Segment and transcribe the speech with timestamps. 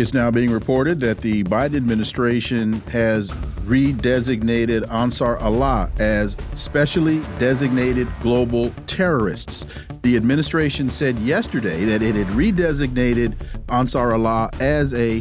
[0.00, 3.28] It's now being reported that the Biden administration has
[3.66, 9.66] redesignated Ansar Allah as specially designated global terrorists.
[10.00, 13.34] The administration said yesterday that it had redesignated
[13.68, 15.20] Ansar Allah as a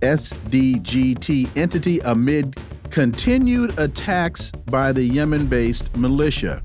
[0.00, 2.56] SDGT entity amid
[2.90, 6.60] continued attacks by the Yemen based militia.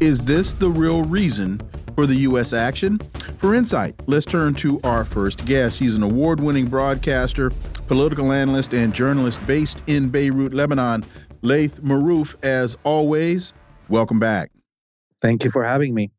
[0.00, 1.60] Is this the real reason
[1.94, 2.52] for the U.S.
[2.52, 2.98] action?
[3.38, 5.78] For insight, let's turn to our first guest.
[5.78, 7.50] He's an award winning broadcaster,
[7.86, 11.04] political analyst, and journalist based in Beirut, Lebanon.
[11.42, 13.52] Laith Marouf, as always,
[13.88, 14.50] welcome back.
[15.22, 16.10] Thank you for having me.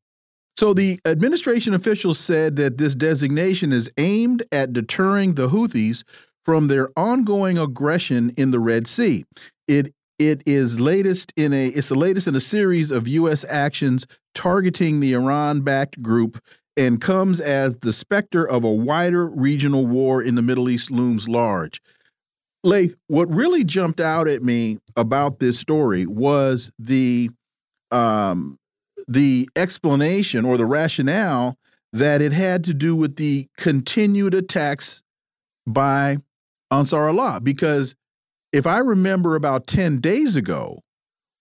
[0.57, 6.03] So, the administration officials said that this designation is aimed at deterring the Houthis
[6.43, 9.25] from their ongoing aggression in the Red Sea.
[9.67, 13.43] It it is latest in a it's the latest in a series of U.S.
[13.49, 14.05] actions
[14.35, 16.41] targeting the Iran-backed group
[16.77, 21.27] and comes as the specter of a wider regional war in the Middle East looms
[21.27, 21.81] large.
[22.63, 27.31] Laith, what really jumped out at me about this story was the
[27.89, 28.59] um,
[29.07, 31.57] the explanation or the rationale
[31.93, 35.01] that it had to do with the continued attacks
[35.65, 36.17] by
[36.69, 37.95] Ansar Allah because
[38.53, 40.81] if I remember about 10 days ago,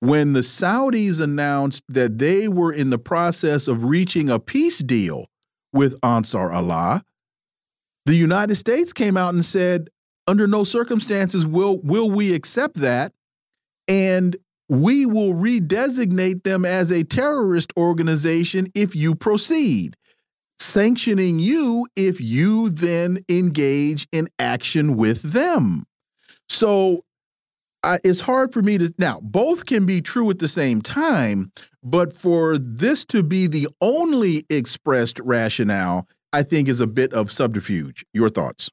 [0.00, 5.27] when the Saudis announced that they were in the process of reaching a peace deal
[5.72, 7.04] with Ansar Allah,
[8.06, 9.91] the United States came out and said,
[10.26, 13.12] under no circumstances will will we accept that
[13.88, 14.37] and
[14.69, 19.97] we will redesignate them as a terrorist organization if you proceed
[20.60, 25.84] sanctioning you if you then engage in action with them
[26.50, 27.05] so
[28.05, 31.50] it's hard for me to now both can be true at the same time
[31.83, 37.31] but for this to be the only expressed rationale i think is a bit of
[37.31, 38.05] subterfuge.
[38.12, 38.71] Your thoughts?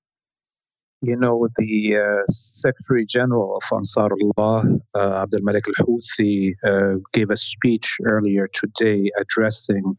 [1.02, 4.64] You know the uh, secretary general of ansar allah
[4.96, 9.96] uh, abdul malik al-houthi uh, gave a speech earlier today addressing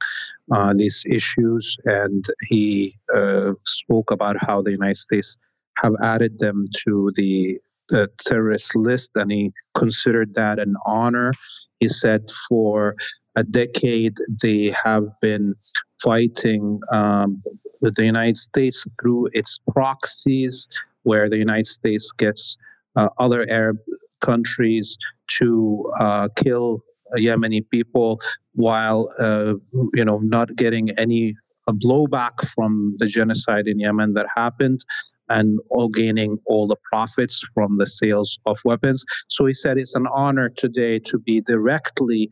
[0.50, 5.38] uh, these issues and he uh, spoke about how the united states
[5.76, 11.32] have added them to the the terrorist list, and he considered that an honor.
[11.80, 12.96] He said for
[13.36, 15.54] a decade they have been
[16.02, 17.42] fighting um,
[17.80, 20.68] the United States through its proxies,
[21.02, 22.56] where the United States gets
[22.96, 23.78] uh, other Arab
[24.20, 24.96] countries
[25.28, 26.80] to uh, kill
[27.16, 28.20] Yemeni people
[28.54, 29.54] while uh,
[29.94, 31.34] you know not getting any
[31.68, 34.84] blowback from the genocide in Yemen that happened
[35.28, 39.04] and all gaining all the profits from the sales of weapons.
[39.28, 42.28] So he said it's an honor today to be directly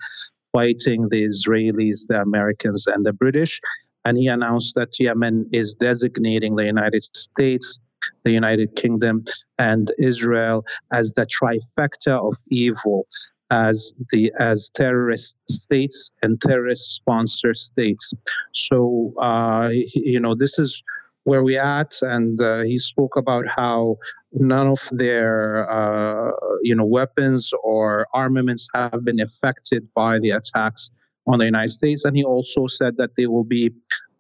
[0.53, 3.61] fighting the Israelis, the Americans, and the British.
[4.05, 7.79] And he announced that Yemen is designating the United States,
[8.25, 9.25] the United Kingdom,
[9.59, 13.07] and Israel as the trifecta of evil
[13.51, 18.13] as the as terrorist states and terrorist sponsor states.
[18.53, 20.83] So uh, you know this is
[21.27, 23.97] where we at, and uh, he spoke about how
[24.33, 26.31] none of their uh,
[26.63, 30.89] you know weapons or armaments have been affected by the attacks
[31.27, 33.73] on the United States, and he also said that they will be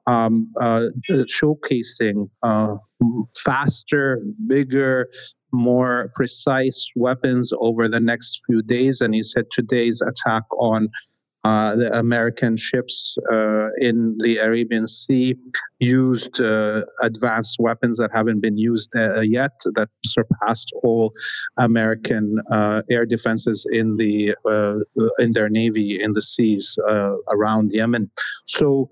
[0.08, 2.74] um, uh, showcasing uh,
[3.44, 5.06] faster, bigger,
[5.52, 9.00] more precise weapons over the next few days.
[9.00, 10.88] And he said today's attack on
[11.46, 15.36] uh, the American ships uh, in the Arabian Sea
[15.78, 21.12] used uh, advanced weapons that haven't been used uh, yet, that surpassed all
[21.56, 24.34] American uh, air defenses in the
[25.20, 26.76] in their navy in the seas
[27.30, 28.10] around Yemen.
[28.44, 28.90] So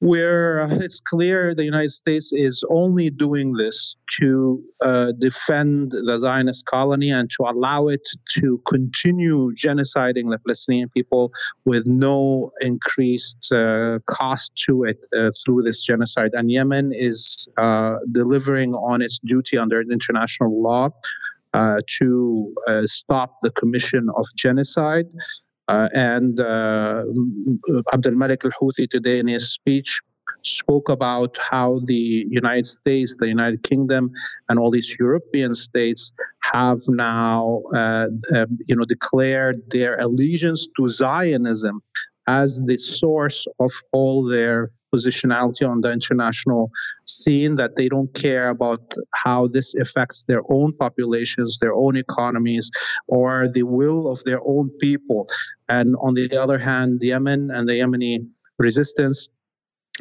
[0.00, 6.66] where it's clear the United States is only doing this to uh, defend the Zionist
[6.66, 8.06] colony and to allow it
[8.36, 11.32] to continue genociding the Palestinian people
[11.64, 16.30] with no increased uh, cost to it uh, through this genocide.
[16.32, 20.90] And Yemen is uh, delivering on its duty under international law.
[21.54, 25.06] Uh, to uh, stop the commission of genocide
[25.68, 27.04] uh, and uh,
[27.92, 30.00] Abdul Malik al Houthi today in his speech
[30.42, 34.10] spoke about how the United States, the United Kingdom,
[34.48, 40.88] and all these European states have now, uh, uh, you know, declared their allegiance to
[40.88, 41.82] Zionism
[42.26, 46.70] as the source of all their positionality on the international
[47.06, 52.70] scene that they don't care about how this affects their own populations, their own economies,
[53.06, 55.28] or the will of their own people.
[55.68, 59.28] And on the other hand, Yemen and the Yemeni resistance,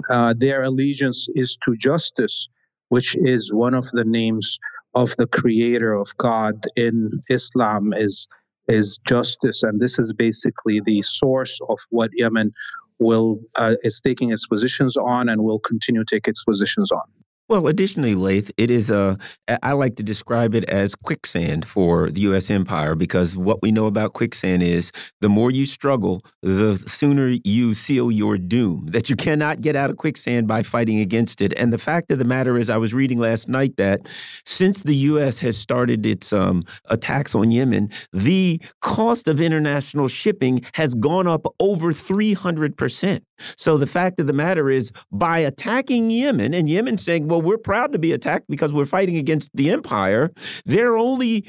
[0.10, 2.48] uh, their allegiance is to justice,
[2.90, 4.60] which is one of the names
[4.94, 8.28] of the creator of God in Islam is
[8.68, 12.52] is justice and this is basically the source of what Yemen
[13.00, 17.02] will uh, is taking its positions on and will continue to take its positions on.
[17.50, 19.18] Well, additionally, Laith, it is a,
[19.64, 22.50] I like to describe it as quicksand for the U.S.
[22.50, 24.92] empire because what we know about quicksand is
[25.22, 29.90] the more you struggle, the sooner you seal your doom, that you cannot get out
[29.90, 31.54] of quicksand by fighting against it.
[31.56, 34.02] And the fact of the matter is, I was reading last night that
[34.46, 35.40] since the U.S.
[35.40, 41.46] has started its um, attacks on Yemen, the cost of international shipping has gone up
[41.62, 43.22] over 300%.
[43.56, 47.58] So the fact of the matter is, by attacking Yemen and Yemen saying, well, we're
[47.58, 50.32] proud to be attacked because we're fighting against the empire,
[50.66, 51.46] they're only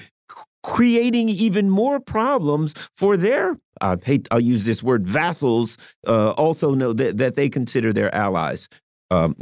[0.62, 6.74] creating even more problems for their I hate I'll use this word vassals uh, also
[6.74, 8.68] know that, that they consider their allies
[9.10, 9.36] um.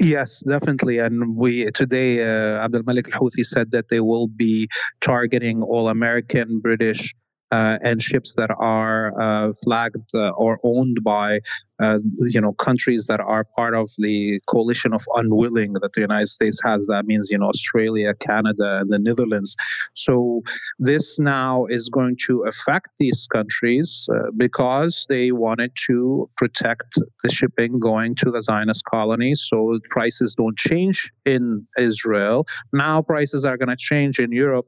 [0.00, 0.98] Yes, definitely.
[0.98, 4.66] And we today, uh, Abdul Malik al Houthi said that they will be
[5.02, 7.14] targeting all American, British,
[7.50, 11.40] and ships that are uh, flagged uh, or owned by
[11.80, 16.28] uh, you know countries that are part of the coalition of unwilling that the United
[16.28, 16.86] States has.
[16.88, 19.56] That means you know Australia, Canada, and the Netherlands.
[19.94, 20.42] So
[20.78, 27.30] this now is going to affect these countries uh, because they wanted to protect the
[27.30, 32.46] shipping going to the Zionist colonies, so prices don't change in Israel.
[32.72, 34.66] Now prices are going to change in Europe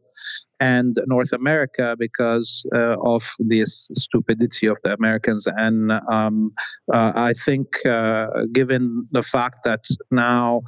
[0.62, 5.48] and North America because uh, of this stupidity of the Americans.
[5.48, 6.52] And um,
[6.92, 10.62] uh, I think, uh, given the fact that now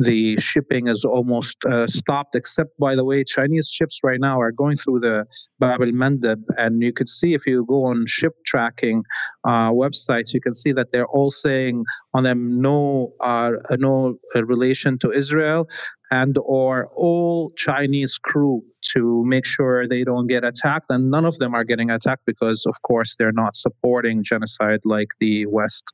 [0.00, 4.50] the shipping is almost uh, stopped, except by the way, Chinese ships right now are
[4.50, 5.26] going through the
[5.58, 9.04] Bab el Mandeb, and you could see if you go on ship tracking
[9.44, 14.98] uh, websites, you can see that they're all saying on them no, uh, no relation
[15.00, 15.68] to Israel,
[16.10, 18.62] and or all Chinese crew
[18.92, 20.86] to make sure they don't get attacked.
[20.88, 25.10] And none of them are getting attacked because, of course, they're not supporting genocide like
[25.20, 25.92] the West.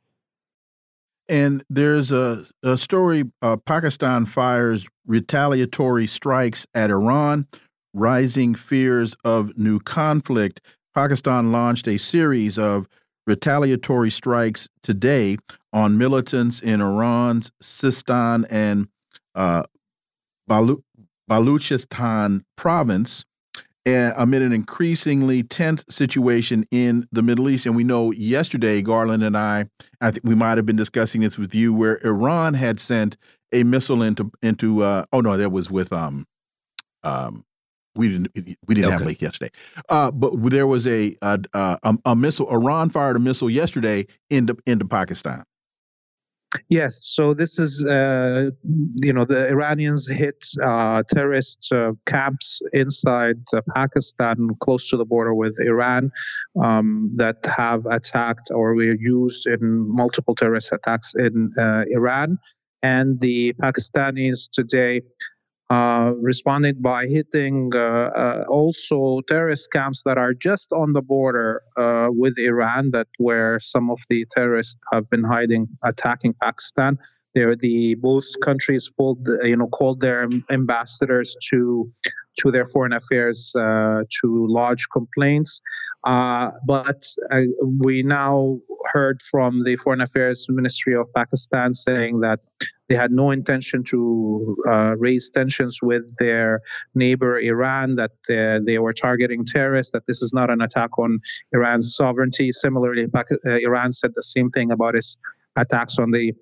[1.29, 7.47] And there's a, a story uh, Pakistan fires retaliatory strikes at Iran,
[7.93, 10.61] rising fears of new conflict.
[10.95, 12.87] Pakistan launched a series of
[13.27, 15.37] retaliatory strikes today
[15.73, 18.89] on militants in Iran's Sistan and
[19.35, 19.65] uh,
[20.49, 20.83] Balu
[21.29, 23.25] Baluchistan province
[23.87, 27.67] amid an increasingly tense situation in the Middle East.
[27.67, 29.67] And we know yesterday, Garland and I,
[30.01, 33.17] I think we might have been discussing this with you, where Iran had sent
[33.53, 34.83] a missile into into.
[34.83, 36.27] Uh, oh no, that was with um,
[37.05, 37.45] um,
[37.95, 38.31] we didn't
[38.67, 38.93] we didn't okay.
[38.93, 39.51] have leak yesterday,
[39.89, 42.51] uh, but there was a, a a, a missile.
[42.51, 45.45] Iran fired a missile yesterday into into Pakistan.
[46.69, 48.51] Yes, so this is, uh,
[48.97, 55.05] you know, the Iranians hit uh, terrorist uh, camps inside uh, Pakistan, close to the
[55.05, 56.11] border with Iran,
[56.63, 59.59] um, that have attacked or were used in
[59.95, 62.39] multiple terrorist attacks in uh, Iran.
[62.83, 65.03] And the Pakistanis today
[65.71, 71.63] uh, responded by hitting uh, uh, also terrorist camps that are just on the border
[71.77, 76.99] uh, with Iran, that where some of the terrorists have been hiding, attacking Pakistan.
[77.35, 81.91] They're the both countries pulled, you know, called their ambassadors to
[82.39, 85.61] to their foreign affairs to lodge complaints.
[86.07, 87.43] Uh, but uh,
[87.79, 88.59] we now
[88.93, 92.39] heard from the Foreign Affairs Ministry of Pakistan saying that
[92.89, 96.61] they had no intention to uh, raise tensions with their
[96.95, 101.21] neighbor Iran, that they were targeting terrorists, that this is not an attack on
[101.53, 102.53] Iran's sovereignty.
[102.53, 105.19] Similarly, uh, Iran said the same thing about its
[105.57, 106.33] attacks on the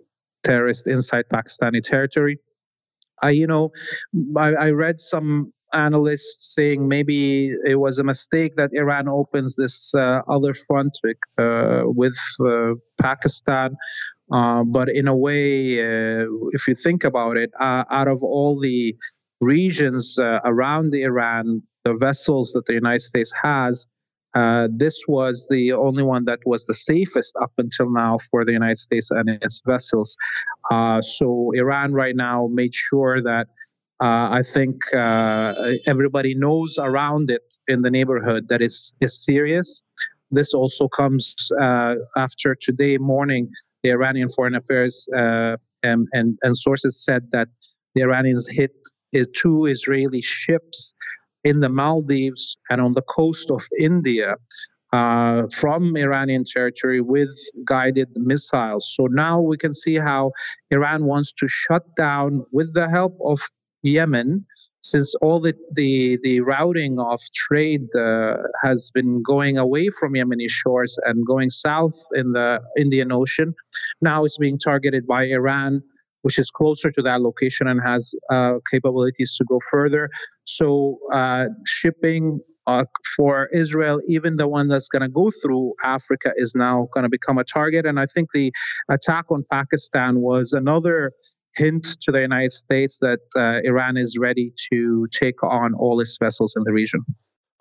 [0.43, 2.39] terrorists inside Pakistani territory.
[3.23, 3.73] I, you know,
[4.37, 9.95] I, I read some analysts saying maybe it was a mistake that Iran opens this
[9.95, 13.77] uh, other front with, uh, with uh, Pakistan.
[14.33, 18.59] Uh, but in a way, uh, if you think about it, uh, out of all
[18.59, 18.97] the
[19.40, 23.87] regions around Iran, the vessels that the United States has,
[24.35, 28.52] Uh, this was the only one that was the safest up until now for the
[28.52, 30.16] United States and its vessels.
[30.71, 33.47] Uh, so Iran right now made sure that
[34.00, 35.54] uh, I think uh,
[35.87, 39.83] everybody knows around it in the neighborhood that is is serious.
[40.31, 41.35] This also comes
[41.66, 43.45] uh, after today morning.
[43.85, 47.49] The Iranian Foreign Affairs uh, and, and, and sources said that
[47.95, 48.73] the Iranians hit
[49.35, 50.95] two Israeli ships
[51.45, 54.37] in the Maldives and on the coast of India
[54.93, 57.31] uh, from Iranian territory with
[57.64, 58.93] guided missiles.
[58.97, 60.33] So now we can see how
[60.71, 63.41] Iran wants to shut down, with the help of
[63.83, 64.47] Yemen,
[64.85, 70.49] since all the, the, the routing of trade uh, has been going away from Yemeni
[70.49, 73.55] shores and going south in the Indian Ocean,
[74.00, 75.83] now it's being targeted by Iran
[76.25, 80.09] which is closer to that location and has uh, capabilities to go further.
[80.45, 86.33] So uh, shipping uh, for Israel, even the one that's going to go through Africa,
[86.37, 87.85] is now going to become a target.
[87.85, 88.53] And I think the
[88.88, 91.12] attack on Pakistan was another
[91.56, 96.16] hint to the United States that uh, Iran is ready to take on all its
[96.18, 97.04] vessels in the region.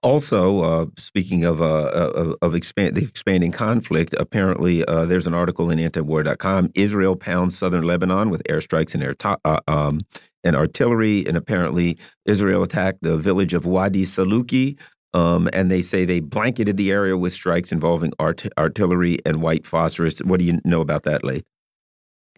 [0.03, 5.69] Also, uh, speaking of uh, of, expand, the expanding conflict, apparently uh, there's an article
[5.71, 6.71] in antiwar.com.
[6.75, 10.01] Israel pounds southern Lebanon with airstrikes and air uh, um,
[10.43, 14.77] and artillery, and apparently Israel attacked the village of Wadi Saluki.
[15.13, 19.65] Um, and they say they blanketed the area with strikes involving art artillery and white
[19.65, 20.19] phosphorus.
[20.19, 21.45] What do you know about that, Laith?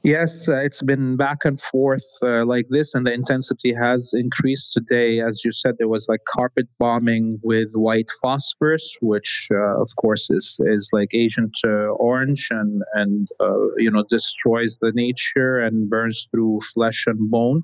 [0.05, 4.71] Yes, uh, it's been back and forth uh, like this, and the intensity has increased
[4.74, 5.19] today.
[5.19, 10.29] As you said, there was like carpet bombing with white phosphorus, which uh, of course
[10.29, 15.89] is is like Agent uh, Orange, and and uh, you know destroys the nature and
[15.89, 17.63] burns through flesh and bone.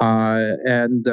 [0.00, 1.06] Uh, and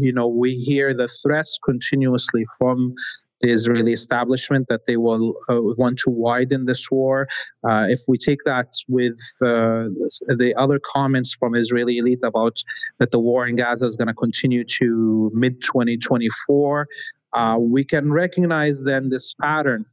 [0.00, 2.94] you know we hear the threats continuously from
[3.40, 7.28] the Israeli establishment that they will uh, want to widen this war.
[7.68, 9.90] Uh, if we take that with uh,
[10.28, 12.62] the other comments from Israeli elite about
[12.98, 16.88] that the war in Gaza is going to continue to mid 2024,
[17.32, 19.84] uh, we can recognize then this pattern.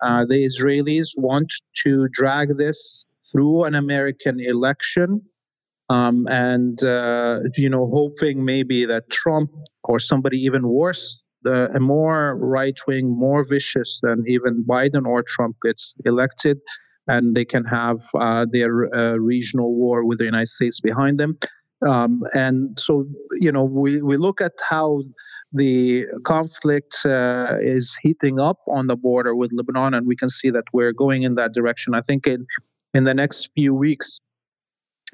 [0.00, 5.22] Uh, the Israelis want to drag this through an American election.
[5.90, 9.50] Um, and uh, you know, hoping maybe that Trump
[9.82, 15.22] or somebody even worse uh, a more right wing, more vicious than even Biden or
[15.22, 16.58] Trump gets elected,
[17.06, 21.38] and they can have uh, their uh, regional war with the United States behind them.
[21.86, 25.02] Um, and so, you know, we, we look at how
[25.52, 30.50] the conflict uh, is heating up on the border with Lebanon, and we can see
[30.50, 31.94] that we're going in that direction.
[31.94, 32.46] I think in,
[32.94, 34.20] in the next few weeks,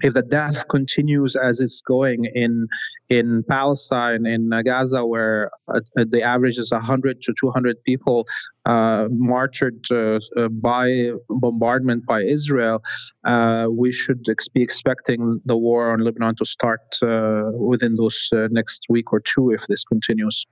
[0.03, 2.69] if the death continues as it's going in
[3.09, 8.27] in Palestine, in Gaza, where uh, the average is 100 to 200 people
[8.67, 12.83] uh, martyred uh, uh, by bombardment by Israel,
[13.25, 18.29] uh, we should ex be expecting the war on Lebanon to start uh, within those
[18.51, 20.47] next week or two if this continues.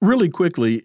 [0.00, 0.82] Really quickly,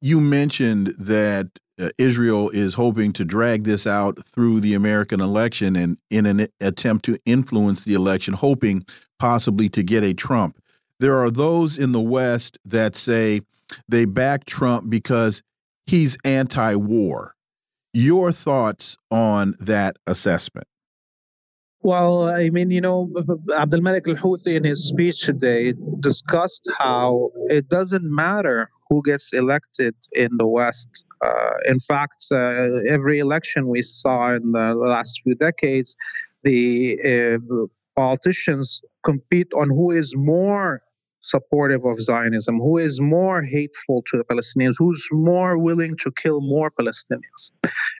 [0.00, 1.50] you mentioned that
[1.80, 6.48] uh, Israel is hoping to drag this out through the American election and in an
[6.60, 8.84] attempt to influence the election, hoping
[9.18, 10.58] possibly to get a Trump.
[11.00, 13.42] There are those in the West that say
[13.88, 15.42] they back Trump because
[15.86, 17.34] he's anti war.
[17.92, 20.66] Your thoughts on that assessment?
[21.86, 23.12] Well, I mean, you know,
[23.56, 29.32] Abdul Malik al Houthi in his speech today discussed how it doesn't matter who gets
[29.32, 31.04] elected in the West.
[31.24, 35.94] Uh, in fact, uh, every election we saw in the last few decades,
[36.42, 36.58] the
[37.12, 40.82] uh, politicians compete on who is more
[41.20, 46.40] supportive of Zionism, who is more hateful to the Palestinians, who's more willing to kill
[46.40, 47.52] more Palestinians.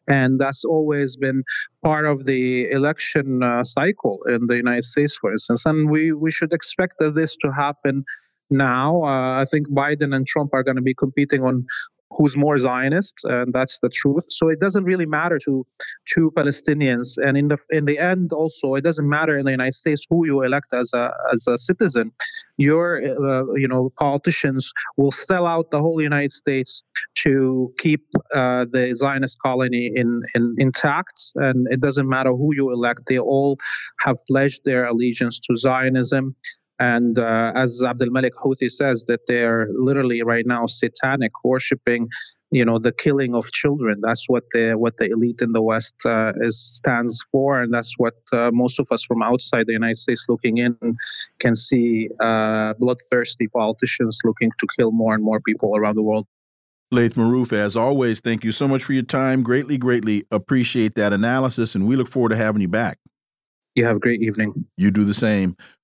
[0.08, 1.42] And that's always been
[1.82, 5.66] part of the election uh, cycle in the United States, for instance.
[5.66, 8.04] And we, we should expect this to happen
[8.50, 9.02] now.
[9.02, 11.66] Uh, I think Biden and Trump are going to be competing on
[12.10, 14.24] who's more Zionist, and that's the truth.
[14.28, 15.66] So it doesn't really matter to
[16.14, 19.74] to Palestinians, and in the in the end, also it doesn't matter in the United
[19.74, 22.12] States who you elect as a as a citizen.
[22.58, 26.82] Your uh, you know politicians will sell out the whole United States
[27.16, 32.70] to keep uh, the Zionist colony in, in intact, and it doesn't matter who you
[32.72, 33.02] elect.
[33.08, 33.58] They all
[34.00, 36.36] have pledged their allegiance to Zionism.
[36.78, 42.06] And uh, as Abdul Malik Houthi says, that they're literally right now satanic, worshiping,
[42.50, 43.98] you know, the killing of children.
[44.00, 47.94] That's what the what the elite in the West uh, is stands for, and that's
[47.96, 50.76] what uh, most of us from outside the United States looking in
[51.38, 56.26] can see: uh, bloodthirsty politicians looking to kill more and more people around the world.
[56.92, 59.42] Laith Marouf, as always, thank you so much for your time.
[59.42, 62.98] Greatly, greatly appreciate that analysis, and we look forward to having you back.
[63.74, 64.66] You have a great evening.
[64.76, 65.56] You do the same.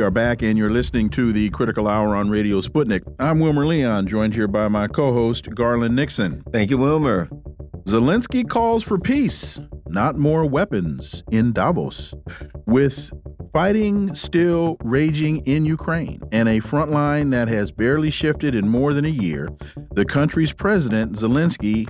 [0.00, 3.02] We are back, and you're listening to the Critical Hour on Radio Sputnik.
[3.18, 6.42] I'm Wilmer Leon, joined here by my co host, Garland Nixon.
[6.50, 7.28] Thank you, Wilmer.
[7.84, 12.14] Zelensky calls for peace, not more weapons in Davos.
[12.64, 13.12] With
[13.52, 18.94] fighting still raging in Ukraine and a front line that has barely shifted in more
[18.94, 19.50] than a year,
[19.92, 21.86] the country's president, Zelensky,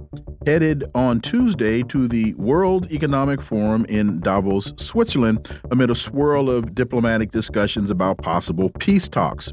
[0.51, 6.75] headed on Tuesday to the World Economic Forum in Davos, Switzerland, amid a swirl of
[6.75, 9.53] diplomatic discussions about possible peace talks.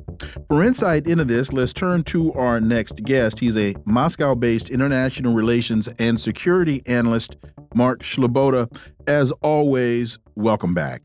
[0.49, 3.39] For insight into this, let's turn to our next guest.
[3.39, 7.35] He's a Moscow based international relations and security analyst,
[7.75, 8.67] Mark Sleboda.
[9.05, 11.03] As always, welcome back.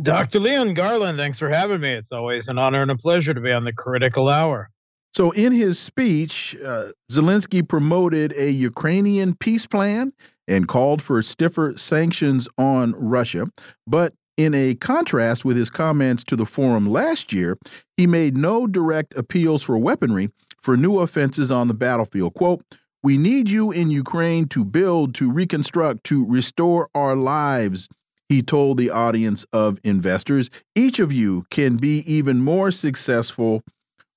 [0.00, 0.40] Dr.
[0.40, 1.92] Leon Garland, thanks for having me.
[1.92, 4.70] It's always an honor and a pleasure to be on the critical hour.
[5.16, 10.12] So, in his speech, uh, Zelensky promoted a Ukrainian peace plan
[10.46, 13.46] and called for stiffer sanctions on Russia.
[13.86, 17.56] But in a contrast with his comments to the forum last year,
[17.96, 22.34] he made no direct appeals for weaponry for new offenses on the battlefield.
[22.34, 22.60] Quote,
[23.02, 27.88] We need you in Ukraine to build, to reconstruct, to restore our lives,
[28.28, 30.50] he told the audience of investors.
[30.74, 33.62] Each of you can be even more successful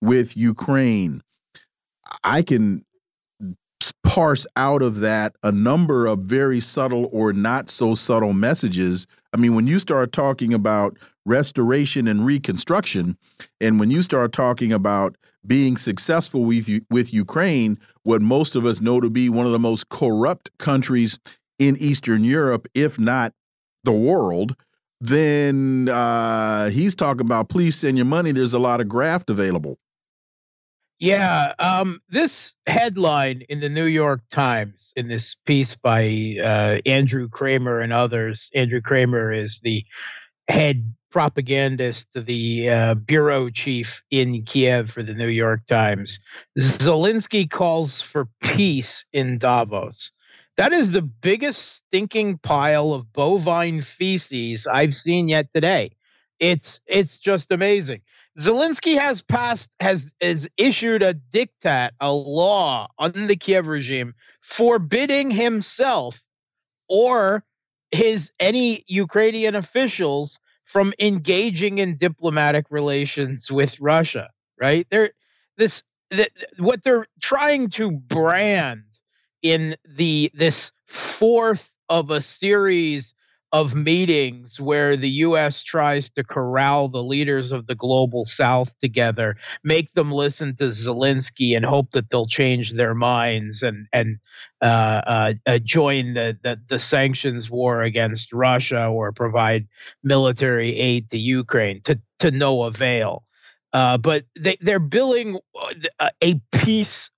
[0.02, 1.22] with Ukraine.
[2.24, 2.86] I can
[4.04, 9.08] parse out of that a number of very subtle or not so subtle messages.
[9.34, 13.18] I mean, when you start talking about restoration and reconstruction,
[13.62, 18.82] and when you start talking about being successful with with Ukraine, what most of us
[18.82, 21.20] know to be one of the most corrupt countries
[21.58, 23.34] in Eastern Europe, if not
[23.84, 24.56] the world,
[25.00, 28.32] then uh, he's talking about please send your money.
[28.32, 29.78] There's a lot of graft available.
[31.00, 37.30] Yeah, um, this headline in the New York Times in this piece by uh, Andrew
[37.30, 38.50] Kramer and others.
[38.54, 39.86] Andrew Kramer is the
[40.50, 46.20] head propagandist, the uh, bureau chief in Kiev for the New York Times.
[46.58, 50.12] Zelensky calls for peace in Davos.
[50.58, 55.96] That is the biggest stinking pile of bovine feces I've seen yet today.
[56.40, 58.02] It's it's just amazing.
[58.40, 65.30] Zelensky has passed has has issued a diktat, a law on the Kiev regime forbidding
[65.30, 66.24] himself
[66.88, 67.44] or
[67.92, 74.30] his any Ukrainian officials from engaging in diplomatic relations with Russia.
[74.60, 74.88] Right?
[74.90, 75.12] They're
[75.58, 78.84] this th- what they're trying to brand
[79.42, 83.14] in the this fourth of a series
[83.52, 89.36] of meetings where the US tries to corral the leaders of the global south together,
[89.64, 94.20] make them listen to Zelensky and hope that they'll change their minds and and
[94.62, 99.68] uh, uh, uh, join the, the the sanctions war against Russia or provide
[100.04, 103.24] military aid to Ukraine to to no avail.
[103.72, 105.38] Uh, but they, they're billing
[106.00, 107.10] uh, a peace,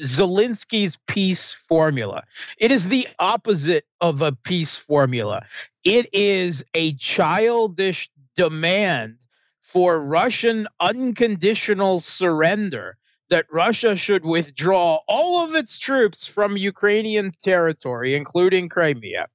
[0.00, 2.22] Zelensky's peace formula.
[2.58, 5.44] It is the opposite of a peace formula.
[5.84, 9.16] It is a childish demand
[9.60, 12.96] for Russian unconditional surrender
[13.30, 19.26] that Russia should withdraw all of its troops from Ukrainian territory, including Crimea,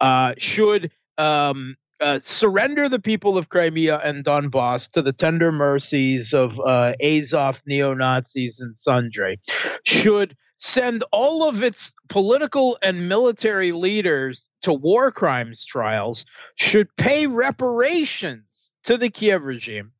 [0.00, 6.32] uh, should um, uh, surrender the people of Crimea and Donbass to the tender mercies
[6.32, 9.40] of uh, Azov neo Nazis and sundry,
[9.84, 16.24] should send all of its political and military leaders to war crimes trials,
[16.56, 18.44] should pay reparations
[18.84, 19.92] to the Kiev regime.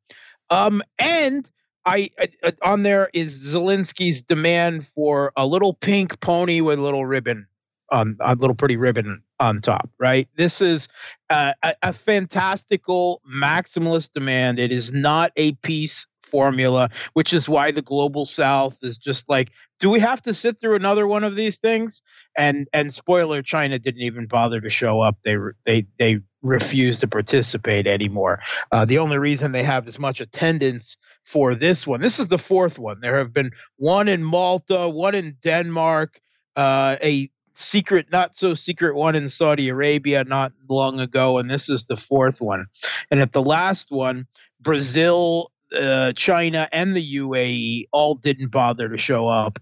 [0.50, 1.48] Um, and
[1.86, 7.04] I, I, on there is Zelensky's demand for a little pink pony with a little
[7.04, 7.46] ribbon
[7.94, 10.28] on a little pretty ribbon on top, right?
[10.36, 10.88] This is
[11.30, 14.58] uh, a, a fantastical maximalist demand.
[14.58, 19.50] It is not a peace formula, which is why the global south is just like,
[19.78, 22.02] do we have to sit through another one of these things?
[22.36, 25.16] And and spoiler, China didn't even bother to show up.
[25.24, 28.40] They they they refuse to participate anymore.
[28.72, 32.38] Uh, the only reason they have as much attendance for this one, this is the
[32.38, 33.00] fourth one.
[33.00, 36.20] There have been one in Malta, one in Denmark,
[36.56, 41.68] uh, a secret, not so secret one in Saudi Arabia not long ago, and this
[41.68, 42.66] is the fourth one.
[43.10, 44.26] And at the last one,
[44.60, 49.58] Brazil, uh, China, and the UAE all didn't bother to show up,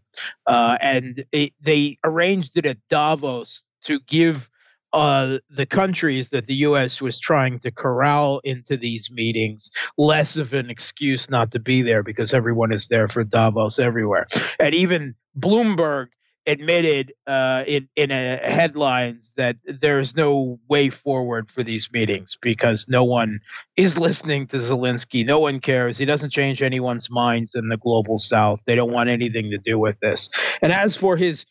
[0.46, 4.48] uh, and it, they arranged it at Davos to give
[4.92, 7.00] uh, the countries that the U.S.
[7.00, 12.02] was trying to corral into these meetings less of an excuse not to be there
[12.02, 14.26] because everyone is there for Davos everywhere.
[14.60, 16.08] And even Bloomberg
[16.46, 22.86] admitted uh, in in a headlines that there's no way forward for these meetings because
[22.88, 23.40] no one
[23.76, 25.24] is listening to Zelensky.
[25.24, 25.98] No one cares.
[25.98, 28.62] He doesn't change anyone's minds in the global South.
[28.66, 30.28] They don't want anything to do with this.
[30.60, 31.44] And as for his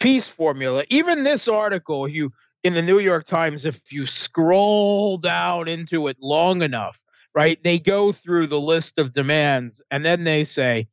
[0.00, 5.68] peace formula, even this article, you in the New York Times, if you scroll down
[5.68, 7.00] into it long enough,
[7.34, 10.88] right, they go through the list of demands and then they say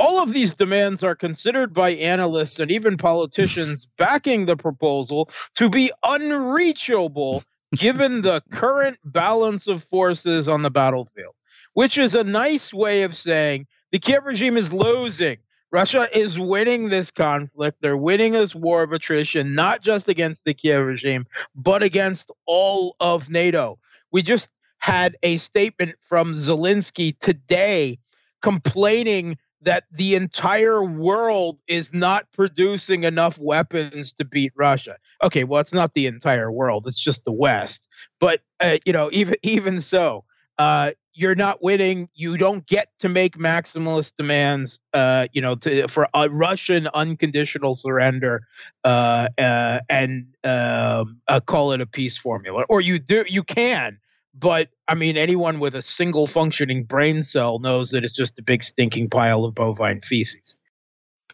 [0.00, 5.68] all of these demands are considered by analysts and even politicians backing the proposal to
[5.68, 7.44] be unreachable
[7.76, 11.34] given the current balance of forces on the battlefield,
[11.74, 15.36] which is a nice way of saying the Kiev regime is losing.
[15.70, 17.78] Russia is winning this conflict.
[17.80, 22.96] They're winning this war of attrition, not just against the Kiev regime, but against all
[22.98, 23.78] of NATO.
[24.10, 27.98] We just had a statement from Zelensky today
[28.42, 34.96] complaining that the entire world is not producing enough weapons to beat Russia.
[35.22, 37.86] Okay, well, it's not the entire world; it's just the West.
[38.18, 40.24] But uh, you know, even even so,
[40.58, 42.08] uh, you're not winning.
[42.14, 44.78] You don't get to make maximalist demands.
[44.94, 48.42] Uh, you know, to, for a Russian unconditional surrender,
[48.84, 53.24] uh, uh, and um, uh, call it a peace formula, or you do.
[53.28, 53.98] You can
[54.34, 58.42] but I mean, anyone with a single functioning brain cell knows that it's just a
[58.42, 60.56] big stinking pile of bovine feces.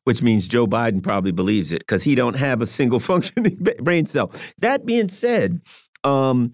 [0.04, 4.06] Which means Joe Biden probably believes it because he don't have a single functioning brain
[4.06, 4.32] cell.
[4.58, 5.60] That being said,
[6.04, 6.52] um,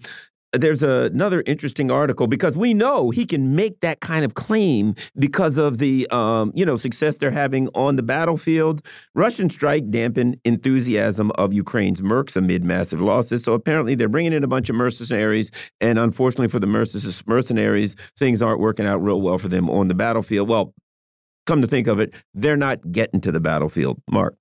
[0.53, 4.95] there's a, another interesting article because we know he can make that kind of claim
[5.17, 8.81] because of the um, you know success they're having on the battlefield.
[9.15, 13.43] Russian strike dampened enthusiasm of Ukraine's mercs amid massive losses.
[13.43, 16.67] So apparently they're bringing in a bunch of mercenaries, and unfortunately for the
[17.25, 20.47] mercenaries, things aren't working out real well for them on the battlefield.
[20.47, 20.73] Well,
[21.45, 24.35] come to think of it, they're not getting to the battlefield, Mark.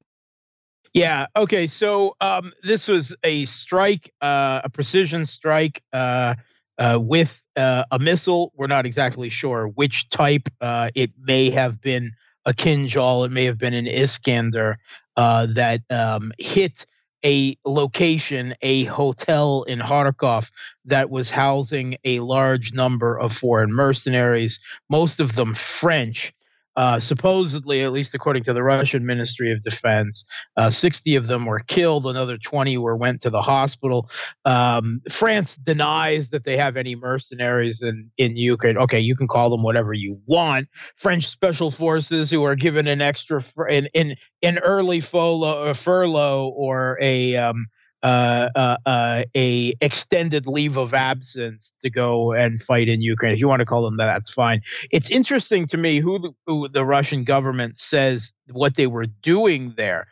[0.92, 1.26] Yeah.
[1.34, 1.68] Okay.
[1.68, 6.34] So um, this was a strike, uh, a precision strike uh,
[6.78, 8.52] uh, with uh, a missile.
[8.56, 10.48] We're not exactly sure which type.
[10.60, 12.12] Uh, it may have been
[12.44, 13.24] a Kinjal.
[13.24, 14.78] It may have been an Iskander
[15.16, 16.84] uh, that um, hit
[17.24, 20.50] a location, a hotel in Kharkov
[20.86, 24.58] that was housing a large number of foreign mercenaries,
[24.90, 26.34] most of them French.
[26.76, 30.24] Uh, supposedly, at least according to the Russian Ministry of Defense,
[30.56, 32.06] uh, 60 of them were killed.
[32.06, 34.08] Another 20 were went to the hospital.
[34.44, 38.78] Um, France denies that they have any mercenaries in, in Ukraine.
[38.78, 40.68] Okay, you can call them whatever you want.
[40.96, 46.48] French special forces who are given an extra fr- in in in early furlough, furlough
[46.56, 47.66] or a um,
[48.02, 53.32] uh, uh, uh, a extended leave of absence to go and fight in Ukraine.
[53.34, 54.60] If you want to call them that, that's fine.
[54.90, 59.74] It's interesting to me who the, who the Russian government says what they were doing
[59.76, 60.08] there.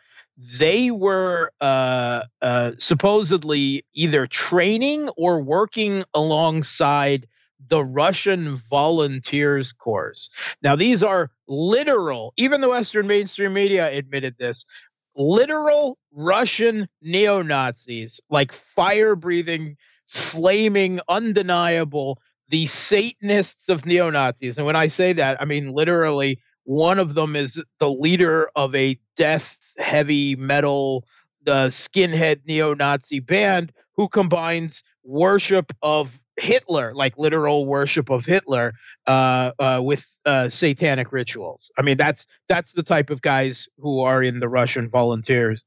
[0.59, 7.26] They were uh, uh, supposedly either training or working alongside
[7.68, 10.31] the Russian Volunteers Corps.
[10.62, 14.64] Now, these are literal, even the Western mainstream media admitted this,
[15.16, 19.77] literal Russian neo Nazis, like fire breathing,
[20.09, 24.57] flaming, undeniable, the Satanists of neo Nazis.
[24.57, 28.75] And when I say that, I mean literally one of them is the leader of
[28.75, 31.05] a death heavy metal,
[31.44, 38.73] the skinhead neo Nazi band who combines worship of Hitler, like literal worship of Hitler,
[39.07, 41.71] uh, uh, with uh, satanic rituals.
[41.79, 45.65] I mean, that's that's the type of guys who are in the Russian volunteers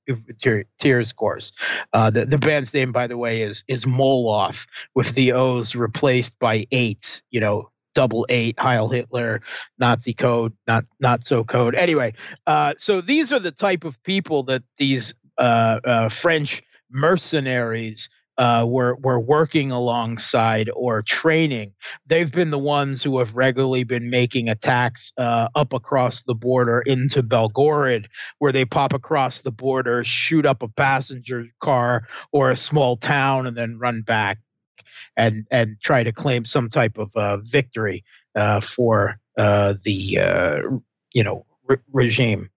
[0.79, 1.51] tears course.
[1.93, 4.57] Uh, the the band's name, by the way, is is Moloth,
[4.95, 7.21] with the O's replaced by eight.
[7.31, 9.41] You know, double eight, Heil Hitler,
[9.79, 11.75] Nazi code, not not so code.
[11.75, 12.13] Anyway,
[12.47, 16.61] uh, so these are the type of people that these uh, uh, French
[16.91, 21.73] mercenaries uh, were were working alongside or training.
[22.07, 26.81] They've been the ones who have regularly been making attacks uh, up across the border
[26.81, 28.05] into Belgorod,
[28.39, 33.47] where they pop across the border, shoot up a passenger car or a small town,
[33.47, 34.39] and then run back.
[35.17, 38.03] and and try to claim some type of uh, victory
[38.35, 40.17] uh, for uh, the
[41.13, 42.49] you know re- regime.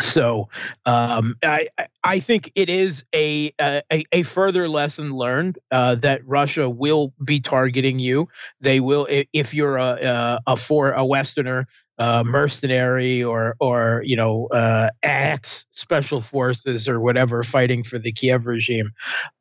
[0.00, 0.48] So
[0.86, 1.68] um, I
[2.02, 7.40] I think it is a a, a further lesson learned uh, that Russia will be
[7.40, 8.28] targeting you.
[8.60, 11.66] They will if you're a a, a for a Westerner
[11.98, 18.12] uh, mercenary or or you know uh, ex special forces or whatever fighting for the
[18.12, 18.92] Kiev regime.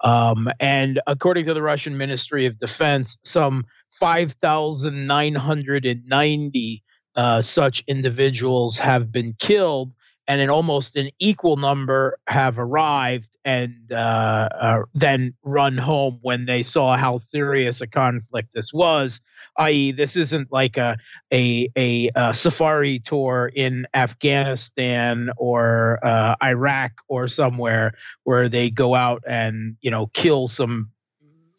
[0.04, 3.66] Um, and according to the Russian Ministry of Defense, some
[4.00, 6.84] 5,990
[7.16, 9.92] uh, such individuals have been killed
[10.32, 16.46] and an almost an equal number have arrived and uh, uh, then run home when
[16.46, 19.20] they saw how serious a conflict this was.
[19.58, 20.96] I.e., this isn't like a,
[21.34, 27.92] a a, a safari tour in Afghanistan or uh, Iraq or somewhere
[28.24, 30.92] where they go out and you know kill some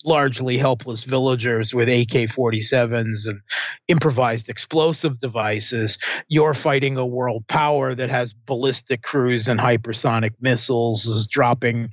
[0.05, 3.41] largely helpless villagers with AK 47s and
[3.89, 5.99] improvised explosive devices.
[6.29, 11.91] You're fighting a world power that has ballistic cruise and hypersonic missiles, is dropping.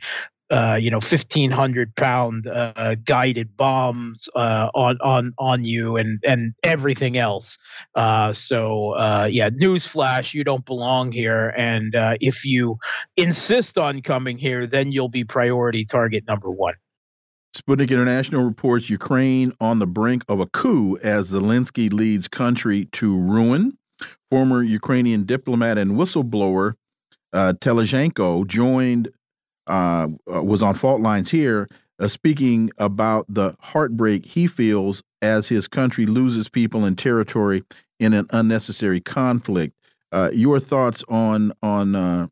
[0.52, 6.20] Uh, you know, fifteen hundred pound uh, guided bombs uh, on on on you, and
[6.24, 7.56] and everything else.
[7.94, 12.80] Uh, so uh, yeah, newsflash: you don't belong here, and uh, if you
[13.16, 16.74] insist on coming here, then you'll be priority target number one.
[17.56, 23.18] Sputnik International reports Ukraine on the brink of a coup as Zelensky leads country to
[23.18, 23.78] ruin.
[24.30, 26.76] Former Ukrainian diplomat and whistleblower
[27.34, 29.10] uh, Telizhenko joined,
[29.68, 31.68] uh, uh, was on fault lines here,
[32.00, 37.64] uh, speaking about the heartbreak he feels as his country loses people and territory
[38.00, 39.76] in an unnecessary conflict.
[40.12, 42.28] Uh, your thoughts on on uh,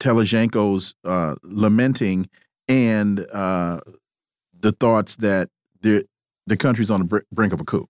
[0.00, 2.28] Telizhenko's uh, lamenting
[2.68, 3.80] and uh,
[4.64, 5.50] the thoughts that
[5.82, 6.04] the
[6.46, 7.86] the country's on the brink of a coup.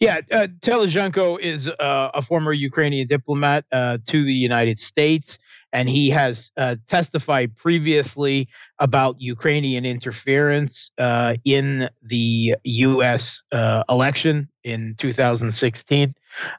[0.00, 5.38] Yeah, uh, Telizhenko is uh, a former Ukrainian diplomat uh, to the United States,
[5.72, 13.42] and he has uh, testified previously about Ukrainian interference uh, in the U.S.
[13.52, 16.14] Uh, election in 2016.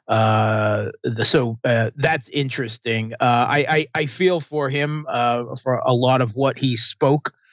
[0.08, 0.92] The,
[1.24, 3.12] so that's interesting.
[3.20, 5.04] I, I, I feel for him
[5.62, 7.45] for a lot of what he spoke uh, uh,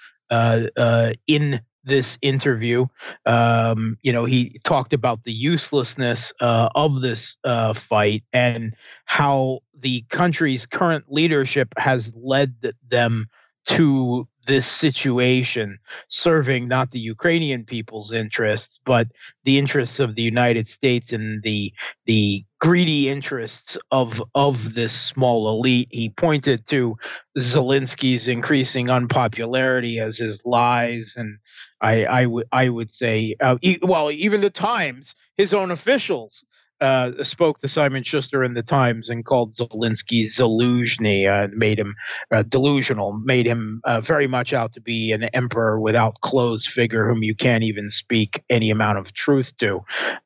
[1.27, 2.85] in this interview.
[3.25, 9.59] Um, you know, he talked about the uselessness uh, of this uh, fight and how
[9.77, 12.55] the country's current leadership has led
[12.89, 13.27] them
[13.65, 15.79] to this situation,
[16.09, 19.07] serving not the Ukrainian people's interests, but
[19.43, 21.73] the interests of the United States and the
[22.05, 25.89] the greedy interests of of this small elite.
[25.91, 26.97] He pointed to
[27.37, 31.37] Zelensky's increasing unpopularity as his lies, and
[31.81, 36.45] I I would I would say, uh, e well, even the Times, his own officials
[36.81, 41.95] uh, spoke to Simon Shuster in the Times and called Zelensky Zaluzhny, uh, made him
[42.31, 47.07] uh, delusional, made him uh, very much out to be an emperor without clothes figure
[47.07, 49.79] whom you can't even speak any amount of truth to,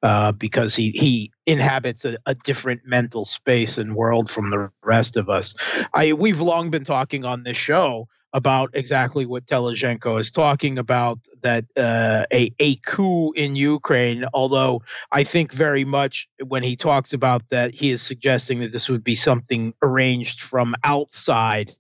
[0.04, 5.16] uh, because he he inhabits a, a, different mental space and world from the rest
[5.16, 5.56] of us.
[5.94, 11.20] I we've long been talking on this show about exactly what Telizhenko is talking about
[11.42, 14.26] that uh, a a coup in Ukraine.
[14.34, 18.90] Although I think very much when he talks about that, he is suggesting that this
[18.90, 21.76] would be something arranged from outside.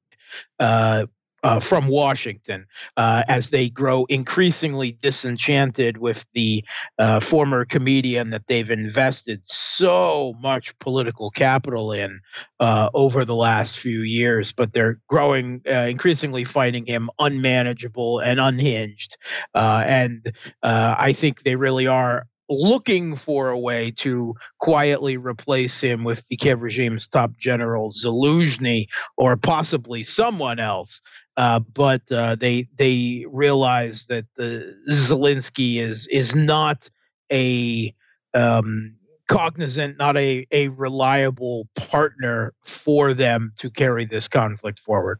[0.59, 1.05] Uh,
[1.43, 2.65] uh, from Washington
[2.97, 6.63] uh, as they grow increasingly disenchanted with the
[6.97, 12.19] uh, former comedian that they've invested so much political capital in
[12.59, 14.51] uh, over the last few years.
[14.51, 19.17] But they're growing, uh, increasingly finding him unmanageable and unhinged.
[19.53, 26.03] Uh, and I think they really are looking for a way to quietly replace him
[26.03, 31.01] with the Kiev regime's top general Zaluzhny or possibly someone else.
[31.35, 36.89] Uh, but uh, they they realize that the Zelensky is is not
[37.31, 37.93] a
[38.33, 38.95] um,
[39.27, 45.19] cognizant, not a, a reliable partner for them to carry this conflict forward.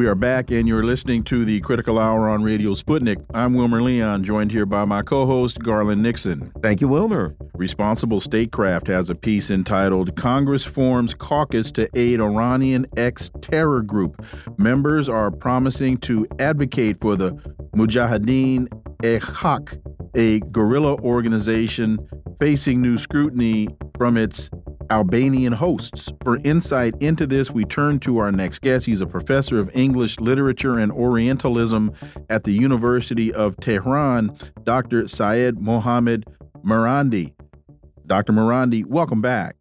[0.00, 3.22] We are back, and you're listening to the Critical Hour on Radio Sputnik.
[3.34, 6.50] I'm Wilmer Leon, joined here by my co host, Garland Nixon.
[6.62, 7.36] Thank you, Wilmer.
[7.54, 14.24] Responsible Statecraft has a piece entitled Congress Forms Caucus to Aid Iranian Ex Terror Group.
[14.56, 17.32] Members are promising to advocate for the
[17.76, 18.68] Mujahideen
[19.04, 19.78] e Khalq,
[20.16, 21.98] a guerrilla organization
[22.40, 24.48] facing new scrutiny from its
[24.90, 26.12] Albanian hosts.
[26.24, 28.86] For insight into this, we turn to our next guest.
[28.86, 31.92] He's a professor of English literature and Orientalism
[32.28, 35.06] at the University of Tehran, Dr.
[35.08, 36.26] Syed Mohammed
[36.64, 37.32] Marandi.
[38.06, 38.32] Dr.
[38.32, 39.56] Marandi, welcome back.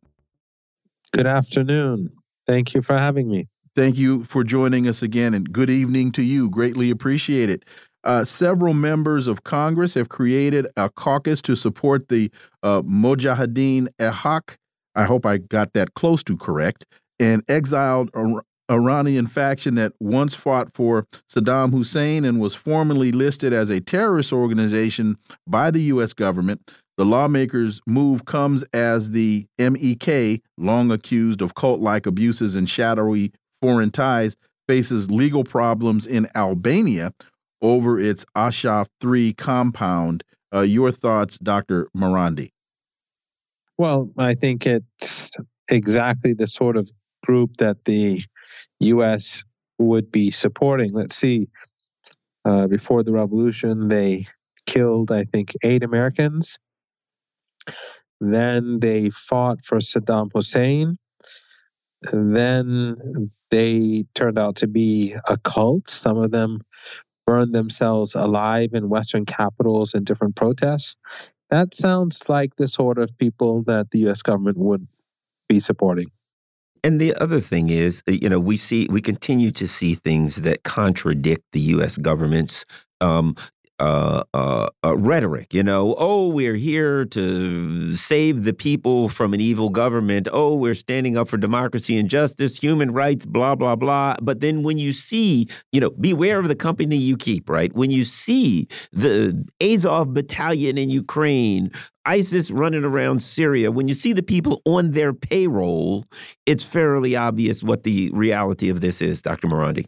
[1.12, 2.12] Good afternoon.
[2.48, 3.48] Thank you for having me.
[3.76, 6.50] Thank you for joining us again, and good evening to you.
[6.50, 7.64] Greatly appreciate it.
[8.04, 12.32] Uh, several members of Congress have created a caucus to support the
[12.64, 14.56] uh, Mojahideen Ehak
[14.96, 16.86] I hope I got that close to correct,
[17.20, 18.10] an exiled
[18.70, 24.32] Iranian faction that once fought for Saddam Hussein and was formally listed as a terrorist
[24.32, 26.14] organization by the U.S.
[26.14, 26.72] government.
[26.98, 33.32] The lawmakers' move comes as the MEK, long accused of cult like abuses and shadowy
[33.62, 34.36] foreign ties,
[34.68, 37.14] faces legal problems in Albania
[37.62, 40.24] over its Ashraf 3 compound.
[40.54, 41.88] Uh, your thoughts, Dr.
[41.96, 42.52] Marandi?
[43.80, 45.32] Well, I think it's
[45.70, 46.92] exactly the sort of
[47.26, 48.22] group that the
[48.82, 49.46] U.S.
[49.78, 50.92] would be supporting.
[50.92, 51.48] Let's see.
[52.44, 54.26] Uh, before the revolution, they
[54.66, 56.60] killed, I think, eight Americans.
[58.20, 60.98] Then they fought for Saddam Hussein.
[62.12, 62.98] Then
[63.50, 65.88] they turned out to be a cult.
[65.88, 66.60] Some of them
[67.26, 70.98] burned themselves alive in Western capitals in different protests.
[71.50, 74.22] That sounds like the sort of people that the U.S.
[74.22, 74.88] government would
[75.48, 76.08] be supporting.
[76.84, 80.38] And the other thing is, uh, you know, we see we continue to see things
[80.38, 81.98] that contradict the U.S.
[81.98, 82.64] government's
[83.02, 83.36] um,
[83.80, 85.54] uh, uh, rhetoric.
[85.54, 90.28] You know, oh, we're here to save the people from an evil government.
[90.32, 94.16] Oh, we're standing up for democracy and justice, human rights, blah, blah, blah.
[94.22, 97.74] But then when you see, you know, beware of the company you keep, right?
[97.74, 101.72] When you see the Azov battalion in Ukraine,
[102.06, 106.06] ISIS running around Syria, when you see the people on their payroll,
[106.46, 109.48] it's fairly obvious what the reality of this is, Dr.
[109.48, 109.86] Marandi.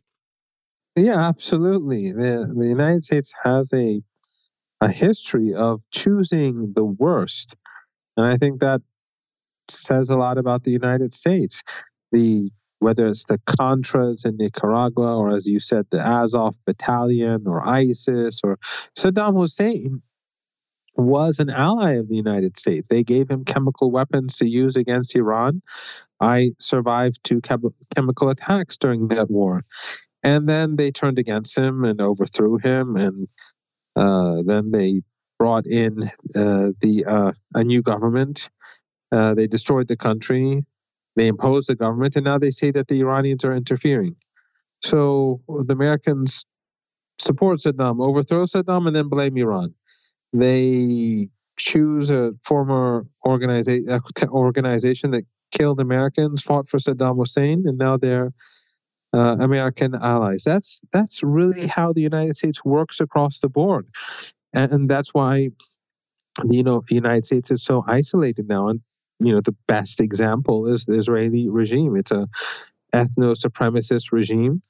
[0.96, 2.12] Yeah, absolutely.
[2.12, 4.02] The, the United States has a
[4.84, 7.56] a history of choosing the worst,
[8.18, 8.82] and I think that
[9.70, 11.62] says a lot about the United States.
[12.12, 12.50] The
[12.80, 18.42] whether it's the Contras in Nicaragua, or as you said, the Azov Battalion, or ISIS,
[18.44, 18.58] or
[18.98, 20.02] Saddam Hussein
[20.96, 22.88] was an ally of the United States.
[22.88, 25.62] They gave him chemical weapons to use against Iran.
[26.20, 29.64] I survived two chemical attacks during that war.
[30.24, 33.28] And then they turned against him and overthrew him, and
[33.96, 35.02] uh, then they
[35.40, 36.04] brought in
[36.36, 38.50] uh, the uh, a new government.
[39.12, 40.64] Uh, they destroyed the country.
[41.16, 44.16] They imposed the government, and now they say that the Iranians are interfering.
[44.84, 46.46] So the Americans
[47.20, 49.74] support Saddam, overthrow Saddam, and then blame Iran.
[50.34, 57.98] They choose a former organiza- organization that killed Americans, fought for Saddam Hussein, and now
[57.98, 58.32] they're
[59.14, 60.44] uh, American allies.
[60.44, 63.88] That's that's really how the United States works across the board,
[64.54, 65.50] and, and that's why
[66.50, 68.70] you know the United States is so isolated now.
[68.70, 68.82] And
[69.20, 71.96] you know the best example is the Israeli regime.
[71.96, 72.28] It's a
[72.94, 74.62] ethno supremacist regime,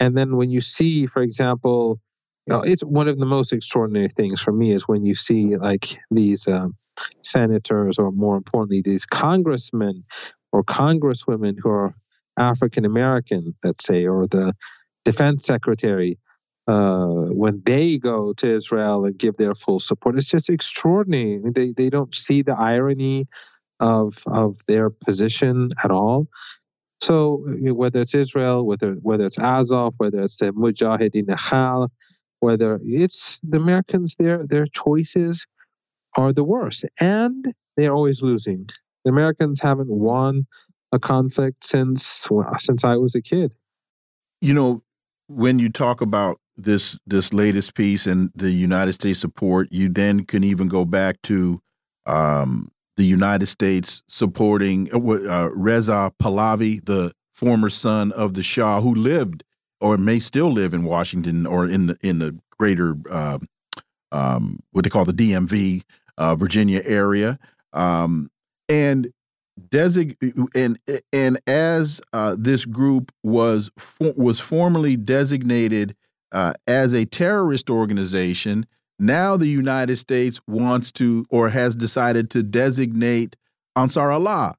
[0.00, 2.00] and then when you see, for example,
[2.46, 5.56] you know, it's one of the most extraordinary things for me is when you see
[5.56, 6.76] like these um,
[7.22, 10.04] senators, or more importantly, these congressmen
[10.52, 11.94] or congresswomen who are
[12.36, 14.52] African American, let's say, or the
[15.04, 16.18] defense secretary,
[16.66, 21.40] uh, when they go to Israel and give their full support, it's just extraordinary.
[21.44, 23.26] They they don't see the irony
[23.80, 26.28] of of their position at all.
[27.02, 31.88] So whether it's Israel, whether whether it's Azov, whether it's the Mujahideen Nahal,
[32.40, 35.46] whether it's the Americans, their their choices
[36.16, 37.44] are the worst, and
[37.76, 38.68] they're always losing.
[39.04, 40.46] The Americans haven't won
[40.94, 42.26] a conflict since
[42.58, 43.54] since I was a kid.
[44.40, 44.82] You know,
[45.26, 50.24] when you talk about this this latest piece and the United States support, you then
[50.24, 51.60] can even go back to
[52.06, 58.80] um, the United States supporting uh, uh Reza Pahlavi, the former son of the Shah,
[58.80, 59.42] who lived
[59.80, 63.38] or may still live in Washington or in the in the greater uh,
[64.12, 65.82] um, what they call the DMV,
[66.16, 67.38] uh, Virginia area.
[67.72, 68.30] Um,
[68.68, 69.12] and
[69.60, 70.16] desig
[70.54, 70.78] and
[71.12, 73.70] and as uh, this group was
[74.16, 75.94] was formally designated
[76.32, 78.66] uh, as a terrorist organization,
[78.98, 83.36] now the United States wants to or has decided to designate
[83.76, 84.56] Ansar Allah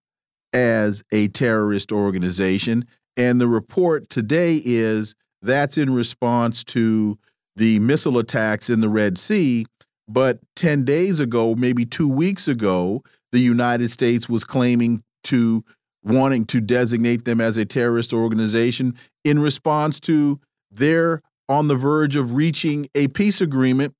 [0.53, 2.85] as a terrorist organization.
[3.17, 7.17] And the report today is that's in response to
[7.55, 9.65] the missile attacks in the Red Sea.
[10.07, 15.63] But 10 days ago, maybe two weeks ago, the United States was claiming to
[16.03, 20.39] wanting to designate them as a terrorist organization in response to
[20.71, 23.93] their on the verge of reaching a peace agreement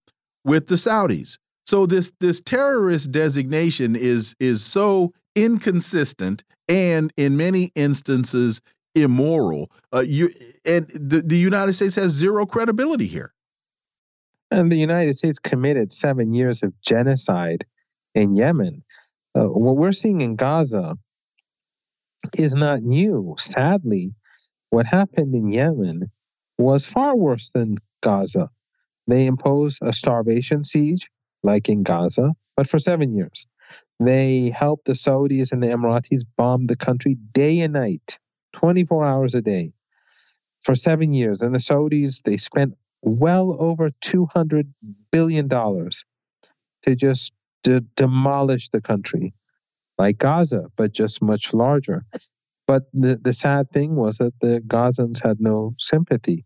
[0.43, 1.38] with the Saudis.
[1.65, 8.61] So this this terrorist designation is is so inconsistent and in many instances
[8.93, 9.71] immoral.
[9.93, 10.32] Uh, you
[10.65, 13.34] and the, the United States has zero credibility here.
[14.51, 17.65] And the United States committed seven years of genocide
[18.13, 18.84] in Yemen.
[19.36, 20.97] Uh, what we're seeing in Gaza
[22.38, 23.36] is not new.
[23.38, 24.15] Sadly,
[24.69, 26.11] what happened in Yemen
[26.57, 28.49] was far worse than Gaza.
[29.07, 31.09] They imposed a starvation siege,
[31.43, 33.45] like in Gaza, but for seven years.
[33.99, 38.19] They helped the Saudis and the Emiratis bomb the country day and night,
[38.53, 39.73] 24 hours a day,
[40.61, 41.41] for seven years.
[41.41, 44.67] And the Saudis, they spent well over $200
[45.11, 47.31] billion to just
[47.66, 49.34] to demolish the country,
[49.97, 52.05] like Gaza, but just much larger.
[52.68, 56.43] But the, the sad thing was that the Gazans had no sympathy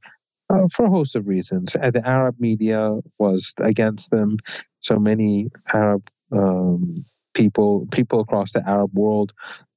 [0.49, 1.73] uh, for a host of reasons.
[1.73, 4.37] The Arab media was against them.
[4.81, 9.33] So many Arab um, people, people across the Arab world,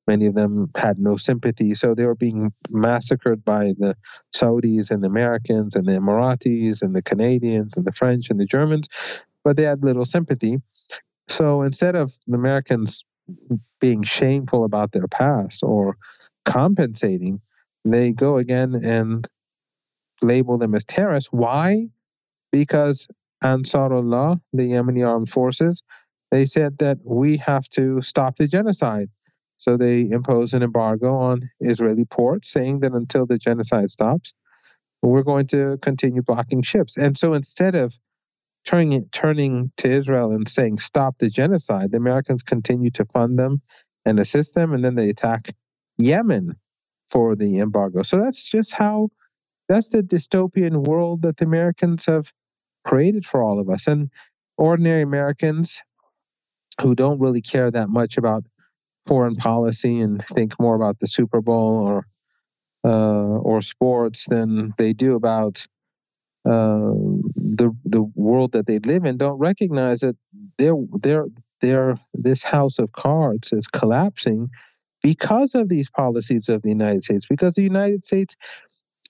[0.06, 1.74] many of them had no sympathy.
[1.74, 3.94] So they were being massacred by the
[4.34, 8.46] Saudis and the Americans and the Emiratis and the Canadians and the French and the
[8.46, 8.88] Germans,
[9.44, 10.58] but they had little sympathy.
[11.28, 13.04] So instead of the Americans
[13.80, 15.96] being shameful about their past or
[16.44, 17.40] compensating,
[17.84, 19.26] they go again and
[20.22, 21.30] label them as terrorists.
[21.32, 21.88] Why?
[22.50, 23.08] Because
[23.42, 25.82] Ansarullah, the Yemeni armed forces,
[26.30, 29.08] they said that we have to stop the genocide.
[29.58, 34.34] So they imposed an embargo on Israeli ports, saying that until the genocide stops,
[35.02, 36.96] we're going to continue blocking ships.
[36.96, 37.96] And so instead of
[38.64, 43.62] turning turning to Israel and saying stop the genocide, the Americans continue to fund them
[44.04, 45.50] and assist them, and then they attack
[45.98, 46.56] Yemen
[47.08, 48.02] for the embargo.
[48.02, 49.08] So that's just how
[49.68, 52.32] that's the dystopian world that the Americans have
[52.84, 53.86] created for all of us.
[53.86, 54.10] And
[54.56, 55.80] ordinary Americans
[56.80, 58.44] who don't really care that much about
[59.06, 62.06] foreign policy and think more about the Super Bowl or
[62.84, 65.66] uh, or sports than they do about
[66.44, 66.92] uh,
[67.36, 70.16] the the world that they live in don't recognize that
[70.58, 71.26] their their
[71.60, 74.48] their this house of cards is collapsing
[75.02, 78.36] because of these policies of the United States, because the United States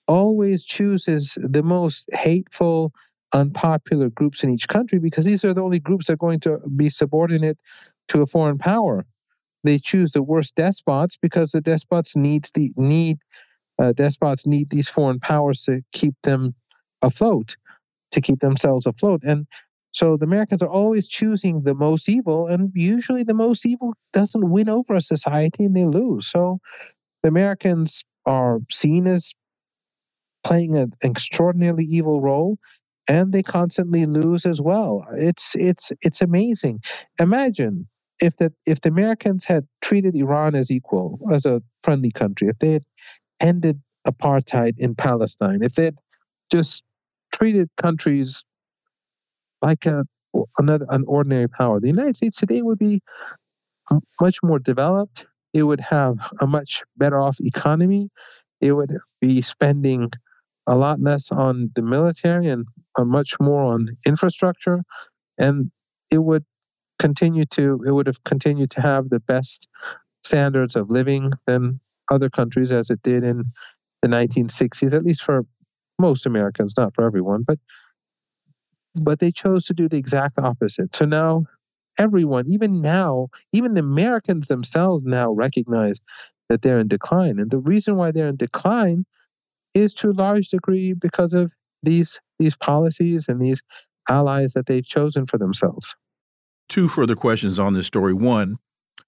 [0.07, 2.91] always chooses the most hateful,
[3.33, 6.59] unpopular groups in each country because these are the only groups that are going to
[6.75, 7.57] be subordinate
[8.09, 9.05] to a foreign power.
[9.63, 13.17] They choose the worst despots because the despots needs the need
[13.81, 16.51] uh, despots need these foreign powers to keep them
[17.03, 17.57] afloat,
[18.11, 19.47] to keep themselves afloat, and
[19.93, 24.49] so the Americans are always choosing the most evil, and usually the most evil doesn't
[24.49, 26.27] win over a society and they lose.
[26.27, 26.59] So
[27.23, 29.33] the Americans are seen as
[30.43, 32.57] playing an extraordinarily evil role
[33.09, 35.05] and they constantly lose as well.
[35.13, 36.81] It's it's it's amazing.
[37.19, 37.87] Imagine
[38.21, 42.59] if the if the Americans had treated Iran as equal, as a friendly country, if
[42.59, 42.83] they had
[43.41, 45.99] ended apartheid in Palestine, if they had
[46.51, 46.83] just
[47.33, 48.45] treated countries
[49.61, 50.05] like a
[50.57, 51.79] another an ordinary power.
[51.79, 53.01] The United States today would be
[54.21, 55.27] much more developed.
[55.53, 58.09] It would have a much better off economy.
[58.61, 60.09] It would be spending
[60.65, 62.65] a lot less on the military and
[62.97, 64.83] a much more on infrastructure,
[65.37, 65.69] and
[66.11, 66.45] it would
[66.99, 69.67] continue to it would have continued to have the best
[70.23, 71.79] standards of living than
[72.09, 73.43] other countries as it did in
[74.01, 75.45] the 1960s, at least for
[75.99, 77.59] most Americans, not for everyone, but
[78.95, 80.95] but they chose to do the exact opposite.
[80.95, 81.45] So now
[81.97, 85.99] everyone, even now, even the Americans themselves now recognize
[86.49, 87.39] that they're in decline.
[87.39, 89.05] And the reason why they're in decline
[89.73, 93.61] is to a large degree because of these these policies and these
[94.09, 95.95] allies that they've chosen for themselves.
[96.69, 98.13] Two further questions on this story.
[98.13, 98.57] One,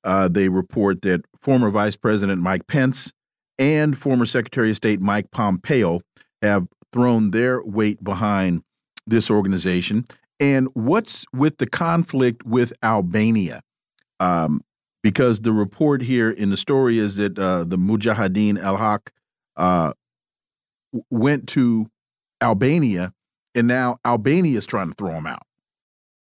[0.03, 3.11] uh, they report that former Vice President Mike Pence
[3.57, 6.01] and former Secretary of State Mike Pompeo
[6.41, 8.63] have thrown their weight behind
[9.05, 10.05] this organization.
[10.39, 13.61] And what's with the conflict with Albania?
[14.19, 14.61] Um,
[15.03, 19.11] because the report here in the story is that uh, the Mujahideen al Haq
[19.55, 19.93] uh,
[21.09, 21.87] went to
[22.41, 23.13] Albania,
[23.53, 25.43] and now Albania is trying to throw them out.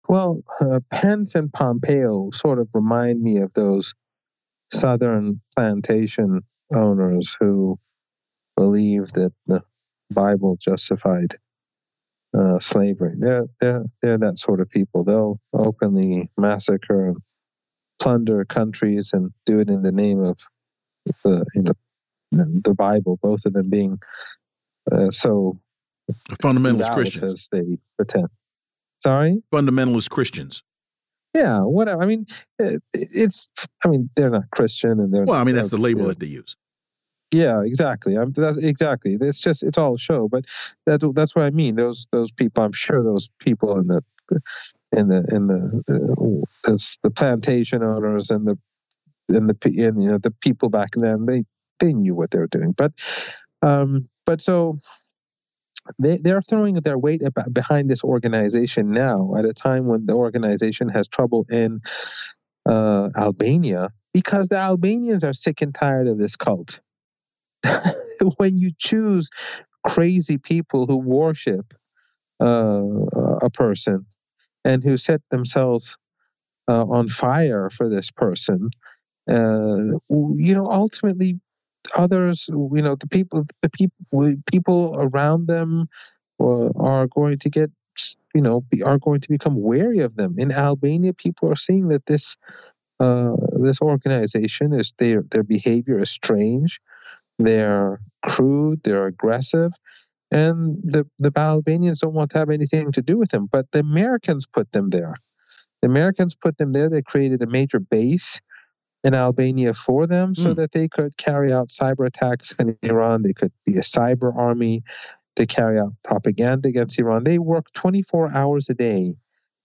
[0.07, 3.93] Well, uh, Pence and Pompeo sort of remind me of those
[4.71, 6.41] southern plantation
[6.73, 7.79] owners who
[8.55, 9.63] believed that the
[10.13, 11.35] Bible justified
[12.37, 13.15] uh, slavery.
[13.17, 15.03] They're, they're, they're that sort of people.
[15.03, 17.17] They'll openly massacre and
[17.99, 20.39] plunder countries and do it in the name of
[21.23, 21.73] the, you know,
[22.31, 23.99] the Bible, both of them being
[24.91, 25.59] uh, so
[26.41, 27.23] fundamentalist Christians.
[27.23, 28.27] As they pretend.
[28.99, 29.41] Sorry?
[29.51, 30.63] Fundamentalist Christians.
[31.33, 32.01] Yeah, whatever.
[32.01, 32.25] I mean,
[32.57, 33.49] it, it's.
[33.85, 35.23] I mean, they're not Christian, and they're.
[35.23, 36.55] Well, I mean, that's the label that they use.
[37.31, 38.15] Yeah, exactly.
[38.15, 39.17] I'm, that's exactly.
[39.19, 40.45] It's just it's all show, but
[40.85, 41.75] that's that's what I mean.
[41.75, 42.63] Those those people.
[42.63, 44.03] I'm sure those people in the
[44.93, 45.83] in the in the
[46.65, 48.57] uh, the plantation owners and the
[49.29, 51.43] and the and, you know the people back then they
[51.79, 52.71] they knew what they were doing.
[52.71, 52.93] But
[53.61, 54.77] um, but so
[55.99, 57.21] they, they're throwing their weight
[57.51, 61.81] behind this organization now at a time when the organization has trouble in
[62.65, 66.79] uh, Albania because the Albanians are sick and tired of this cult.
[68.37, 69.29] when you choose
[69.85, 71.73] crazy people who worship
[72.41, 72.81] uh,
[73.41, 74.05] a person
[74.65, 75.97] and who set themselves
[76.69, 78.69] uh, on fire for this person,
[79.29, 79.77] uh,
[80.09, 81.39] you know, ultimately
[81.97, 85.87] others, you know, the people, the people, people around them
[86.39, 87.71] uh, are going to get,
[88.35, 90.35] you know, be, are going to become wary of them.
[90.37, 92.35] In Albania, people are seeing that this
[92.99, 96.79] uh, this organization is their their behavior is strange,
[97.39, 99.71] they're crude, they're aggressive,
[100.31, 103.47] and the the Albanians don't want to have anything to do with them.
[103.51, 105.15] But the Americans put them there.
[105.81, 106.89] The Americans put them there.
[106.89, 108.39] They created a major base
[109.03, 110.55] in Albania for them so mm.
[110.55, 113.21] that they could carry out cyber attacks in Iran.
[113.21, 114.83] They could be a cyber army
[115.35, 117.23] to carry out propaganda against Iran.
[117.23, 119.15] They work 24 hours a day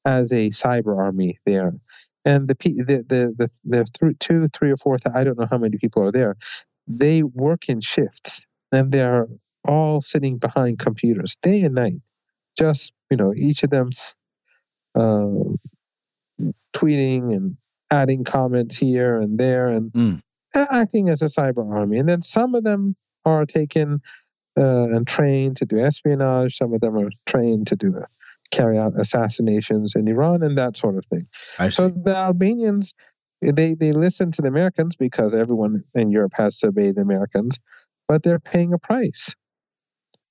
[0.04, 1.72] as a cyber army there.
[2.24, 5.76] And the the the the, the two, three, or four, I don't know how many
[5.76, 6.36] people are there.
[6.86, 9.28] They work in shifts, and they're
[9.66, 12.00] all sitting behind computers day and night.
[12.58, 13.90] Just you know, each of them
[14.94, 15.28] uh,
[16.74, 17.56] tweeting and
[17.90, 20.22] adding comments here and there and mm.
[20.54, 21.98] acting as a cyber army.
[21.98, 24.00] And then some of them are taken
[24.58, 26.56] uh, and trained to do espionage.
[26.56, 28.06] Some of them are trained to do uh,
[28.50, 31.26] carry out assassinations in Iran and that sort of thing.
[31.70, 32.94] So the Albanians,
[33.42, 37.58] they they listen to the Americans because everyone in Europe has to obey the Americans,
[38.08, 39.34] but they're paying a price.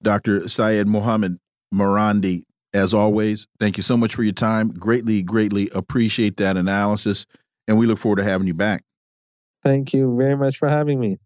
[0.02, 0.48] Dr.
[0.50, 1.38] Syed Mohammed
[1.74, 2.44] Marandi,
[2.74, 4.70] as always, thank you so much for your time.
[4.70, 7.26] Greatly, greatly appreciate that analysis
[7.68, 8.84] and we look forward to having you back.
[9.64, 11.18] Thank you very much for having me.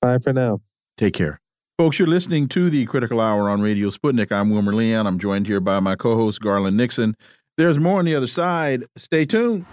[0.00, 0.60] Bye for now.
[0.96, 1.40] Take care.
[1.78, 4.30] Folks, you're listening to the Critical Hour on Radio Sputnik.
[4.30, 5.06] I'm Wilmer Leon.
[5.06, 7.16] I'm joined here by my co host, Garland Nixon.
[7.56, 8.84] There's more on the other side.
[8.96, 9.66] Stay tuned.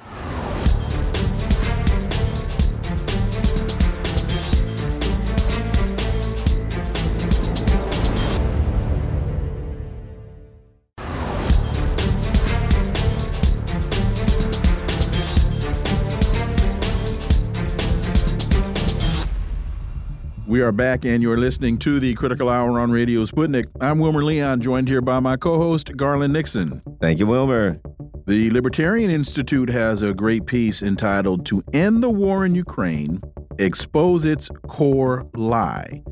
[20.60, 23.68] We are back, and you're listening to the Critical Hour on Radio Sputnik.
[23.80, 26.82] I'm Wilmer Leon, joined here by my co host, Garland Nixon.
[27.00, 27.80] Thank you, Wilmer.
[28.28, 33.22] The Libertarian Institute has a great piece entitled To End the War in Ukraine,
[33.58, 36.04] Expose Its Core Lie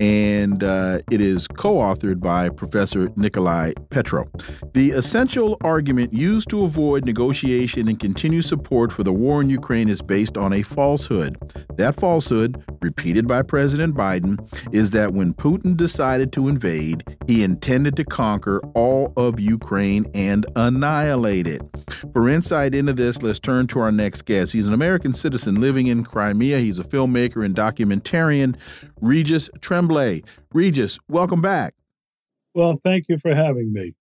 [0.00, 4.26] and uh, it is co authored by Professor Nikolai Petro.
[4.74, 9.88] The essential argument used to avoid negotiation and continue support for the war in Ukraine
[9.88, 11.36] is based on a falsehood.
[11.76, 14.36] That falsehood, repeated by President Biden,
[14.74, 20.46] is that when Putin decided to invade, he intended to conquer all of Ukraine and
[20.56, 21.62] annihilate it.
[22.12, 24.52] For insight into this, let's turn to our next guest.
[24.52, 26.58] He's an American citizen living in Crimea.
[26.58, 28.56] He's a filmmaker and documentarian,
[29.00, 30.22] Regis Tremblay.
[30.52, 31.74] Regis, welcome back.
[32.54, 33.94] Well, thank you for having me.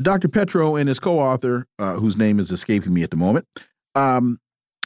[0.00, 0.28] Dr.
[0.28, 3.46] Petro and his co author, uh, whose name is escaping me at the moment,
[3.94, 4.38] um,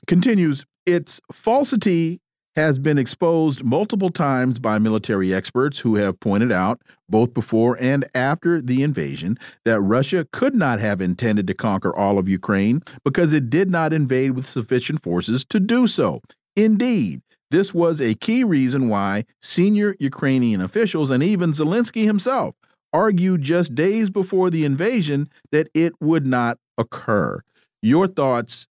[0.07, 2.21] continues its falsity
[2.57, 8.07] has been exposed multiple times by military experts who have pointed out, both before and
[8.15, 13.35] after the invasion, that Russia could not have intended to conquer all of Ukraine because
[13.35, 16.23] it did not invade with sufficient forces to do so.
[16.57, 22.55] Indeed, this was a key reason why senior Ukrainian officials and even Zelensky himself
[22.93, 27.39] argued just days before the invasion that it would not occur.
[27.83, 28.67] Your thoughts,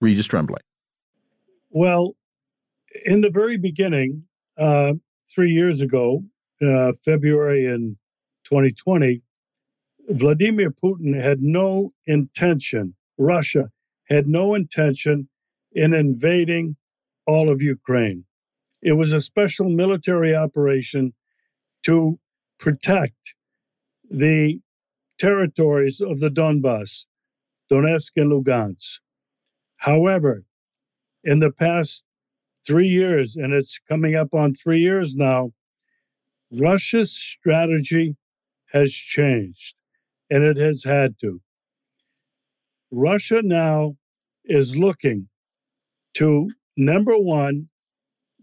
[0.00, 0.60] Regis Tremblay?
[1.70, 2.16] Well,
[3.04, 4.24] in the very beginning,
[4.58, 4.94] uh,
[5.32, 6.22] three years ago,
[6.62, 7.96] uh, February in
[8.44, 9.20] 2020,
[10.08, 13.70] Vladimir Putin had no intention, Russia
[14.08, 15.28] had no intention
[15.72, 16.76] in invading
[17.26, 18.24] all of Ukraine.
[18.82, 21.14] It was a special military operation
[21.84, 22.18] to
[22.58, 23.36] protect
[24.10, 24.60] the
[25.18, 27.06] territories of the Donbass,
[27.70, 29.00] Donetsk and Lugansk.
[29.78, 30.44] However,
[31.24, 32.04] in the past
[32.66, 35.52] three years, and it's coming up on three years now,
[36.52, 38.16] Russia's strategy
[38.72, 39.76] has changed,
[40.30, 41.40] and it has had to.
[42.90, 43.96] Russia now
[44.44, 45.28] is looking
[46.14, 47.68] to number one,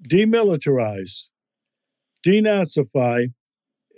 [0.07, 1.29] demilitarize,
[2.25, 3.31] denazify,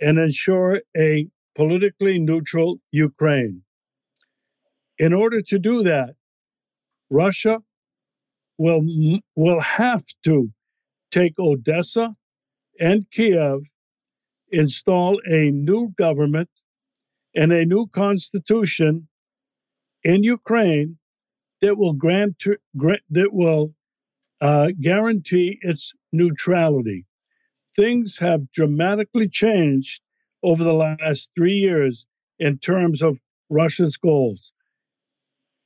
[0.00, 3.62] and ensure a politically neutral Ukraine.
[4.98, 6.14] In order to do that,
[7.10, 7.58] Russia
[8.58, 8.82] will,
[9.34, 10.50] will have to
[11.10, 12.14] take Odessa
[12.78, 13.60] and Kiev,
[14.50, 16.50] install a new government
[17.34, 19.08] and a new constitution
[20.04, 20.98] in Ukraine
[21.60, 22.42] that will grant,
[23.10, 23.74] that will
[24.40, 27.06] uh, guarantee its neutrality.
[27.74, 30.02] Things have dramatically changed
[30.42, 32.06] over the last three years
[32.38, 34.52] in terms of Russia's goals.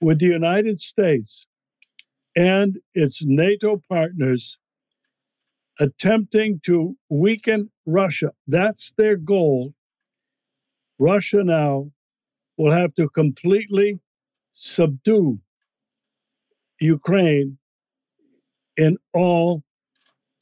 [0.01, 1.47] With the United States
[2.37, 4.59] and its NATO partners
[5.79, 9.75] attempting to weaken Russia, that's their goal.
[10.99, 11.91] Russia now
[12.57, 14.01] will have to completely
[14.53, 15.39] subdue
[16.81, 17.59] Ukraine
[18.81, 19.63] in all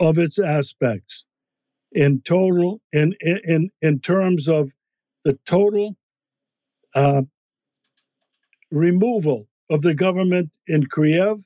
[0.00, 1.26] of its aspects
[1.92, 4.72] in total in in in terms of
[5.24, 5.96] the total
[6.94, 7.22] uh,
[8.72, 11.38] removal of the government in Kiev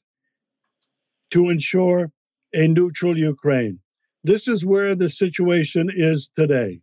[1.33, 2.13] to ensure
[2.55, 3.81] a neutral Ukraine.
[4.25, 6.82] This is where the situation is today.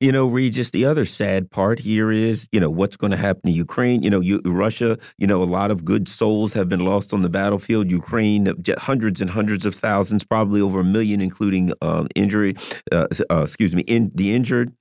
[0.00, 3.42] You know, Regis, the other sad part here is, you know, what's going to happen
[3.44, 4.02] to Ukraine.
[4.02, 7.22] You know, you, Russia, you know, a lot of good souls have been lost on
[7.22, 7.90] the battlefield.
[7.90, 12.54] Ukraine, hundreds and hundreds of thousands, probably over a million, including uh, injury,
[12.92, 14.72] uh, uh, excuse me, in the injured.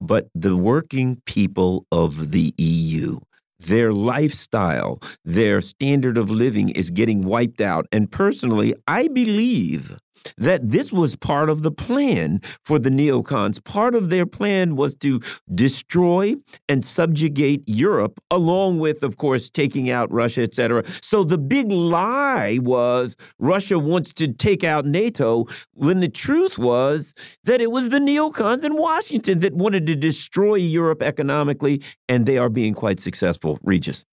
[0.00, 3.18] But the working people of the EU,
[3.58, 7.86] their lifestyle, their standard of living is getting wiped out.
[7.90, 9.96] And personally, I believe
[10.36, 13.62] that this was part of the plan for the neocons.
[13.62, 15.20] Part of their plan was to
[15.54, 16.34] destroy
[16.68, 20.84] and subjugate Europe, along with, of course, taking out Russia, etc.
[21.00, 27.14] So the big lie was Russia wants to take out NATO, when the truth was
[27.44, 32.38] that it was the neocons in Washington that wanted to destroy Europe economically, and they
[32.38, 33.58] are being quite successful.
[33.62, 34.04] Regis.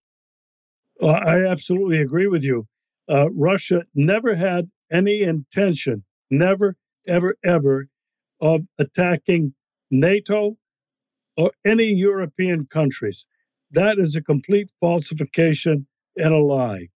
[0.99, 2.68] Well, I absolutely agree with you.
[3.10, 6.76] Uh, Russia never had any intention, never,
[7.08, 7.88] ever, ever,
[8.42, 9.54] of attacking
[9.89, 10.58] NATO
[11.38, 13.28] or any European countries.
[13.72, 15.88] That is a complete falsification
[16.18, 16.89] and a lie.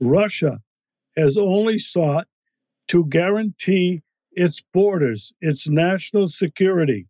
[0.00, 0.60] Russia
[1.16, 2.26] has only sought
[2.88, 4.02] to guarantee
[4.32, 7.06] its borders, its national security.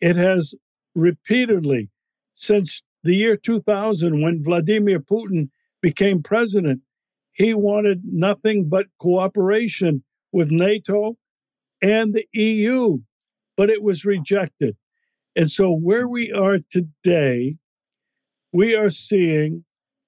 [0.00, 0.54] It has
[0.94, 1.90] repeatedly,
[2.34, 5.50] since the year 2000, when Vladimir Putin
[5.82, 6.80] became president,
[7.38, 11.16] he wanted nothing but cooperation with NATO
[11.80, 12.98] and the EU,
[13.56, 14.76] but it was rejected.
[15.36, 17.56] And so, where we are today,
[18.52, 19.64] we are seeing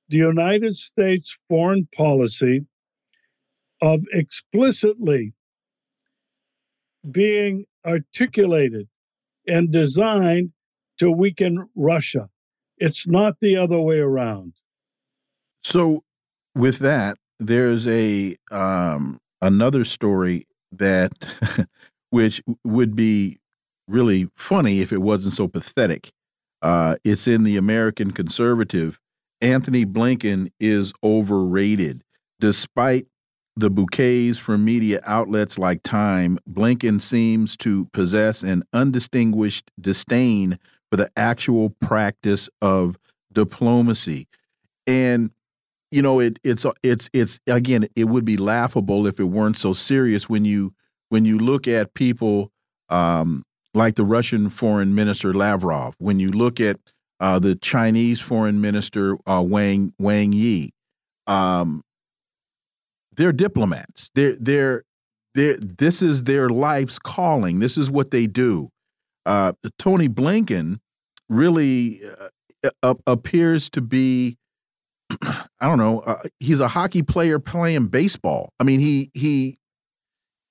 [0.08, 2.66] the United States foreign policy
[3.80, 5.32] of explicitly
[7.08, 8.88] being articulated
[9.46, 10.50] and designed
[10.98, 12.28] to weaken Russia.
[12.78, 14.54] It's not the other way around.
[15.62, 16.02] So,
[16.56, 21.12] with that, there's a um, another story that
[22.10, 23.38] which would be
[23.88, 26.12] really funny if it wasn't so pathetic.
[26.62, 29.00] Uh, it's in the American Conservative.
[29.40, 32.04] Anthony Blinken is overrated.
[32.38, 33.06] Despite
[33.56, 40.58] the bouquets from media outlets like Time, Blinken seems to possess an undistinguished disdain
[40.90, 42.98] for the actual practice of
[43.32, 44.28] diplomacy.
[44.86, 45.30] And
[45.90, 49.72] you know it it's it's it's again it would be laughable if it weren't so
[49.72, 50.72] serious when you
[51.08, 52.50] when you look at people
[52.88, 56.78] um, like the Russian foreign minister Lavrov when you look at
[57.20, 60.70] uh, the Chinese foreign minister uh, Wang Wang Yi
[61.26, 61.82] um,
[63.16, 64.10] they're diplomats.
[64.14, 64.84] They're they're
[65.34, 67.60] they're this is their life's calling.
[67.60, 68.70] This is what they do.
[69.26, 70.78] Uh, Tony Blinken
[71.28, 72.00] really
[72.82, 74.38] uh, appears to be
[75.22, 76.00] I don't know.
[76.00, 78.52] Uh, he's a hockey player playing baseball.
[78.60, 79.58] I mean, he he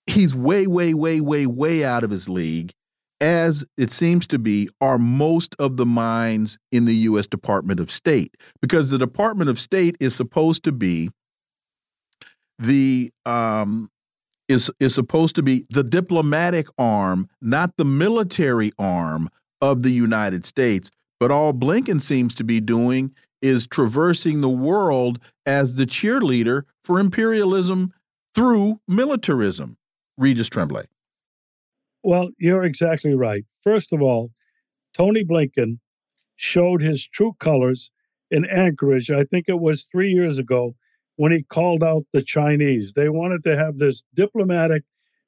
[0.07, 2.74] he's way, way, way, way, way out of his league,
[3.22, 7.28] as it seems to be, are most of the minds in the U.S.
[7.28, 11.10] Department of State, because the Department of State is supposed to be
[12.57, 13.89] the um,
[14.47, 19.30] is is supposed to be the diplomatic arm, not the military arm
[19.62, 20.89] of the United States.
[21.20, 27.00] But all Blinken seems to be doing is traversing the world as the cheerleader for
[27.00, 27.94] imperialism
[28.36, 29.78] through militarism.
[30.18, 30.86] Regis Tremblay.
[32.04, 33.46] Well, you're exactly right.
[33.64, 34.32] First of all,
[34.94, 35.80] Tony Blinken
[36.36, 37.92] showed his true colors
[38.32, 39.12] in Anchorage.
[39.12, 40.76] I think it was three years ago
[41.16, 42.94] when he called out the Chinese.
[42.94, 44.84] They wanted to have this diplomatic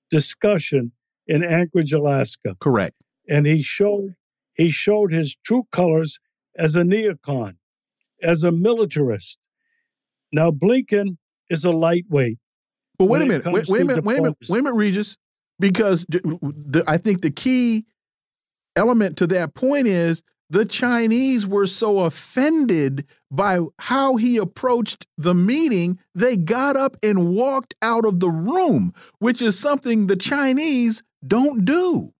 [0.09, 0.91] discussion
[1.27, 2.55] in Anchorage, Alaska.
[2.59, 2.95] Correct.
[3.29, 4.15] And he showed
[4.55, 6.19] he showed his true colors
[6.57, 7.55] as a neocon,
[8.23, 9.39] as a militarist.
[10.31, 11.17] Now Blinken
[11.49, 12.37] is a lightweight.
[12.97, 15.17] But wait a minute, wait, wait a minute, wait a minute, wait a minute, Regis,
[15.59, 17.85] because the, I think the key
[18.75, 25.33] element to that point is the Chinese were so offended by how he approached the
[25.33, 31.03] meeting, they got up and walked out of the room, which is something the Chinese
[31.25, 32.13] don't do.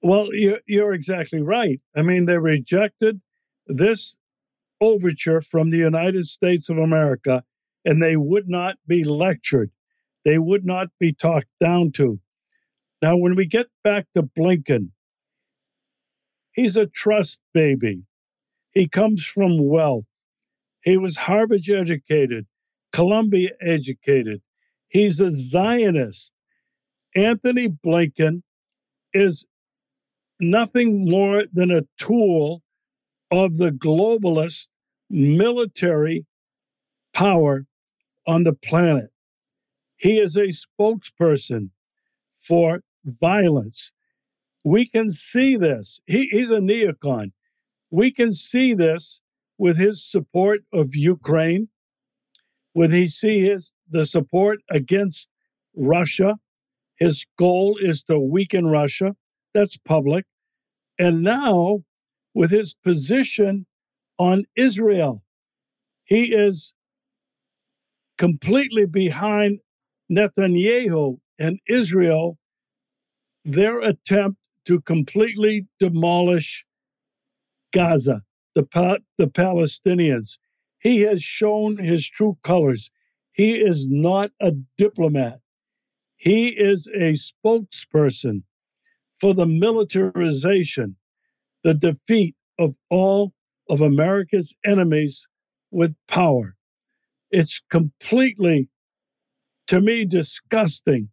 [0.00, 1.80] Well, you're, you're exactly right.
[1.96, 3.20] I mean, they rejected
[3.66, 4.14] this
[4.80, 7.42] overture from the United States of America
[7.84, 9.70] and they would not be lectured.
[10.24, 12.20] They would not be talked down to.
[13.02, 14.90] Now, when we get back to Blinken,
[16.52, 18.02] he's a trust baby.
[18.72, 20.08] He comes from wealth.
[20.82, 22.46] He was Harvard educated,
[22.92, 24.42] Columbia educated.
[24.88, 26.32] He's a Zionist.
[27.14, 28.42] Anthony Blinken
[29.14, 29.46] is
[30.40, 32.62] nothing more than a tool
[33.30, 34.68] of the globalist
[35.10, 36.26] military
[37.12, 37.66] power
[38.26, 39.10] on the planet.
[39.96, 41.70] He is a spokesperson
[42.32, 43.90] for violence.
[44.64, 46.00] We can see this.
[46.06, 47.32] He, he's a neocon.
[47.90, 49.20] We can see this
[49.56, 51.68] with his support of Ukraine,
[52.74, 55.28] when he sees the support against
[55.74, 56.38] Russia.
[56.96, 59.16] His goal is to weaken Russia.
[59.54, 60.26] That's public.
[60.98, 61.80] And now,
[62.38, 63.66] with his position
[64.16, 65.24] on Israel,
[66.04, 66.72] he is
[68.16, 69.58] completely behind
[70.08, 72.38] Netanyahu and Israel,
[73.44, 76.64] their attempt to completely demolish
[77.72, 78.22] Gaza,
[78.54, 80.38] the, the Palestinians.
[80.78, 82.92] He has shown his true colors.
[83.32, 85.40] He is not a diplomat.
[86.16, 88.44] He is a spokesperson
[89.20, 90.94] for the militarization,
[91.64, 93.32] the defeat of all
[93.70, 95.26] of America's enemies
[95.70, 96.56] with power.
[97.30, 98.68] It's completely,
[99.68, 101.10] to me, disgusting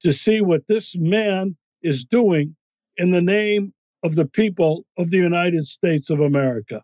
[0.00, 2.56] to see what this man is doing
[2.96, 3.72] in the name
[4.02, 6.82] of the people of the United States of America.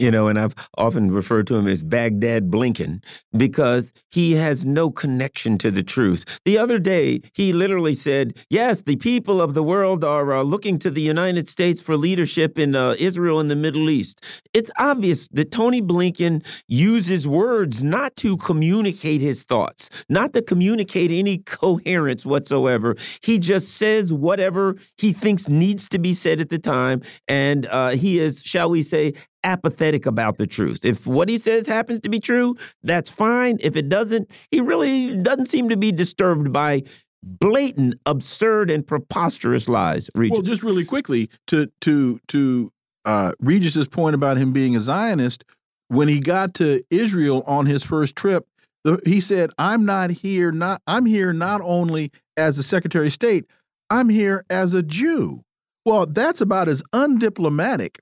[0.00, 3.00] You know, and I've often referred to him as Baghdad Blinken
[3.36, 6.40] because he has no connection to the truth.
[6.44, 10.80] The other day, he literally said, Yes, the people of the world are uh, looking
[10.80, 14.24] to the United States for leadership in uh, Israel and the Middle East.
[14.52, 21.12] It's obvious that Tony Blinken uses words not to communicate his thoughts, not to communicate
[21.12, 22.96] any coherence whatsoever.
[23.22, 27.02] He just says whatever he thinks needs to be said at the time.
[27.28, 29.14] And uh, he is, shall we say,
[29.44, 30.84] apathetic about the truth.
[30.84, 33.58] If what he says happens to be true, that's fine.
[33.60, 36.82] If it doesn't, he really doesn't seem to be disturbed by
[37.22, 40.10] blatant, absurd, and preposterous lies.
[40.14, 40.32] Regis.
[40.32, 42.72] Well, just really quickly to to to
[43.04, 45.44] uh, Regis's point about him being a Zionist,
[45.88, 48.46] when he got to Israel on his first trip,
[48.84, 50.52] the, he said, "I'm not here.
[50.52, 53.46] Not I'm here not only as the Secretary of State.
[53.90, 55.42] I'm here as a Jew."
[55.84, 57.98] Well, that's about as undiplomatic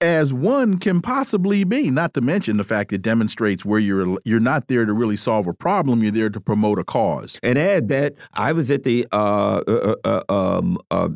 [0.00, 1.90] as one can possibly be.
[1.90, 5.46] Not to mention the fact it demonstrates where you're you're not there to really solve
[5.46, 6.02] a problem.
[6.02, 7.38] You're there to promote a cause.
[7.42, 11.08] And add that I was at the uh, uh, uh, um, uh,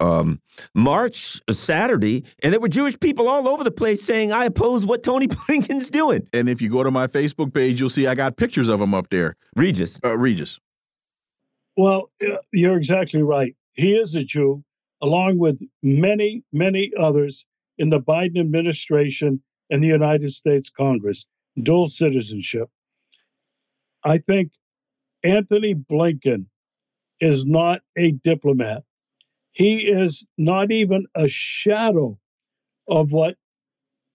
[0.00, 0.40] um,
[0.74, 5.02] March Saturday, and there were Jewish people all over the place saying, "I oppose what
[5.02, 8.36] Tony Blinken's doing." And if you go to my Facebook page, you'll see I got
[8.36, 9.36] pictures of him up there.
[9.56, 10.58] Regis, uh, Regis.
[11.76, 12.10] Well,
[12.52, 13.54] you're exactly right.
[13.72, 14.62] He is a Jew,
[15.00, 17.46] along with many, many others
[17.80, 21.26] in the Biden administration and the United States Congress,
[21.60, 22.68] dual citizenship.
[24.04, 24.52] I think
[25.24, 26.46] Anthony Blinken
[27.20, 28.84] is not a diplomat.
[29.52, 32.18] He is not even a shadow
[32.86, 33.36] of what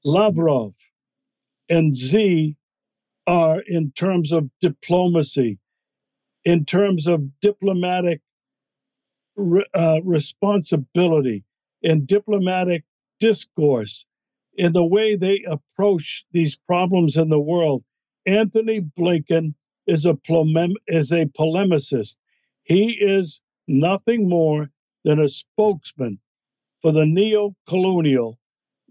[0.06, 0.76] Lavrov
[1.70, 2.56] and Z
[3.28, 5.58] are in terms of diplomacy,
[6.46, 8.22] in terms of diplomatic
[9.36, 11.44] re- uh, responsibility,
[11.82, 12.84] in diplomatic
[13.20, 14.06] discourse,
[14.56, 17.84] in the way they approach these problems in the world.
[18.26, 19.54] Anthony Blinken
[19.88, 22.18] is a, polem- is a polemicist.
[22.64, 24.70] He is nothing more
[25.04, 26.20] than a spokesman
[26.82, 28.38] for the neo colonial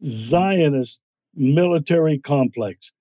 [0.04, 1.02] Zionist
[1.34, 2.92] military complex.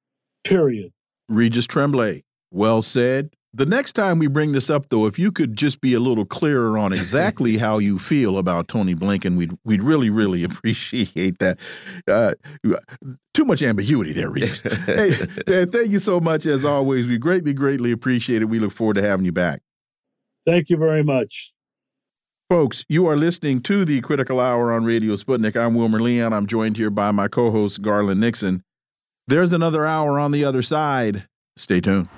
[0.43, 0.91] Period.
[1.29, 3.35] Regis Tremblay, well said.
[3.55, 6.25] The next time we bring this up, though, if you could just be a little
[6.25, 11.59] clearer on exactly how you feel about Tony Blinken, we'd we'd really really appreciate that.
[12.07, 12.33] Uh,
[13.33, 14.61] too much ambiguity there, Reeves.
[14.85, 15.11] hey,
[15.65, 17.05] thank you so much as always.
[17.05, 18.45] We greatly greatly appreciate it.
[18.45, 19.61] We look forward to having you back.
[20.45, 21.53] Thank you very much.
[22.49, 25.55] Folks, you are listening to the Critical Hour on Radio Sputnik.
[25.55, 26.33] I'm Wilmer Leon.
[26.33, 28.63] I'm joined here by my co host, Garland Nixon.
[29.27, 31.27] There's another hour on the other side.
[31.55, 32.09] Stay tuned.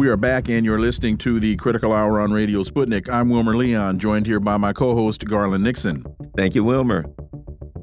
[0.00, 3.06] We are back, and you're listening to the Critical Hour on Radio Sputnik.
[3.10, 6.06] I'm Wilmer Leon, joined here by my co host, Garland Nixon.
[6.38, 7.04] Thank you, Wilmer.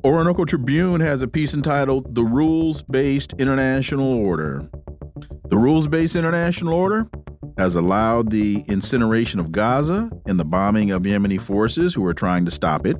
[0.03, 4.67] Orinoco Tribune has a piece entitled The Rules Based International Order.
[5.49, 7.07] The Rules Based International Order
[7.59, 12.45] has allowed the incineration of Gaza and the bombing of Yemeni forces who are trying
[12.45, 12.97] to stop it,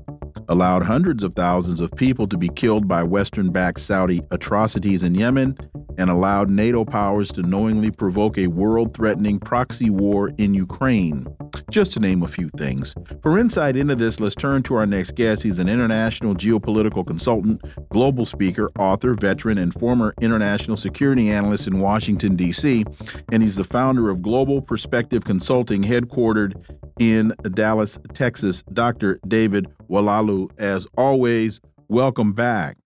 [0.48, 5.16] allowed hundreds of thousands of people to be killed by Western backed Saudi atrocities in
[5.16, 5.58] Yemen,
[5.98, 11.28] and allowed NATO powers to knowingly provoke a world threatening proxy war in Ukraine,
[11.70, 12.96] just to name a few things.
[13.22, 15.44] For insight into this, let's turn to our next guest.
[15.44, 21.80] He's an international geopolitical consultant, global speaker, author, veteran, and former international security analyst in
[21.80, 22.86] Washington, D.C.,
[23.32, 26.54] and he's the founder of Global Perspective Consulting, headquartered
[27.00, 28.64] in Dallas, Texas.
[28.74, 29.20] Dr.
[29.28, 32.78] David Oualaalou, as always, welcome back.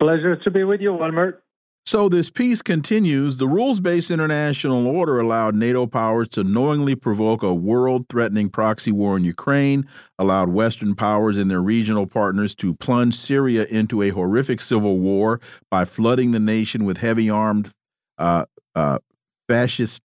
[0.00, 1.42] Pleasure to be with you, Wilmer.
[1.86, 3.38] So this piece continues.
[3.38, 9.24] The rules-based international order allowed NATO powers to knowingly provoke a world-threatening proxy war in
[9.24, 9.86] Ukraine,
[10.18, 15.40] allowed Western powers and their regional partners to plunge Syria into a horrific civil war
[15.70, 17.72] by flooding the nation with heavy armed
[18.18, 18.98] uh, uh,
[19.48, 20.02] fascist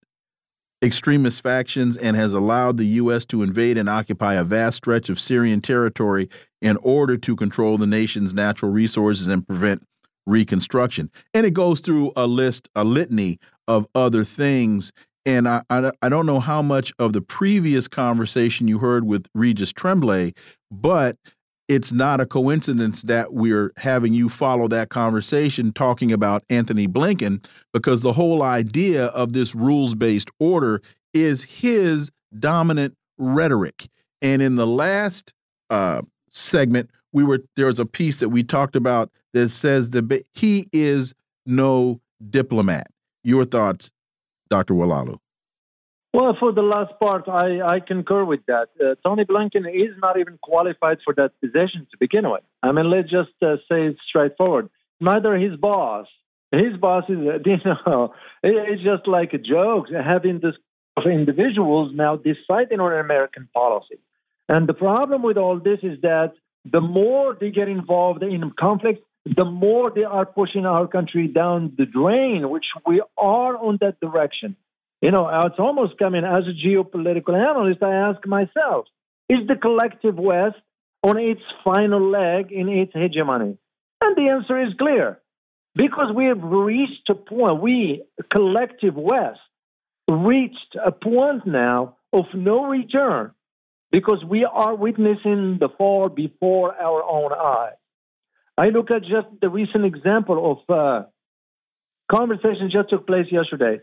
[0.84, 3.26] extremist factions and has allowed the U.S.
[3.26, 6.30] to invade and occupy a vast stretch of Syrian territory
[6.61, 9.84] in order to control the nation's natural resources and prevent
[10.26, 11.11] reconstruction.
[11.34, 14.91] And it goes through a list, a litany of other things.
[15.26, 19.28] And I, I, I, don't know how much of the previous conversation you heard with
[19.34, 20.34] Regis Tremblay,
[20.69, 21.17] but
[21.67, 27.43] it's not a coincidence that we're having you follow that conversation talking about Anthony Blinken,
[27.73, 30.82] because the whole idea of this rules based order
[31.13, 33.88] is his dominant rhetoric.
[34.21, 35.34] And in the last
[35.69, 40.25] uh, segment, we were there was a piece that we talked about that says that
[40.33, 41.13] he is
[41.45, 42.88] no diplomat.
[43.23, 43.91] Your thoughts,
[44.49, 44.73] Dr.
[44.73, 45.19] Oualaalou?
[46.13, 48.69] Well, for the last part, I, I concur with that.
[48.79, 52.43] Uh, Tony Blinken is not even qualified for that position to begin with.
[52.63, 54.69] I mean, let's just uh, say it straightforward.
[55.01, 56.07] Neither his boss,
[56.53, 60.55] his boss is, you know, it's just like a joke having this
[60.95, 63.99] of individuals now deciding on American policy.
[64.47, 66.31] And the problem with all this is that
[66.63, 71.73] the more they get involved in conflicts, the more they are pushing our country down
[71.78, 74.55] the drain, which we are on that direction.
[75.01, 78.86] You know, uh, it's almost coming as a geopolitical analyst, I ask myself,
[79.30, 80.57] is the collective West
[81.03, 83.57] on its final leg in its hegemony?
[84.01, 85.19] And the answer is clear.
[85.76, 89.39] Because we have reached a point, we, collective West,
[90.07, 93.32] reached a point now of no return
[93.91, 97.73] because we are witnessing the fall before our own eyes.
[98.58, 101.06] I look at just the recent example of uh,
[102.10, 103.80] conversation just took place yesterday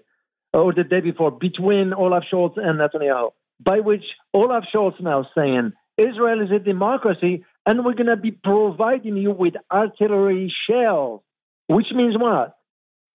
[0.53, 5.73] or the day before between Olaf Scholz and Netanyahu, by which Olaf Scholz now saying
[5.99, 11.21] Israel is a democracy and we're going to be providing you with artillery shells,
[11.67, 12.57] which means what?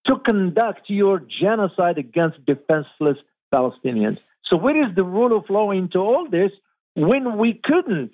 [0.05, 3.17] To conduct your genocide against defenseless
[3.53, 4.19] Palestinians.
[4.45, 6.51] So, where is the rule of law into all this
[6.95, 8.11] when we couldn't?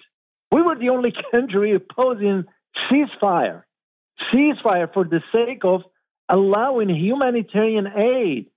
[0.52, 2.46] We were the only country opposing
[2.90, 3.64] ceasefire,
[4.32, 5.84] ceasefire for the sake of
[6.30, 8.48] allowing humanitarian aid,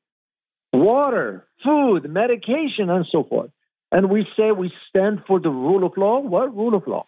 [0.73, 3.51] water, food, medication, and so forth.
[3.93, 6.19] And we say we stand for the rule of law.
[6.21, 7.07] What rule of law?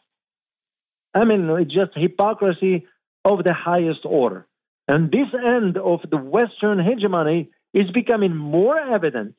[1.14, 2.86] I mean, it's just hypocrisy
[3.24, 4.46] of the highest order.
[4.86, 9.34] And this end of the Western hegemony is becoming more evident.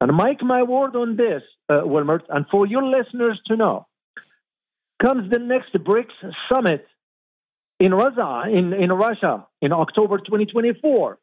[0.00, 3.86] And Mike, my word on this, uh, Wilmer, and for your listeners to know,
[5.00, 6.86] comes the next BRICS summit
[7.78, 11.18] in Russia, in, in Russia in October 2024,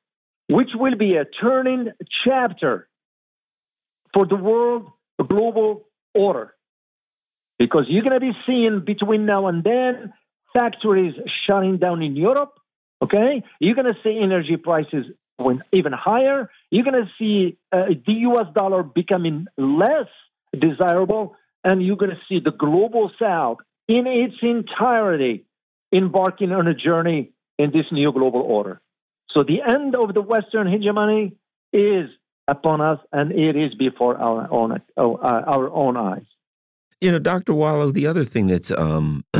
[0.50, 1.90] which will be a turning
[2.26, 2.88] chapter
[4.14, 4.88] for the world
[5.24, 6.54] global order.
[7.58, 10.14] Because you're going to be seeing between now and then
[10.54, 11.14] factories
[11.46, 12.54] shutting down in Europe.
[13.02, 15.06] Okay, you're going to see energy prices
[15.40, 16.50] going even higher.
[16.70, 18.48] You're going to see uh, the U.S.
[18.54, 20.08] dollar becoming less
[20.58, 25.46] desirable, and you're going to see the global South in its entirety
[25.94, 28.82] embarking on a journey in this new global order.
[29.32, 31.36] So the end of the Western hegemony
[31.72, 32.10] is
[32.48, 36.26] upon us, and it is before our own uh, our own eyes.
[37.02, 37.54] You know, Dr.
[37.54, 39.24] Wallo, the other thing that's um,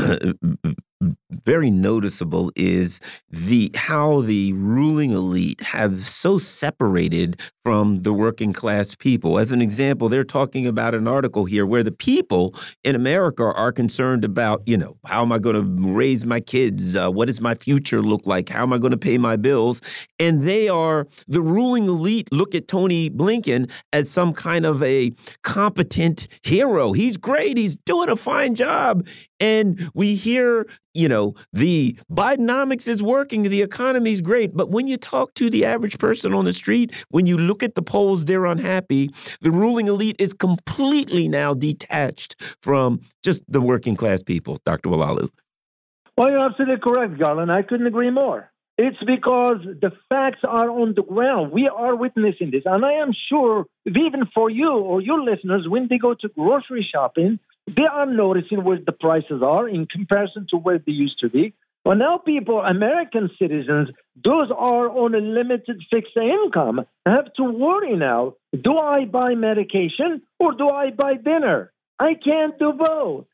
[1.44, 8.94] very noticeable is the how the ruling elite have so separated from the working class
[8.94, 9.38] people.
[9.38, 12.54] As an example, they're talking about an article here where the people
[12.84, 16.96] in America are concerned about, you know, how am I going to raise my kids?
[16.96, 18.48] Uh, what does my future look like?
[18.48, 19.82] How am I going to pay my bills?
[20.18, 25.12] And they are the ruling elite look at Tony Blinken as some kind of a
[25.42, 26.92] competent hero.
[26.92, 27.56] He's great.
[27.56, 29.06] He's doing a fine job.
[29.40, 34.54] And we hear, you know, the Bidenomics is working, the economy is great.
[34.54, 37.74] But when you talk to the average person on the street, when you look at
[37.74, 39.10] the polls, they're unhappy.
[39.40, 44.88] The ruling elite is completely now detached from just the working class people, Dr.
[44.90, 45.28] Oualaalou.
[46.16, 47.50] Well, you're absolutely correct, Garland.
[47.50, 48.40] I couldn't agree more.
[48.78, 51.50] It's because the facts are on the ground.
[51.52, 52.62] We are witnessing this.
[52.64, 56.86] And I am sure, even for you or your listeners, when they go to grocery
[56.94, 61.28] shopping, they are noticing where the prices are in comparison to where they used to
[61.28, 61.52] be.
[61.84, 63.88] Well, now people, American citizens,
[64.22, 68.34] those are on a limited fixed income, have to worry now.
[68.52, 71.72] Do I buy medication or do I buy dinner?
[71.98, 73.26] I can't do both.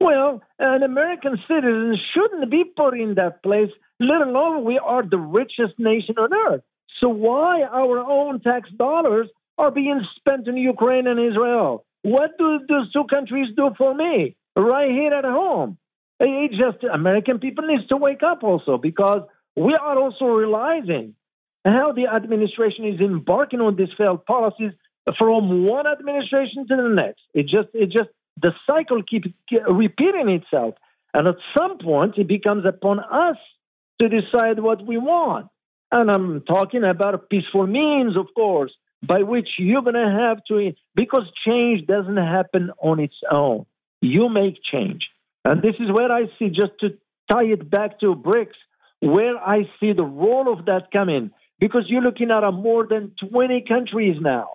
[0.00, 3.70] Well, an American citizen shouldn't be put in that place,
[4.00, 6.62] let alone we are the richest nation on earth.
[7.00, 9.28] So why our own tax dollars
[9.58, 11.84] are being spent in Ukraine and Israel?
[12.02, 15.78] What do those two countries do for me right here at home?
[16.18, 19.22] It just American people needs to wake up also because
[19.56, 21.14] we are also realizing
[21.64, 24.72] how the administration is embarking on these failed policies
[25.18, 27.22] from one administration to the next.
[27.34, 29.28] It just it just the cycle keeps
[29.68, 30.74] repeating itself,
[31.14, 33.36] and at some point it becomes upon us
[34.00, 35.48] to decide what we want.
[35.90, 38.72] And I'm talking about peaceful means, of course,
[39.06, 43.66] by which you're going to have to, because change doesn't happen on its own.
[44.00, 45.08] You make change.
[45.44, 46.96] And this is where I see, just to
[47.30, 48.56] tie it back to BRICS,
[49.02, 51.32] where I see the role of that coming.
[51.58, 54.54] Because you're looking at a more than 20 countries now.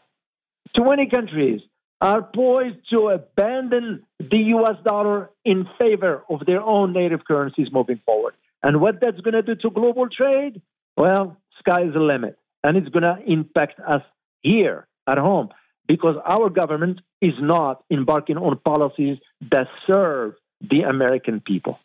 [0.76, 1.62] 20 countries
[2.02, 8.02] are poised to abandon the US dollar in favor of their own native currencies moving
[8.06, 8.34] forward.
[8.64, 10.62] And what that's going to do to global trade?
[10.96, 12.38] Well, sky is the limit.
[12.64, 14.02] And it's going to impact us
[14.42, 15.50] here at home
[15.88, 19.18] because our government is not embarking on policies
[19.52, 21.80] that serve the American people.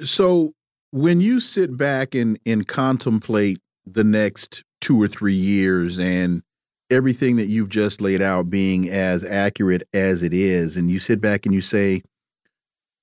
[0.00, 0.54] So,
[0.90, 6.42] when you sit back and, and contemplate the next two or three years and
[6.90, 11.20] everything that you've just laid out being as accurate as it is, and you sit
[11.20, 12.02] back and you say,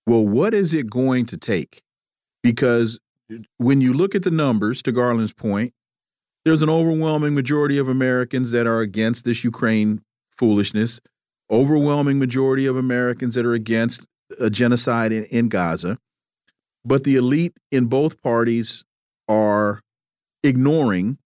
[0.06, 1.82] well, what is it going to take?
[2.42, 3.00] Because
[3.32, 5.74] uh, when you look at the numbers, to Garland's point,
[6.46, 10.02] there's an overwhelming majority of Americans that are against this Ukraine
[10.38, 11.00] foolishness,
[11.50, 14.02] overwhelming majority of Americans that are against
[14.40, 15.98] a genocide in, in Gaza.
[16.86, 18.84] But the elite in both parties
[19.28, 19.82] are
[20.44, 21.18] ignoring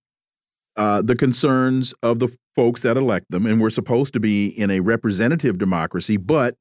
[0.76, 3.46] uh, the concerns of the folks that elect them.
[3.46, 6.56] And we're supposed to be in a representative democracy, but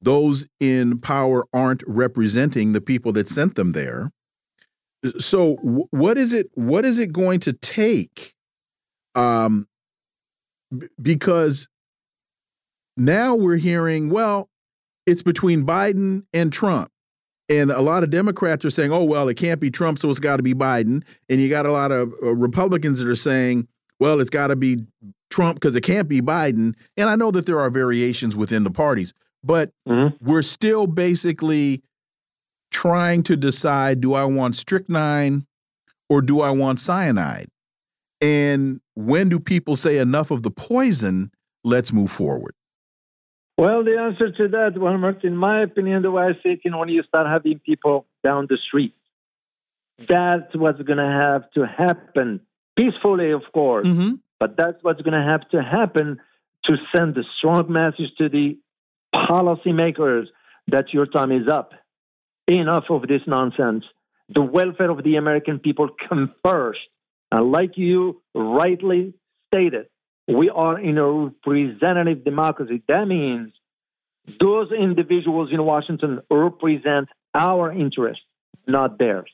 [0.00, 4.10] those in power aren't representing the people that sent them there
[5.18, 5.56] so
[5.90, 8.34] what is it what is it going to take
[9.14, 9.66] um
[11.00, 11.68] because
[12.96, 14.48] now we're hearing well
[15.06, 16.90] it's between Biden and Trump
[17.48, 20.18] and a lot of Democrats are saying oh well it can't be Trump so it's
[20.18, 23.68] got to be Biden and you got a lot of uh, Republicans that are saying
[24.00, 24.84] well it's got to be
[25.30, 28.70] Trump because it can't be Biden and I know that there are variations within the
[28.70, 30.16] parties but mm -hmm.
[30.20, 31.82] we're still basically
[32.70, 35.46] trying to decide do I want strychnine
[36.08, 37.48] or do I want cyanide?
[38.20, 41.30] And when do people say enough of the poison,
[41.64, 42.54] let's move forward?
[43.56, 46.70] Well, the answer to that, Wilmer, in my opinion, the way I see it, you
[46.70, 48.94] know, when you start having people down the street,
[49.98, 52.40] that's what's going to have to happen
[52.76, 53.88] peacefully, of course.
[53.88, 54.18] Mm -hmm.
[54.38, 56.20] But that's what's going to have to happen
[56.66, 58.58] to send a strong message to the
[59.14, 60.26] policymakers
[60.68, 61.72] that your time is up.
[62.46, 63.84] Enough of this nonsense.
[64.28, 66.80] The welfare of the American people come first.
[67.30, 69.14] And like you rightly
[69.46, 69.86] stated,
[70.28, 72.82] we are in a representative democracy.
[72.88, 73.52] That means
[74.40, 78.24] those individuals in Washington represent our interests,
[78.66, 79.30] not theirs.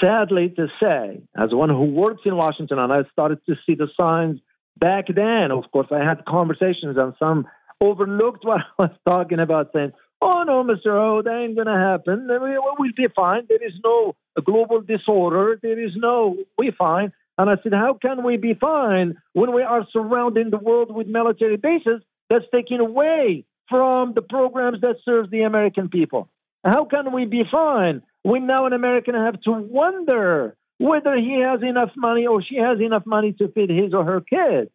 [0.00, 3.88] Sadly to say, as one who works in Washington, and I started to see the
[3.96, 4.40] signs
[4.76, 7.46] back then, of course, I had conversations and some
[7.80, 9.92] overlooked what I was talking about, saying,
[10.22, 10.86] Oh, no, Mr.
[10.86, 12.26] O, that ain't going to happen.
[12.30, 13.42] We'll be fine.
[13.46, 15.58] There is no global disorder.
[15.60, 17.12] There is no, we're fine.
[17.36, 21.06] And I said, how can we be fine when we are surrounding the world with
[21.06, 26.28] military bases that's taking away from the programs that serve the American people?
[26.64, 31.62] How can we be fine when now an American have to wonder whether he has
[31.62, 34.70] enough money or she has enough money to feed his or her kids?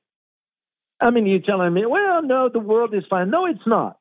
[0.99, 3.29] I mean, you're telling me, well, no, the world is fine.
[3.29, 3.97] No, it's not.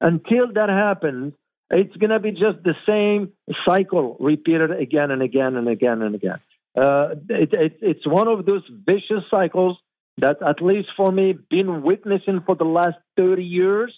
[0.00, 1.32] Until that happens,
[1.70, 3.32] it's going to be just the same
[3.64, 6.38] cycle repeated again and again and again and again.
[6.76, 9.78] Uh, it, it, it's one of those vicious cycles
[10.18, 13.94] that, at least for me, been witnessing for the last 30 years,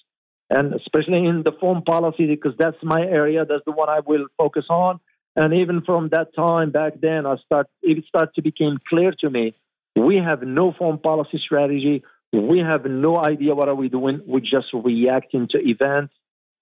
[0.51, 3.45] and especially in the foreign policy, because that's my area.
[3.45, 5.01] That's the one I will focus on.
[5.35, 9.29] And even from that time back then, I start it started to become clear to
[9.29, 9.55] me
[9.97, 12.05] we have no foreign policy strategy.
[12.33, 14.21] We have no idea what are we doing.
[14.27, 16.13] We're just reacting to events,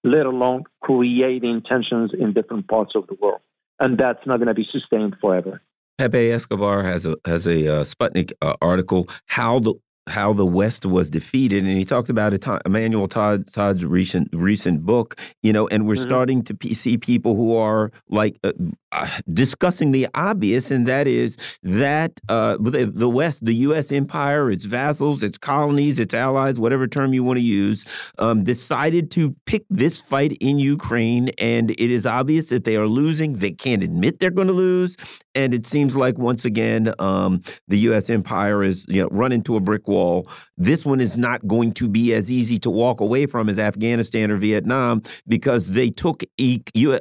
[0.03, 3.41] let alone creating tensions in different parts of the world.
[3.79, 5.61] And that's not going to be sustained forever.
[5.97, 9.75] Pepe Escobar has a has a uh, Sputnik uh, article how the
[10.07, 12.45] how the West was defeated, and he talked about it.
[12.65, 16.07] Emmanuel Todd, Todd's recent recent book, you know, and we're mm -hmm.
[16.07, 18.84] starting to see people who are like uh, uh,
[19.31, 23.91] discussing the obvious, and that is that uh, the, West, the U.S.
[23.91, 27.85] empire, its vassals, its colonies, its allies, whatever term you want to use,
[28.19, 32.87] um, decided to pick this fight in Ukraine, and it is obvious that they are
[32.87, 33.33] losing.
[33.33, 34.97] They can't admit they're going to lose,
[35.33, 38.09] and it seems like once again um, the U.S.
[38.09, 40.27] empire is you know run into a brick wall.
[40.57, 44.31] This one is not going to be as easy to walk away from as Afghanistan
[44.31, 46.23] or Vietnam because they took,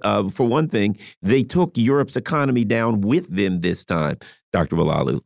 [0.03, 4.19] uh, for one thing, they took Europe's economy down with them this time.
[4.53, 4.77] Dr.
[4.77, 5.21] Oualaalou.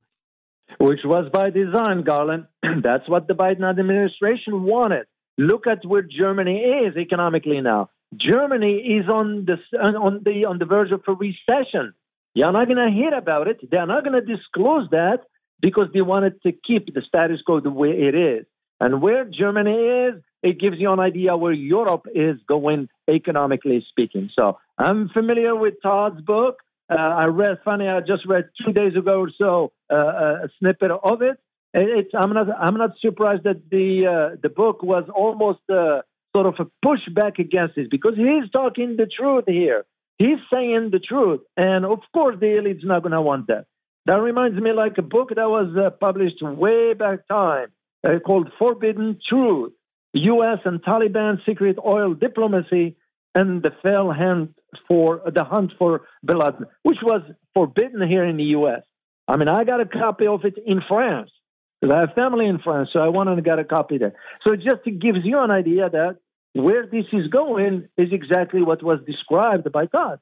[0.78, 2.46] Which was by design, Garland.
[2.82, 5.06] That's what the Biden administration wanted.
[5.38, 7.90] Look at where Germany is economically now.
[8.16, 11.94] Germany is on the on the on the verge of a recession.
[12.34, 13.58] You're not going to hear about it.
[13.70, 15.20] They're not going to disclose that
[15.60, 18.46] because they wanted to keep the status quo the way it is.
[18.80, 24.30] And where Germany is, it gives you an idea where Europe is going economically speaking.
[24.34, 26.58] So I'm familiar with Todd's book.
[26.90, 30.90] Uh, I read, funny, I just read two days ago or so uh, a snippet
[30.90, 31.38] of it.
[31.74, 36.00] It's, I'm not, I'm not surprised that the uh, the book was almost uh,
[36.34, 39.84] sort of a pushback against this because he's talking the truth here.
[40.16, 43.66] He's saying the truth, and of course the elite's not going to want that.
[44.08, 47.68] That reminds me like a book that was uh, published way back time
[48.02, 49.74] uh, called Forbidden Truth
[50.14, 50.60] U.S.
[50.64, 52.96] and Taliban Secret Oil Diplomacy
[53.34, 54.54] and the Fell Hand
[54.88, 57.20] for the Hunt for Bin Laden, which was
[57.52, 58.80] forbidden here in the U.S.
[59.28, 61.30] I mean, I got a copy of it in France
[61.78, 64.14] because I have family in France, so I wanted to get a copy there.
[64.42, 66.16] So it just gives you an idea that
[66.54, 70.18] where this is going is exactly what was described by Todd.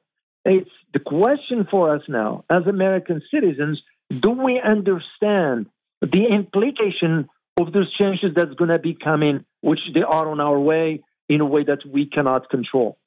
[0.47, 5.67] It's the question for us now as American citizens do we understand
[6.01, 7.27] the implication
[7.59, 11.41] of those changes that's going to be coming, which they are on our way in
[11.41, 12.97] a way that we cannot control?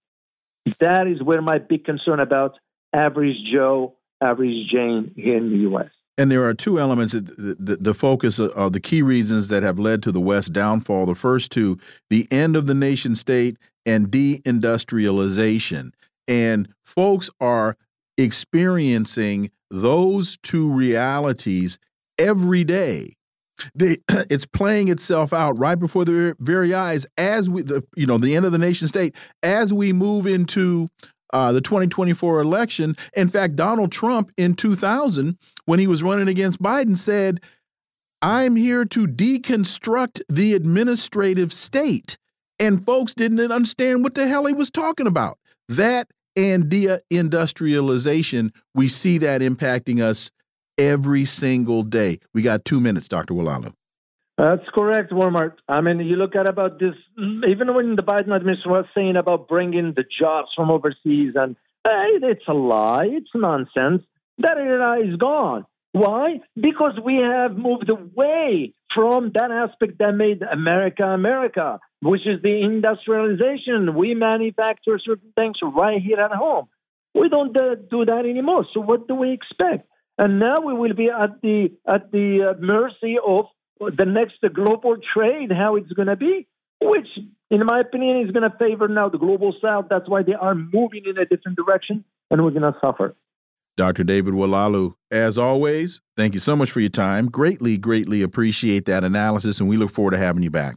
[0.80, 2.58] That is where my big concern about
[2.92, 5.88] average Joe, average Jane here in the U.S.
[6.18, 9.78] And there are two elements, the, the, the focus of the key reasons that have
[9.78, 11.06] led to the West downfall.
[11.06, 11.78] The first two,
[12.10, 13.56] the end of the nation state
[13.86, 15.92] and deindustrialization.
[16.30, 17.76] And folks are
[18.16, 21.78] experiencing those two realities
[22.18, 23.14] every day.
[23.74, 28.16] They, it's playing itself out right before their very eyes as we, the, you know,
[28.16, 30.88] the end of the nation state, as we move into
[31.32, 32.94] uh, the 2024 election.
[33.16, 35.36] In fact, Donald Trump in 2000,
[35.66, 37.40] when he was running against Biden, said,
[38.22, 42.18] I'm here to deconstruct the administrative state.
[42.58, 45.38] And folks didn't understand what the hell he was talking about.
[45.68, 50.30] That and deindustrialization, we see that impacting us
[50.78, 52.18] every single day.
[52.34, 53.34] We got two minutes, Dr.
[53.34, 53.74] Oualaalou.
[54.38, 55.54] That's correct, Wilmer.
[55.68, 56.94] I mean, you look at about this,
[57.46, 62.18] even when the Biden administration was saying about bringing the jobs from overseas, and hey,
[62.22, 64.02] it's a lie, it's nonsense.
[64.38, 65.66] That era is gone.
[65.92, 66.40] Why?
[66.54, 72.62] Because we have moved away from that aspect that made America America, which is the
[72.62, 73.94] industrialization.
[73.94, 76.68] We manufacture certain things right here at home.
[77.14, 78.66] We don't uh, do that anymore.
[78.72, 79.88] So what do we expect?
[80.18, 83.46] And now we will be at the at the uh, mercy of
[83.80, 86.46] the next global trade, how it's going to be,
[86.80, 87.08] which,
[87.50, 89.86] in my opinion, is going to favor now the global south.
[89.88, 93.16] That's why they are moving in a different direction, and we're going to suffer.
[93.76, 94.04] Dr.
[94.04, 97.28] David Oualaalou, as always, thank you so much for your time.
[97.30, 100.76] Greatly, greatly appreciate that analysis, and we look forward to having you back.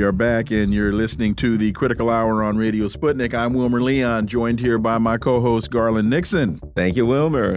[0.00, 3.34] We are back, and you're listening to the Critical Hour on Radio Sputnik.
[3.34, 6.58] I'm Wilmer Leon, joined here by my co host, Garland Nixon.
[6.74, 7.54] Thank you, Wilmer.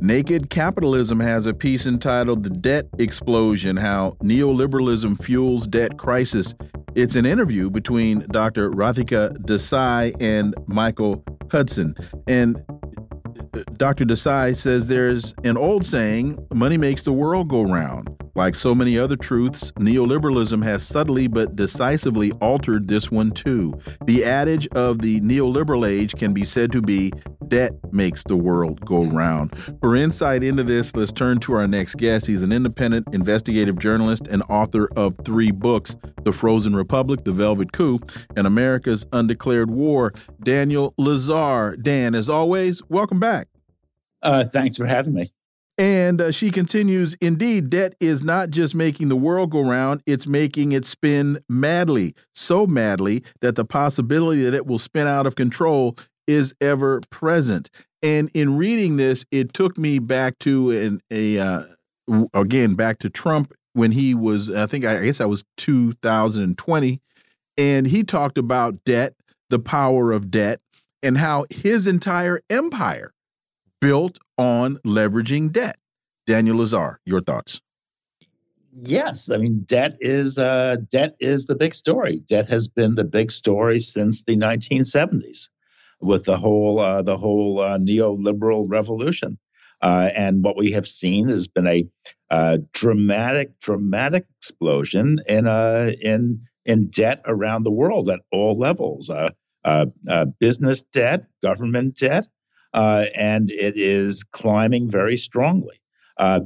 [0.00, 6.54] Naked Capitalism has a piece entitled The Debt Explosion How Neoliberalism Fuels Debt Crisis.
[6.94, 8.70] It's an interview between Dr.
[8.70, 11.94] Radhika Desai and Michael Hudson.
[12.26, 12.56] And
[13.52, 14.06] uh, Dr.
[14.06, 18.08] Desai says there's an old saying money makes the world go round.
[18.34, 23.78] Like so many other truths, neoliberalism has subtly but decisively altered this one too.
[24.06, 27.12] The adage of the neoliberal age can be said to be
[27.48, 29.54] debt makes the world go round.
[29.82, 32.26] For insight into this, let's turn to our next guest.
[32.26, 37.72] He's an independent investigative journalist and author of three books The Frozen Republic, The Velvet
[37.72, 38.00] Coup,
[38.34, 40.14] and America's Undeclared War.
[40.42, 41.80] Daniel Lazare.
[41.82, 43.48] Dan, as always, welcome back.
[44.22, 45.30] Uh, thanks for having me.
[45.78, 50.26] And uh, she continues, indeed, debt is not just making the world go round, it's
[50.26, 55.34] making it spin madly, so madly that the possibility that it will spin out of
[55.34, 55.96] control
[56.26, 57.70] is ever present.
[58.02, 61.62] And in reading this, it took me back to an, a, uh,
[62.34, 67.00] again, back to Trump when he was, I think, I guess I was 2020.
[67.56, 69.14] And he talked about debt,
[69.50, 70.60] the power of debt,
[71.02, 73.12] and how his entire empire
[73.80, 75.78] built on leveraging debt.
[76.26, 77.60] Daniel Lazare, your thoughts?
[78.74, 82.22] Yes, I mean debt is uh, debt is the big story.
[82.26, 85.48] Debt has been the big story since the 1970s,
[86.00, 89.38] with the whole uh, the whole uh, neoliberal revolution.
[89.82, 91.86] Uh, and what we have seen has been a
[92.30, 99.10] uh, dramatic, dramatic explosion in uh, in in debt around the world at all levels.
[100.40, 102.26] business debt, government debt,
[102.74, 105.80] uh, and it is climbing very strongly.
[106.16, 106.40] Uh,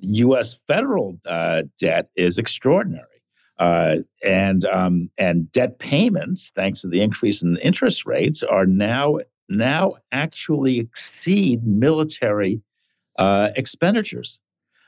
[0.00, 0.54] U.S.
[0.66, 3.06] federal uh, debt is extraordinary,
[3.58, 3.96] uh,
[4.26, 9.18] and um, and debt payments, thanks to the increase in interest rates, are now
[9.48, 12.62] now actually exceed military
[13.18, 14.40] uh, expenditures.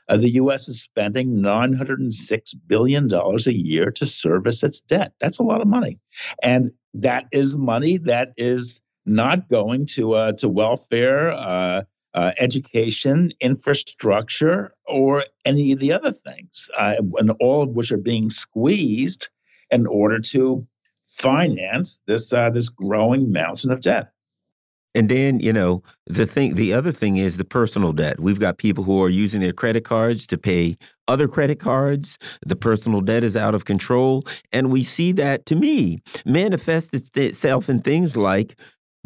[0.07, 0.67] Uh, the U.S.
[0.67, 5.13] is spending $906 billion a year to service its debt.
[5.19, 5.99] That's a lot of money.
[6.43, 11.83] And that is money that is not going to uh, to welfare, uh,
[12.13, 17.97] uh, education, infrastructure, or any of the other things, uh, and all of which are
[17.97, 19.29] being squeezed
[19.69, 20.65] in order to
[21.07, 24.11] finance this uh, this growing mountain of debt.
[24.95, 28.21] And then, you know, the thing, the other thing is the personal debt.
[28.21, 30.77] We've got people who are using their credit cards to pay
[31.09, 32.17] other credit cards.
[32.45, 34.23] The personal debt is out of control.
[34.53, 38.57] And we see that, to me, manifest itself in things like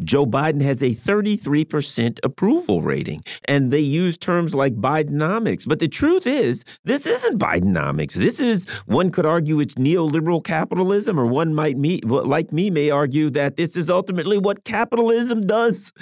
[0.02, 5.66] Joe Biden has a 33% approval rating, and they use terms like Bidenomics.
[5.66, 8.14] But the truth is, this isn't Bidenomics.
[8.14, 12.90] This is, one could argue, it's neoliberal capitalism, or one might, me, like me, may
[12.90, 15.92] argue that this is ultimately what capitalism does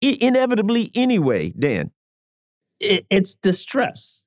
[0.00, 1.50] inevitably anyway.
[1.50, 1.90] Dan,
[2.80, 4.24] it's distress.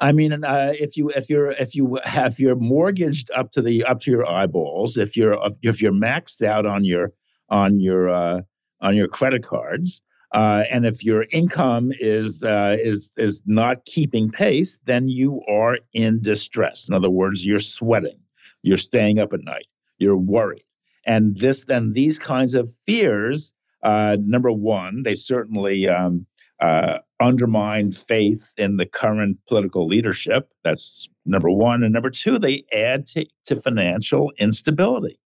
[0.00, 3.84] I mean, uh, if you if you're if you have your mortgaged up to the
[3.84, 7.12] up to your eyeballs, if you're if you're maxed out on your
[7.48, 8.40] on your uh,
[8.82, 10.02] on your credit cards.
[10.32, 15.78] Uh, and if your income is uh, is is not keeping pace, then you are
[15.92, 16.88] in distress.
[16.88, 18.18] In other words, you're sweating,
[18.62, 19.66] you're staying up at night,
[19.98, 20.64] you're worried,
[21.04, 23.52] and this then these kinds of fears.
[23.82, 26.24] Uh, number one, they certainly um,
[26.60, 30.48] uh, undermine faith in the current political leadership.
[30.64, 31.82] That's number one.
[31.82, 35.18] And number two, they add to, to financial instability.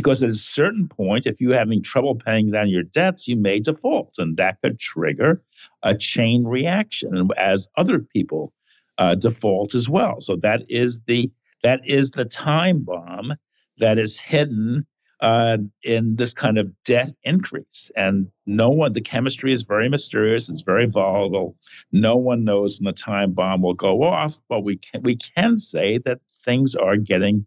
[0.00, 3.60] Because at a certain point, if you're having trouble paying down your debts, you may
[3.60, 5.42] default, and that could trigger
[5.82, 8.54] a chain reaction as other people
[8.96, 10.18] uh, default as well.
[10.22, 11.30] So that is the
[11.62, 13.34] that is the time bomb
[13.76, 14.86] that is hidden
[15.20, 17.90] uh, in this kind of debt increase.
[17.94, 20.48] And no one, the chemistry is very mysterious.
[20.48, 21.58] It's very volatile.
[21.92, 24.40] No one knows when the time bomb will go off.
[24.48, 27.44] But we can, we can say that things are getting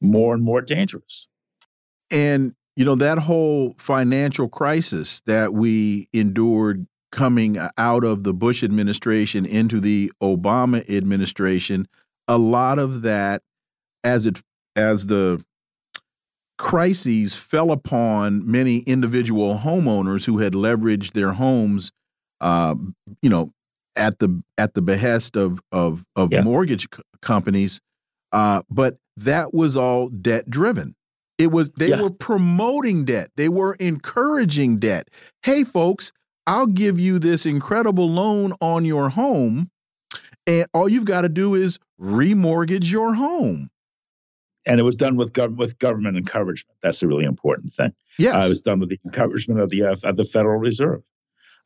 [0.00, 1.26] more and more dangerous.
[2.10, 8.62] And you know that whole financial crisis that we endured coming out of the Bush
[8.62, 11.88] administration into the Obama administration,
[12.28, 13.42] a lot of that
[14.04, 14.42] as it
[14.76, 15.42] as the
[16.58, 21.92] crises fell upon many individual homeowners who had leveraged their homes,
[22.40, 22.74] uh,
[23.22, 23.52] you know,
[23.96, 26.42] at the at the behest of of, of yeah.
[26.42, 26.88] mortgage
[27.20, 27.80] companies.
[28.32, 30.94] Uh, but that was all debt driven.
[31.38, 32.02] It was they yeah.
[32.02, 33.30] were promoting debt.
[33.36, 35.08] They were encouraging debt.
[35.42, 36.12] Hey, folks,
[36.46, 39.70] I'll give you this incredible loan on your home,
[40.46, 43.70] and all you've got to do is remortgage your home
[44.66, 46.76] and it was done with gov- with government encouragement.
[46.82, 47.94] That's a really important thing.
[48.18, 51.02] Yeah, uh, it was done with the encouragement of the uh, of the Federal Reserve.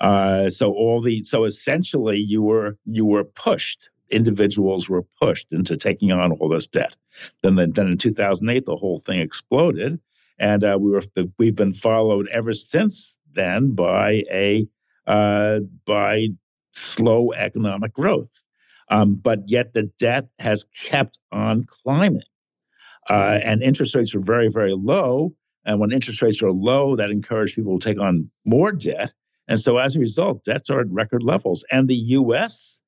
[0.01, 3.91] Uh, so all the so essentially you were you were pushed.
[4.11, 6.97] Individuals were pushed into taking on all this debt.
[7.43, 10.01] Then then, then in 2008 the whole thing exploded,
[10.39, 11.03] and uh, we were
[11.39, 14.67] we've been followed ever since then by a
[15.07, 16.29] uh, by
[16.73, 18.43] slow economic growth.
[18.89, 22.23] Um, but yet the debt has kept on climbing.
[23.09, 25.35] Uh, and interest rates are very, very low.
[25.65, 29.13] And when interest rates are low, that encourages people to take on more debt.
[29.47, 31.65] And so as a result, debts are at record levels.
[31.71, 32.80] And the US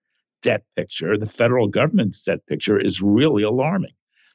[0.43, 3.93] debt picture, the federal government's debt picture, is really alarming.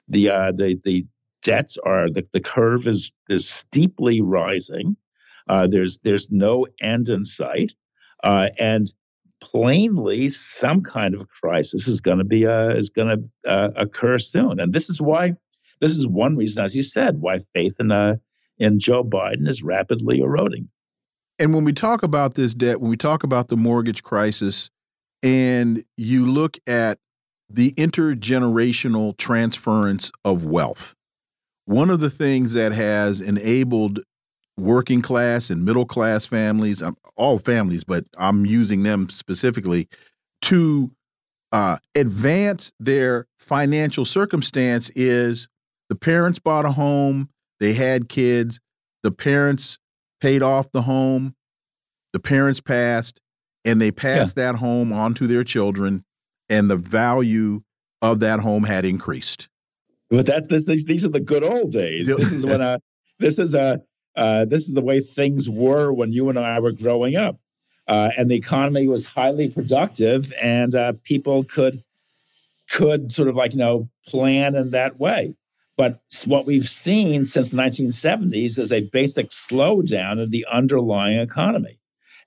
[0.07, 1.05] The uh, the the
[1.43, 4.97] debts are the, the curve is is steeply rising.
[5.47, 7.73] Uh, there's there's no end in sight,
[8.23, 8.91] uh, and
[9.39, 14.17] plainly, some kind of crisis is going to be uh, is going to uh, occur
[14.17, 14.59] soon.
[14.59, 15.33] And this is why
[15.79, 18.17] this is one reason, as you said, why faith in uh,
[18.57, 20.69] in Joe Biden is rapidly eroding.
[21.39, 24.71] And when we talk about this debt, when we talk about the mortgage crisis,
[25.23, 26.99] and you look at
[27.49, 30.95] the intergenerational transference of wealth,
[31.65, 34.01] one of the things that has enabled
[34.57, 39.87] working class and middle class families, um, all families, but I'm using them specifically,
[40.43, 40.91] to
[41.51, 45.47] uh, advance their financial circumstance is
[45.89, 47.29] the parents bought a home,
[47.59, 48.59] they had kids,
[49.03, 49.77] the parents
[50.19, 51.35] paid off the home,
[52.13, 53.21] the parents passed,
[53.67, 54.51] and they passed yeah.
[54.51, 56.03] that home on to their children,
[56.49, 57.61] and the value
[58.01, 59.49] of that home had increased.
[60.09, 62.07] But that's this, these, these are the good old days.
[62.07, 62.79] This is when uh,
[63.19, 63.81] this is a
[64.15, 67.37] uh, this is the way things were when you and I were growing up,
[67.87, 71.83] uh, and the economy was highly productive, and uh, people could
[72.69, 75.35] could sort of like you know plan in that way.
[75.77, 81.76] But what we've seen since the 1970s is a basic slowdown in the underlying economy.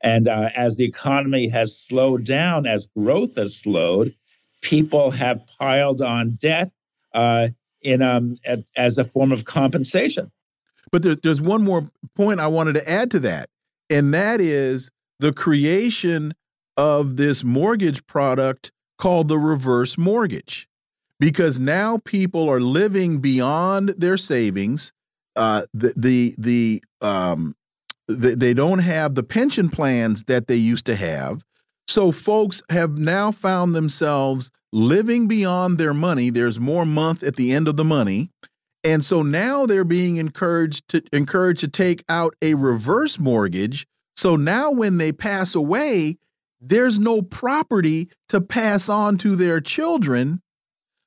[0.03, 4.15] And uh, as the economy has slowed down, as growth has slowed,
[4.63, 6.71] people have piled on debt
[7.15, 7.49] uh,
[7.83, 10.31] in um, at, as a form of compensation.
[10.91, 13.51] But there, there's one more point I wanted to add to that,
[13.89, 16.35] and that is the creation
[16.77, 20.69] of this mortgage product called the reverse mortgage
[21.19, 24.93] because now people are living beyond their savings.
[25.37, 27.55] Uh, the the the um,
[28.19, 31.43] they don't have the pension plans that they used to have.
[31.89, 36.31] So folks have now found themselves living beyond their money.
[36.31, 38.31] There's more month at the end of the money.
[38.85, 43.87] And so now they're being encouraged to encouraged to take out a reverse mortgage.
[44.17, 46.17] So now when they pass away,
[46.61, 50.41] there's no property to pass on to their children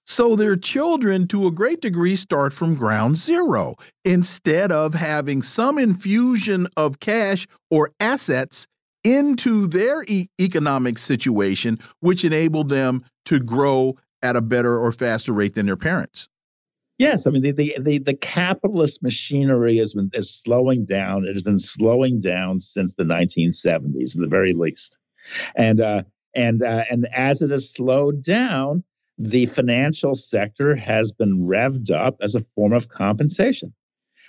[0.06, 5.78] so their children, to a great degree, start from ground zero instead of having some
[5.78, 8.68] infusion of cash or assets
[9.04, 15.34] into their e economic situation, which enabled them to grow at a better or faster
[15.34, 16.28] rate than their parents.
[16.98, 21.26] Yes, I mean the the the, the capitalist machinery has been is slowing down.
[21.26, 24.98] It has been slowing down since the 1970s, at the very least,
[25.56, 26.04] and uh,
[26.36, 28.84] and uh, and as it has slowed down,
[29.18, 33.74] the financial sector has been revved up as a form of compensation.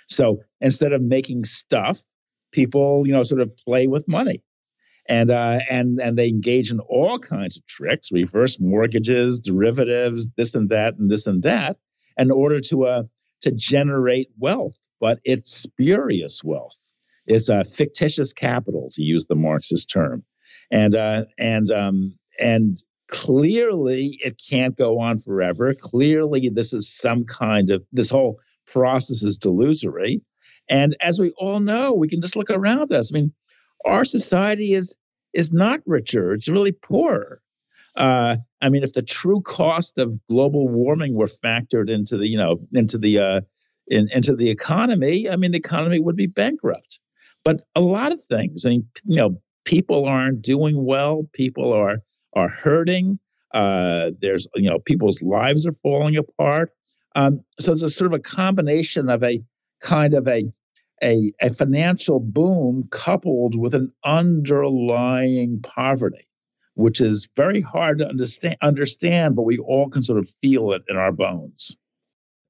[0.07, 1.99] So instead of making stuff,
[2.51, 4.43] people, you know, sort of play with money.
[5.07, 10.55] and uh, and and they engage in all kinds of tricks, reverse mortgages, derivatives, this
[10.55, 11.77] and that, and this and that,
[12.17, 13.03] in order to uh,
[13.41, 14.77] to generate wealth.
[14.99, 16.77] But it's spurious wealth.
[17.27, 20.23] It's a fictitious capital, to use the Marxist term,
[20.71, 22.77] and uh, and um, and
[23.07, 25.73] clearly it can't go on forever.
[25.73, 30.21] Clearly, this is some kind of this whole process is delusory.
[30.69, 33.11] And as we all know, we can just look around us.
[33.13, 33.33] I mean,
[33.85, 34.95] our society is
[35.33, 37.41] is not richer; it's really poorer.
[37.95, 42.37] Uh, I mean, if the true cost of global warming were factored into the, you
[42.37, 43.41] know, into the uh,
[43.87, 46.99] in, into the economy, I mean, the economy would be bankrupt.
[47.43, 51.29] But a lot of things, I mean, you know, people aren't doing well.
[51.33, 51.99] People are
[52.35, 53.19] are hurting.
[53.53, 56.71] Uh, there's, you know, people's lives are falling apart.
[57.15, 59.41] Um, so it's a sort of a combination of a
[59.81, 60.43] kind of a
[61.03, 66.25] a, a financial boom coupled with an underlying poverty,
[66.75, 70.83] which is very hard to understand, understand, but we all can sort of feel it
[70.87, 71.75] in our bones.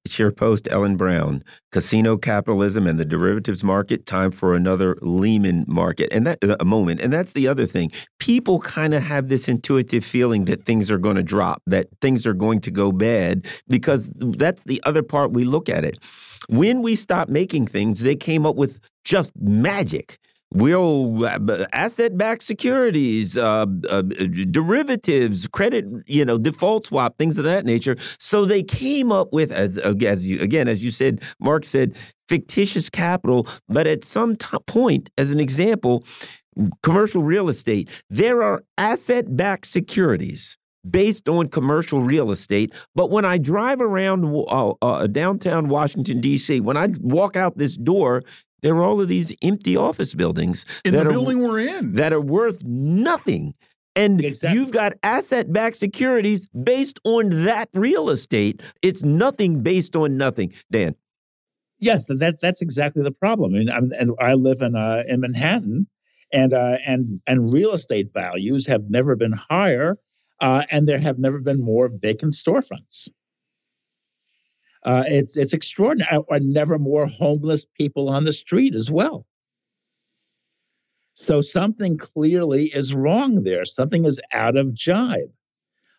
[0.07, 6.09] Chair Post Ellen Brown, casino capitalism and the derivatives market, time for another Lehman market.
[6.11, 7.01] And that uh, a moment.
[7.01, 7.91] And that's the other thing.
[8.19, 12.25] People kind of have this intuitive feeling that things are going to drop, that things
[12.25, 15.99] are going to go bad, because that's the other part we look at it.
[16.47, 20.19] When we stopped making things, they came up with just magic
[20.53, 27.65] will uh, asset-backed securities, uh, uh, derivatives, credit, you know, default swap, things of that
[27.65, 27.97] nature.
[28.19, 31.95] So they came up with, as as you again, as you said, Marx said,
[32.29, 33.47] fictitious capital.
[33.67, 36.03] But at some point, as an example,
[36.83, 40.57] commercial real estate, there are asset-backed securities
[40.89, 42.73] based on commercial real estate.
[42.93, 47.75] But when I drive around uh, uh, downtown Washington, D.C., when I walk out this
[47.75, 48.23] door,
[48.65, 52.11] there are all of these empty office buildings in the building are, we're in that
[52.11, 53.53] are worth nothing.
[53.95, 54.59] And exactly.
[54.59, 58.63] you've got asset backed securities based on that real estate.
[58.81, 60.51] It's nothing based on nothing.
[60.71, 60.95] Dan.
[61.77, 63.53] Yes, that, that's exactly the problem.
[63.53, 65.85] I mean, I'm, and I live in, uh, in Manhattan,
[66.33, 69.97] and, uh, and, and real estate values have never been higher,
[70.41, 73.09] uh, and there have never been more vacant storefronts.
[74.85, 76.23] Uh, it's it's extraordinary.
[76.29, 79.25] Or never more homeless people on the street as well.
[81.15, 83.65] So something clearly is wrong there.
[83.65, 85.31] Something is out of jibe,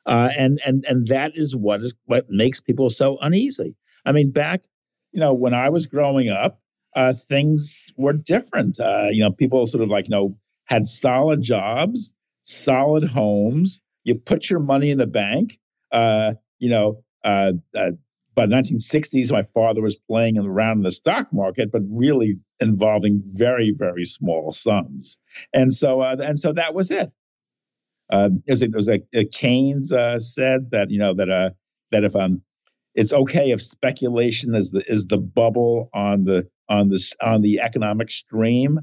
[0.07, 3.77] uh, and and and that is what is what makes people so uneasy.
[4.05, 4.65] I mean, back,
[5.13, 6.61] you know, when I was growing up,
[6.95, 8.81] uh, things were different.
[8.81, 13.83] Uh, you know, people sort of like you know had solid jobs, solid homes.
[14.05, 15.59] You put your money in the bank.
[15.93, 17.93] Uh, you know, uh, uh,
[18.37, 23.23] by the 1960s, my father was playing around in the stock market, but really involving
[23.25, 25.19] very, very small sums.
[25.55, 27.11] And so, uh, and so that was it.
[28.13, 31.51] Uh, it was like uh, Keynes uh, said that you know that uh,
[31.91, 32.43] that if um,
[32.95, 37.61] it's okay if speculation is the is the bubble on the on the on the
[37.61, 38.79] economic stream,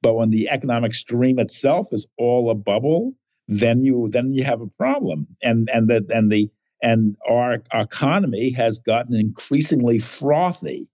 [0.00, 3.14] but when the economic stream itself is all a bubble,
[3.48, 5.26] then you then you have a problem.
[5.42, 6.48] And and the and the
[6.82, 10.88] and our economy has gotten increasingly frothy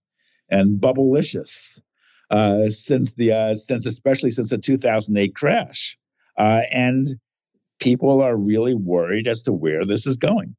[0.49, 1.81] and bubblicious
[2.29, 5.97] uh, since the uh, since especially since the 2008 crash,
[6.37, 7.07] uh, and
[7.79, 10.55] people are really worried as to where this is going.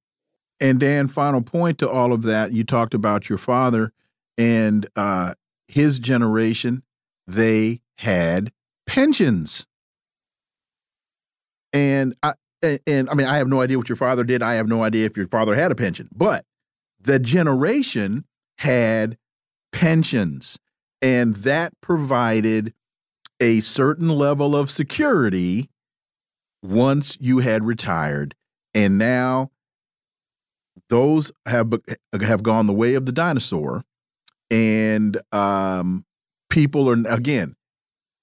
[0.61, 3.93] And Dan, final point to all of that, you talked about your father
[4.39, 5.35] and uh,
[5.69, 6.83] his generation.
[7.27, 8.53] They had
[8.87, 9.67] pensions,
[11.73, 14.43] and I, and, and I mean, I have no idea what your father did.
[14.43, 16.45] I have no idea if your father had a pension, but
[17.01, 18.25] the generation
[18.59, 19.19] had
[19.73, 20.59] pensions,
[21.03, 22.73] and that provided
[23.41, 25.69] a certain level of security
[26.63, 28.35] once you had retired.
[28.75, 29.51] And now
[30.89, 31.73] those have
[32.21, 33.85] have gone the way of the dinosaur,
[34.51, 36.05] and um,
[36.51, 37.57] people are again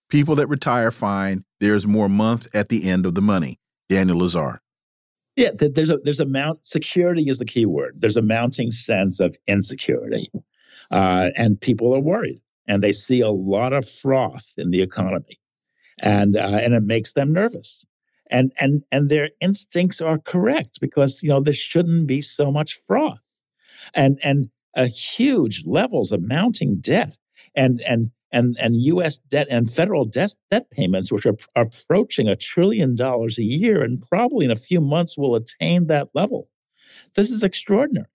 [0.09, 1.43] people that retire fine.
[1.59, 3.59] There's more month at the end of the money.
[3.89, 4.59] Daniel Lazare.
[5.35, 7.93] Yeah, there's a there's a mount security is the key word.
[7.95, 10.27] There's a mounting sense of insecurity,
[10.91, 15.39] uh, and people are worried, and they see a lot of froth in the economy,
[15.99, 17.83] and uh, and it makes them nervous,
[18.29, 22.79] and and and their instincts are correct because you know there shouldn't be so much
[22.85, 23.41] froth,
[23.95, 27.17] and and a huge levels of mounting debt,
[27.55, 29.19] and and and, and U.S.
[29.19, 33.83] debt and federal debt, debt payments, which are, are approaching a trillion dollars a year,
[33.83, 36.49] and probably in a few months will attain that level.
[37.15, 38.07] This is extraordinary.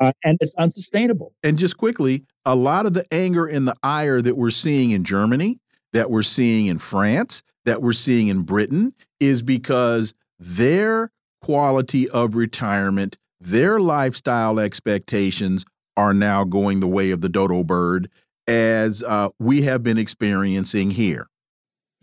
[0.00, 1.34] Uh, and it's unsustainable.
[1.42, 5.02] And just quickly, a lot of the anger and the ire that we're seeing in
[5.02, 5.58] Germany,
[5.92, 11.10] that we're seeing in France, that we're seeing in Britain, is because their
[11.42, 15.64] quality of retirement, their lifestyle expectations
[15.96, 18.08] are now going the way of the dodo bird,
[18.46, 21.28] as uh, we have been experiencing here.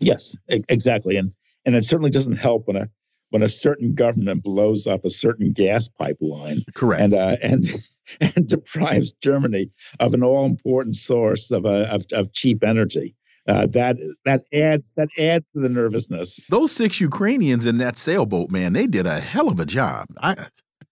[0.00, 1.32] Yes, exactly, and
[1.64, 2.88] and it certainly doesn't help when a
[3.30, 7.64] when a certain government blows up a certain gas pipeline, correct, and uh, and
[8.36, 9.70] and deprives Germany
[10.00, 13.14] of an all important source of, uh, of of cheap energy.
[13.46, 13.96] Uh, that
[14.26, 16.46] that adds that adds to the nervousness.
[16.48, 20.06] Those six Ukrainians in that sailboat, man, they did a hell of a job.
[20.22, 20.48] I,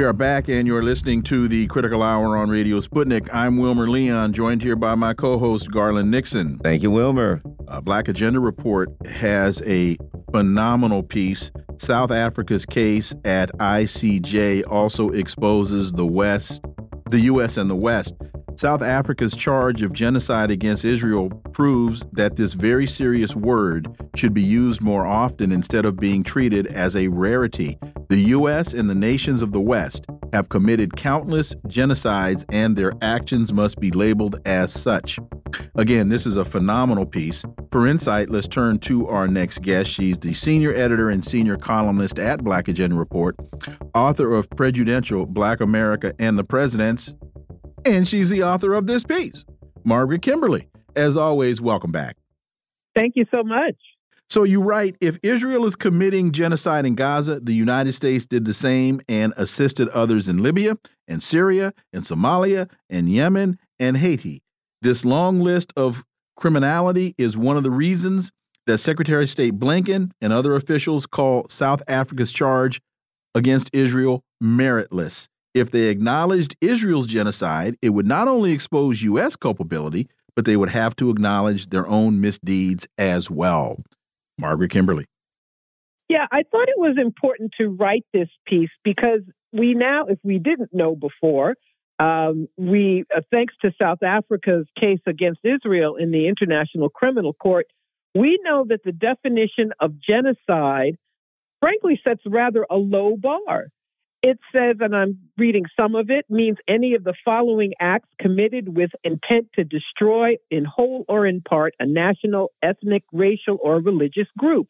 [0.00, 3.28] We are back, and you're listening to the Critical Hour on Radio Sputnik.
[3.34, 6.58] I'm Wilmer Leon, joined here by my co host, Garland Nixon.
[6.60, 7.42] Thank you, Wilmer.
[7.68, 9.98] Uh, Black Agenda Report has a
[10.32, 11.50] phenomenal piece.
[11.76, 16.64] South Africa's case at ICJ also exposes the West,
[17.10, 17.58] the U.S.
[17.58, 18.14] and the West.
[18.60, 24.42] South Africa's charge of genocide against Israel proves that this very serious word should be
[24.42, 27.78] used more often instead of being treated as a rarity.
[28.10, 28.74] The U.S.
[28.74, 30.04] and the nations of the West
[30.34, 35.18] have committed countless genocides, and their actions must be labeled as such.
[35.76, 37.46] Again, this is a phenomenal piece.
[37.72, 39.88] For insight, let's turn to our next guest.
[39.88, 43.36] She's the senior editor and senior columnist at Black Agenda Report,
[43.94, 47.14] author of Prejudential Black America and the Presidents,
[47.84, 49.44] and she's the author of this piece,
[49.84, 52.16] Margaret Kimberley, As always, welcome back.
[52.94, 53.76] Thank you so much.
[54.28, 58.54] So you write if Israel is committing genocide in Gaza, the United States did the
[58.54, 60.76] same and assisted others in Libya
[61.08, 64.42] and Syria and Somalia and Yemen and Haiti.
[64.82, 66.04] This long list of
[66.36, 68.30] criminality is one of the reasons
[68.66, 72.80] that Secretary of State Blinken and other officials call South Africa's charge
[73.34, 75.28] against Israel meritless.
[75.54, 79.34] If they acknowledged Israel's genocide, it would not only expose U.S.
[79.36, 83.82] culpability, but they would have to acknowledge their own misdeeds as well.
[84.38, 85.06] Margaret Kimberley.
[86.08, 89.20] Yeah, I thought it was important to write this piece because
[89.52, 91.54] we now, if we didn't know before,
[91.98, 97.66] um, we, uh, thanks to South Africa's case against Israel in the International Criminal Court,
[98.14, 100.96] we know that the definition of genocide,
[101.60, 103.66] frankly, sets rather a low bar.
[104.22, 108.76] It says, and I'm reading some of it, means any of the following acts committed
[108.76, 114.28] with intent to destroy, in whole or in part, a national, ethnic, racial, or religious
[114.36, 114.68] group.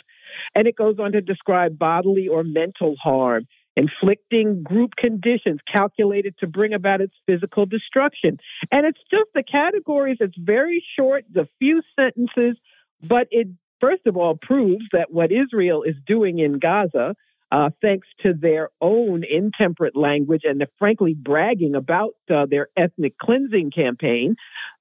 [0.55, 6.47] And it goes on to describe bodily or mental harm, inflicting group conditions calculated to
[6.47, 8.39] bring about its physical destruction.
[8.71, 12.57] And it's just the categories, it's very short, the few sentences,
[13.03, 13.49] but it
[13.81, 17.17] first of all proves that what Israel is doing in Gaza
[17.53, 23.19] uh, thanks to their own intemperate language and the frankly bragging about uh, their ethnic
[23.19, 24.37] cleansing campaign,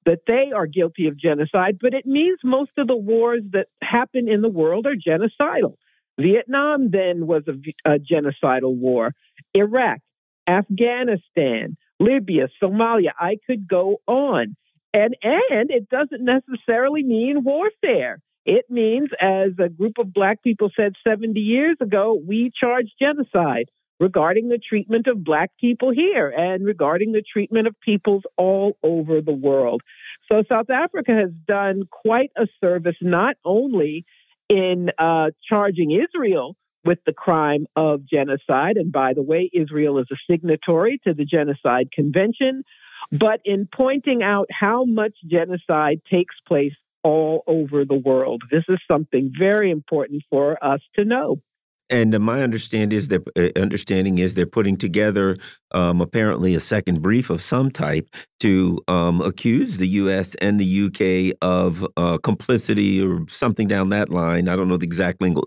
[0.06, 1.78] that they are guilty of genocide.
[1.82, 5.76] But it means most of the wars that happen in the world are genocidal.
[6.20, 9.14] Vietnam then was a, a genocidal war.
[9.54, 10.00] Iraq,
[10.48, 13.12] Afghanistan, Libya, Somalia.
[13.20, 14.56] I could go on.
[14.94, 18.20] And and it doesn't necessarily mean warfare.
[18.52, 23.70] It means, as a group of black people said 70 years ago, we charge genocide
[24.00, 29.22] regarding the treatment of black people here and regarding the treatment of peoples all over
[29.22, 29.84] the world.
[30.32, 34.04] So South Africa has done quite a service, not only
[34.50, 40.08] in uh, charging Israel with the crime of genocide, and by the way, Israel is
[40.12, 42.64] a signatory to the Genocide Convention,
[43.12, 46.74] but in pointing out how much genocide takes place
[47.04, 48.44] all over the world.
[48.52, 51.42] This is something very important for us to know.
[51.90, 55.38] And uh, my understanding is that uh, understanding is they're putting together
[55.72, 58.08] um, apparently a second brief of some type
[58.40, 60.36] to um, accuse the U.S.
[60.36, 61.34] and the U.K.
[61.42, 64.48] of uh, complicity or something down that line.
[64.48, 65.44] I don't know the exact legal,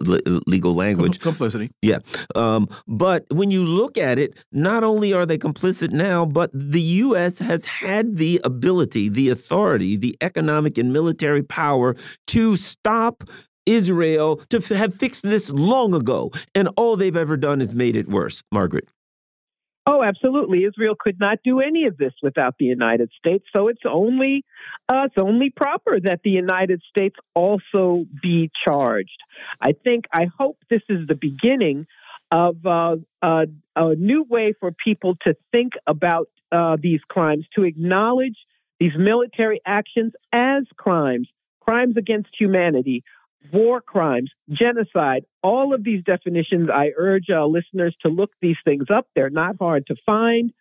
[0.47, 1.21] legal language.
[1.21, 1.71] Complicity.
[1.81, 1.99] Yeah.
[2.35, 6.81] Um, but when you look at it, not only are they complicit now, but the
[6.81, 7.39] U.S.
[7.39, 11.97] has had the ability, the authority, the economic and military power
[12.29, 13.25] to stop
[13.67, 18.09] Israel to have fixed this long ago, and all they've ever done is made it
[18.09, 18.43] worse.
[18.53, 18.93] Margaret.
[19.85, 20.65] Oh, absolutely.
[20.65, 23.45] Israel could not do any of this without the United States.
[23.53, 24.45] So it's only
[24.89, 29.19] uh, it's only proper that the United States also be charged.
[29.61, 31.87] I think I hope this is the beginning
[32.31, 38.37] of uh, a new way for people to think about uh, these crimes, to acknowledge
[38.79, 41.29] these military actions as crimes,
[41.61, 43.05] crimes against humanity,
[43.53, 46.69] war crimes, genocide, all of these definitions.
[46.73, 49.07] I urge uh, listeners to look these things up.
[49.15, 50.53] They're not hard to find.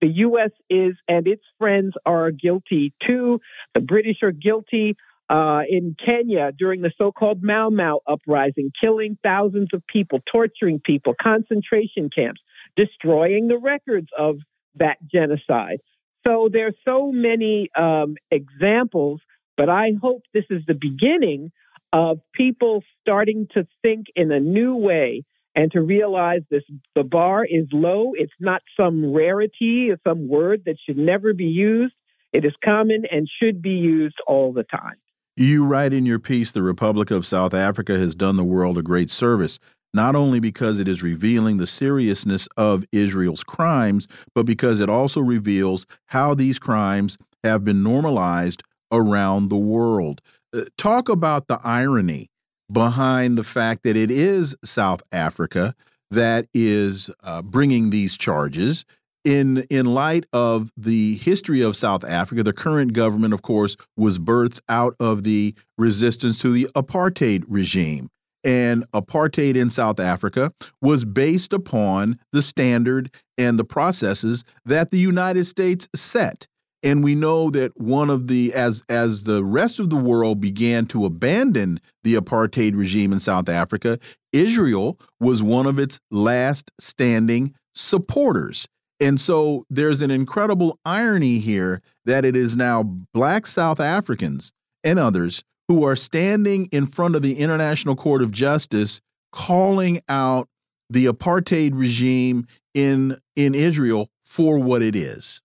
[0.00, 0.50] The U.S.
[0.68, 3.40] is and its friends are guilty too.
[3.74, 4.96] The British are guilty.
[5.28, 10.78] Uh, in Kenya during the so called Mau Mau uprising, killing thousands of people, torturing
[10.78, 12.40] people, concentration camps,
[12.76, 14.36] destroying the records of
[14.76, 15.78] that genocide.
[16.24, 19.20] So there's so many um, examples,
[19.56, 21.50] but I hope this is the beginning
[21.96, 25.24] of people starting to think in a new way
[25.54, 26.62] and to realize this
[26.94, 28.12] the bar is low.
[28.14, 31.94] It's not some rarity or some word that should never be used.
[32.34, 34.96] It is common and should be used all the time.
[35.38, 38.82] You write in your piece the Republic of South Africa has done the world a
[38.82, 39.58] great service,
[39.94, 45.22] not only because it is revealing the seriousness of Israel's crimes, but because it also
[45.22, 48.62] reveals how these crimes have been normalized
[48.92, 50.20] around the world.
[50.56, 52.30] Uh, talk about the irony
[52.72, 55.74] behind the fact that it is South Africa
[56.10, 58.84] that is uh, bringing these charges.
[59.24, 64.18] In, in light of the history of South Africa, the current government, of course, was
[64.18, 68.08] birthed out of the resistance to the apartheid regime.
[68.44, 74.98] And apartheid in South Africa was based upon the standard and the processes that the
[74.98, 76.46] United States set
[76.82, 80.86] and we know that one of the as as the rest of the world began
[80.86, 83.98] to abandon the apartheid regime in South Africa
[84.32, 88.66] Israel was one of its last standing supporters.
[89.00, 92.82] And so there's an incredible irony here that it is now
[93.12, 94.52] black South Africans
[94.84, 99.00] and others who are standing in front of the International Court of Justice
[99.32, 100.48] calling out
[100.88, 105.40] the apartheid regime in in Israel for what it is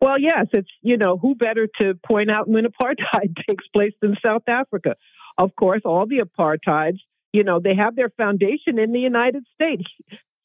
[0.00, 4.16] well, yes, it's, you know, who better to point out when apartheid takes place than
[4.24, 4.96] South Africa?
[5.38, 6.98] Of course, all the apartheids,
[7.32, 9.84] you know, they have their foundation in the United States.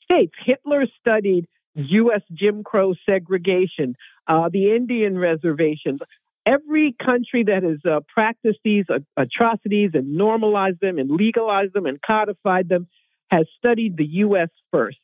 [0.04, 0.34] States.
[0.46, 2.22] Hitler studied U.S.
[2.34, 3.96] Jim Crow segregation,
[4.28, 6.00] uh, the Indian reservations.
[6.46, 12.02] Every country that has uh, practiced these atrocities and normalized them and legalized them and
[12.02, 12.88] codified them
[13.30, 14.50] has studied the U.S.
[14.72, 14.98] first.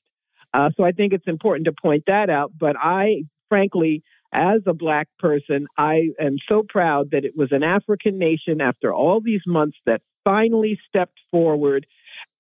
[0.53, 2.51] Uh, so I think it's important to point that out.
[2.57, 7.63] But I, frankly, as a black person, I am so proud that it was an
[7.63, 11.85] African nation after all these months that finally stepped forward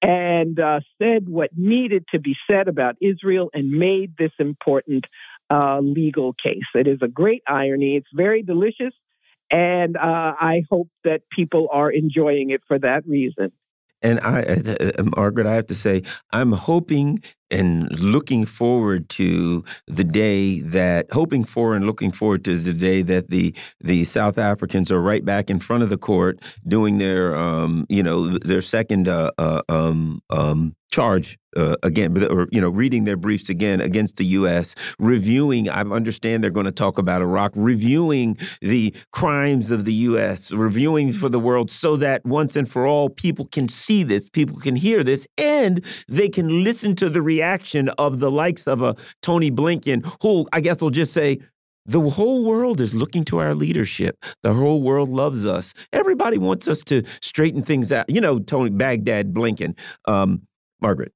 [0.01, 5.05] and uh, said what needed to be said about Israel and made this important
[5.49, 6.67] uh, legal case.
[6.75, 7.95] It is a great irony.
[7.95, 8.93] It's very delicious.
[9.49, 13.53] And uh, I hope that people are enjoying it for that reason.
[14.01, 19.63] And I, uh, uh, Margaret, I have to say, I'm hoping and looking forward to
[19.87, 24.37] the day that hoping for and looking forward to the day that the the South
[24.37, 28.61] Africans are right back in front of the court doing their um, you know their
[28.61, 33.81] second uh, uh, um, um, charge uh, again, or you know, reading their briefs again
[33.81, 35.69] against the U.S., reviewing.
[35.69, 41.13] I understand they're going to talk about Iraq, reviewing the crimes of the U.S., reviewing
[41.13, 44.75] for the world, so that once and for all, people can see this, people can
[44.75, 49.51] hear this, and they can listen to the reaction of the likes of a Tony
[49.51, 51.39] Blinken, who I guess will just say,
[51.85, 54.17] the whole world is looking to our leadership.
[54.43, 55.73] The whole world loves us.
[55.93, 58.09] Everybody wants us to straighten things out.
[58.09, 60.41] You know, Tony Baghdad Blinken, um,
[60.81, 61.13] Margaret.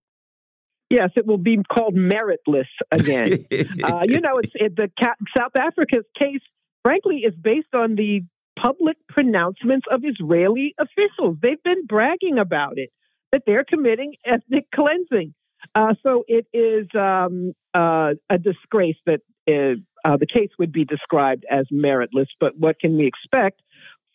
[0.89, 3.45] Yes, it will be called meritless again.
[3.83, 4.89] uh, you know, it's it, the
[5.35, 6.41] South Africa's case,
[6.83, 8.21] frankly, is based on the
[8.61, 11.37] public pronouncements of Israeli officials.
[11.41, 12.91] They've been bragging about it
[13.31, 15.33] that they're committing ethnic cleansing.
[15.75, 20.85] Uh, so it is um, uh, a disgrace that is, uh, the case would be
[20.85, 22.27] described as meritless.
[22.39, 23.61] But what can we expect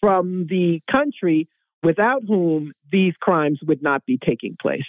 [0.01, 1.49] from the country
[1.83, 4.87] without whom these crimes would not be taking place?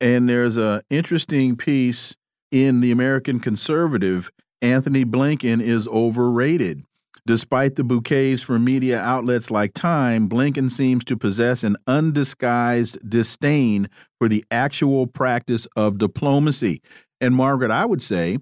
[0.00, 2.16] And there's an interesting piece
[2.50, 4.30] in the American Conservative.
[4.60, 6.84] Anthony Blinken is overrated.
[7.26, 13.88] Despite the bouquets from media outlets like Time, Blinken seems to possess an undisguised disdain
[14.18, 16.82] for the actual practice of diplomacy.
[17.20, 18.38] And Margaret, I would say,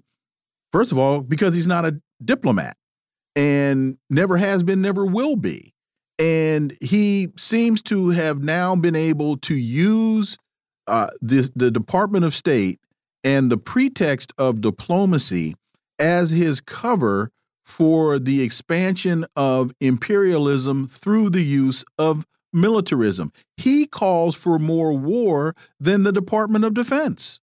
[0.73, 2.75] first of all, because he's not a diplomat
[3.35, 5.73] and never has been, never will be.
[6.19, 10.37] and he seems to have now been able to use
[10.87, 12.79] uh, the Department of State
[13.23, 15.55] and the pretext of diplomacy
[15.97, 17.31] as his cover
[17.71, 23.31] for the expansion of imperialism through the use of militarism.
[23.55, 27.39] He calls for more war than the Department of Defense.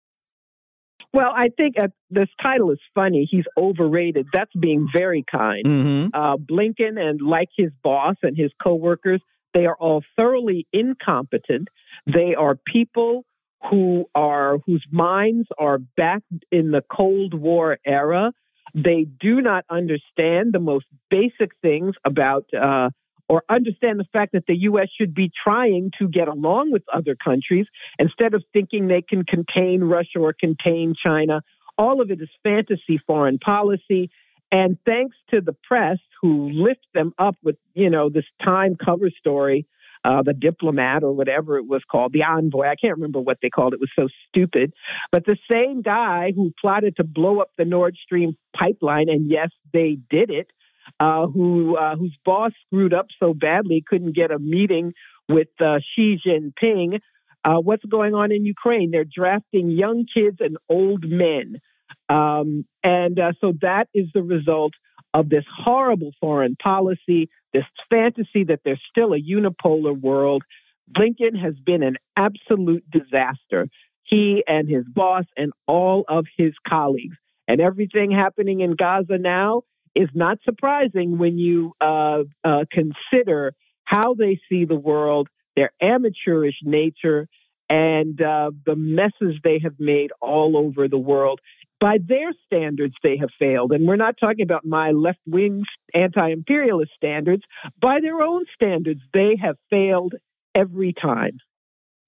[1.13, 3.29] Well, I think uh, this title is funny.
[3.29, 4.29] He's overrated.
[4.33, 5.67] That's being very kind.
[5.67, 6.05] Mm -hmm.
[6.15, 9.21] uh, Blinken and like his boss and his coworkers,
[9.53, 11.69] they are all thoroughly incompetent.
[12.07, 13.25] They are people
[13.71, 18.33] who are whose minds are back in the Cold War era.
[18.75, 22.91] They do not understand the most basic things about uh,
[23.29, 24.89] or understand the fact that the U.S.
[24.99, 27.67] should be trying to get along with other countries
[27.99, 31.43] instead of thinking they can contain Russia or contain China.
[31.79, 34.11] All of it is fantasy foreign policy.
[34.51, 39.09] And thanks to the press who lift them up with, you know, this Time cover
[39.19, 39.67] story,
[40.05, 42.67] uh, the diplomat or whatever it was called, the envoy.
[42.67, 43.77] I can't remember what they called it.
[43.77, 44.73] It was so stupid.
[45.11, 49.51] But the same guy who plotted to blow up the Nord Stream pipeline, and yes,
[49.73, 50.49] they did it,
[50.99, 54.93] uh, who uh, whose boss screwed up so badly couldn't get a meeting
[55.29, 57.01] with uh, Xi Jinping.
[57.45, 58.91] Uh, what's going on in Ukraine?
[58.91, 61.61] They're drafting young kids and old men,
[62.09, 64.75] um, and uh, so that is the result
[65.15, 70.43] of this horrible foreign policy, this fantasy that there's still a unipolar world.
[70.91, 73.69] Blinken has been an absolute disaster.
[74.05, 77.17] He and his boss and all of his colleagues.
[77.49, 79.63] And everything happening in Gaza now
[79.95, 86.57] is not surprising when you uh, uh, consider how they see the world, their amateurish
[86.63, 87.29] nature,
[87.69, 91.41] and uh, the messes they have made all over the world.
[91.83, 93.73] By their standards, they have failed.
[93.73, 97.43] And we're not talking about my left wing anti imperialist standards.
[97.81, 100.15] By their own standards, they have failed
[100.55, 101.39] every time.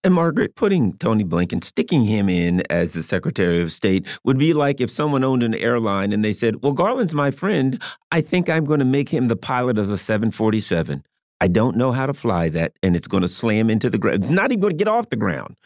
[0.05, 4.53] And Margaret, putting Tony Blinken, sticking him in as the Secretary of State would be
[4.53, 7.83] like if someone owned an airline and they said, Well, Garland's my friend.
[8.13, 11.03] I think I'm going to make him the pilot of the 747.
[11.45, 14.23] I don't know how to fly that, and it's going to slam into the ground.
[14.23, 15.57] It's not even going to get off the ground.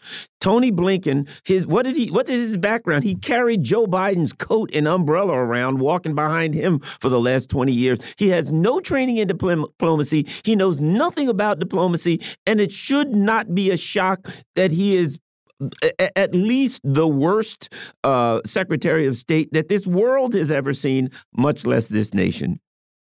[0.41, 2.07] Tony Blinken, his what did he?
[2.07, 3.05] What is his background?
[3.05, 7.71] He carried Joe Biden's coat and umbrella around, walking behind him for the last twenty
[7.71, 7.99] years.
[8.17, 10.27] He has no training in diplomacy.
[10.43, 14.27] He knows nothing about diplomacy, and it should not be a shock
[14.57, 15.17] that he is
[16.17, 17.73] at least the worst
[18.03, 22.59] uh, Secretary of State that this world has ever seen, much less this nation.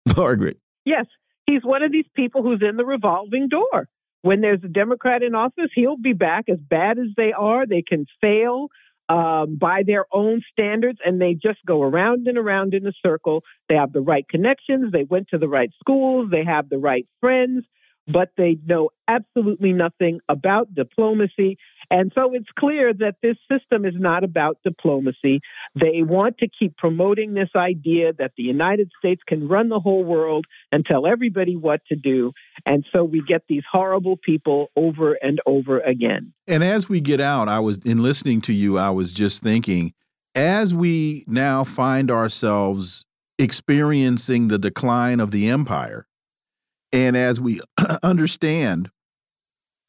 [0.18, 0.58] Margaret.
[0.84, 1.06] Yes,
[1.48, 3.88] He's one of these people who's in the revolving door.
[4.20, 7.66] When there's a Democrat in office, he'll be back as bad as they are.
[7.66, 8.68] They can fail
[9.08, 13.44] um, by their own standards, and they just go around and around in a circle.
[13.70, 17.06] They have the right connections, they went to the right schools, they have the right
[17.18, 17.64] friends,
[18.08, 21.58] but they know absolutely nothing about diplomacy.
[21.90, 25.40] And so it's clear that this system is not about diplomacy.
[25.74, 30.04] They want to keep promoting this idea that the United States can run the whole
[30.04, 32.32] world and tell everybody what to do.
[32.66, 36.32] And so we get these horrible people over and over again.
[36.46, 39.94] And as we get out, I was in listening to you, I was just thinking,
[40.34, 43.06] as we now find ourselves
[43.38, 46.07] experiencing the decline of the empire,
[46.92, 47.60] and as we
[48.02, 48.90] understand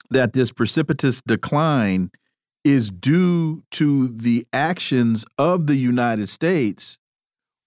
[0.09, 2.11] that this precipitous decline
[2.63, 6.97] is due to the actions of the United States,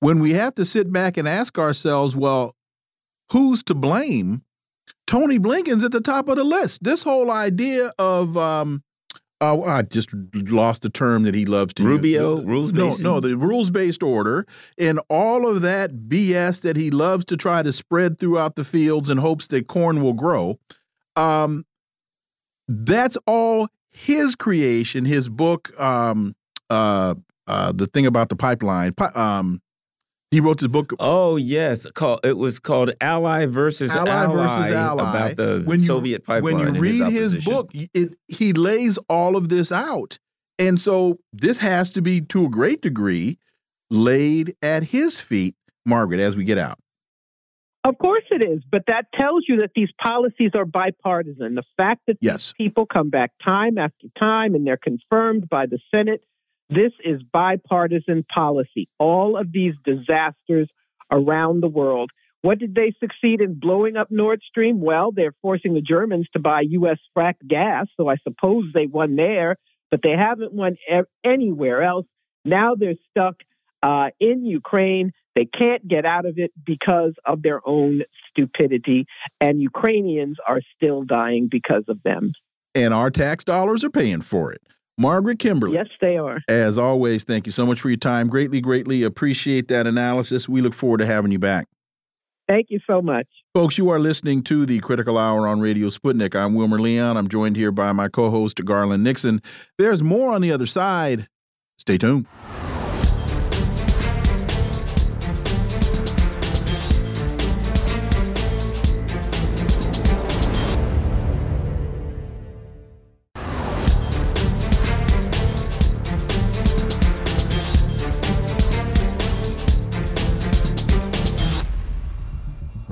[0.01, 2.55] when we have to sit back and ask ourselves, well,
[3.31, 4.43] who's to blame?
[5.07, 6.83] Tony Blinken's at the top of the list.
[6.83, 8.83] This whole idea of um,
[9.43, 12.44] uh, I just lost the term that he loves to Rubio use.
[12.47, 12.94] rules no.
[12.94, 14.47] No, the rules based order
[14.78, 19.10] and all of that BS that he loves to try to spread throughout the fields
[19.10, 20.60] in hopes that corn will grow.
[21.16, 21.66] Um,
[22.69, 25.05] that's all his creation.
[25.05, 26.36] His book, um,
[26.70, 27.16] uh,
[27.48, 28.94] uh, the thing about the pipeline.
[29.16, 29.60] Um,
[30.33, 30.95] he wrote this book.
[30.99, 35.81] Oh yes, called it was called Ally versus Ally, Ally versus Ally about the when
[35.81, 36.57] you, Soviet pipeline.
[36.57, 40.19] When you read his, his book, it he lays all of this out,
[40.59, 43.39] and so this has to be to a great degree
[43.91, 45.55] laid at his feet,
[45.85, 46.19] Margaret.
[46.19, 46.79] As we get out.
[47.85, 51.57] Of course it is, but that tells you that these policies are bipartisan.
[51.57, 52.55] The fact that yes.
[52.57, 56.23] people come back time after time and they're confirmed by the Senate
[56.74, 58.89] this is bipartisan policy.
[58.99, 60.69] All of these disasters
[61.11, 62.11] around the world.
[62.43, 64.81] What did they succeed in blowing up Nord Stream?
[64.81, 66.99] Well, they're forcing the Germans to buy U.S.
[67.16, 69.57] fracked gas, so I suppose they won there,
[69.90, 72.07] but they haven't won e- anywhere else.
[72.44, 73.36] Now they're stuck
[73.82, 75.12] uh, in Ukraine.
[75.36, 79.07] They can't get out of it because of their own stupidity,
[79.40, 82.32] and Ukrainians are still dying because of them.
[82.74, 84.62] And our tax dollars are paying for it.
[85.03, 85.74] Margaret Kimberley.
[85.74, 86.39] Yes, they are.
[86.49, 88.29] As always, thank you so much for your time.
[88.29, 90.49] Greatly, greatly appreciate that analysis.
[90.49, 91.66] We look forward to having you back.
[92.49, 93.27] Thank you so much.
[93.53, 96.37] Folks, you are listening to the Critical Hour on Radio Sputnik.
[96.37, 97.16] I'm Wilmer Leon.
[97.16, 99.43] I'm joined here by my co host, Garland Nixon.
[99.77, 101.27] There's more on the other side.
[101.79, 102.27] Stay tuned.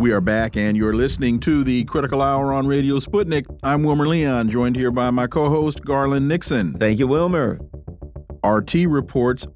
[0.00, 3.44] We are back, and you're listening to the Critical Hour on Radio Sputnik.
[3.62, 6.72] I'm Wilmer Leon, joined here by my co host, Garland Nixon.
[6.72, 7.60] Thank you, Wilmer.
[8.42, 9.46] RT reports,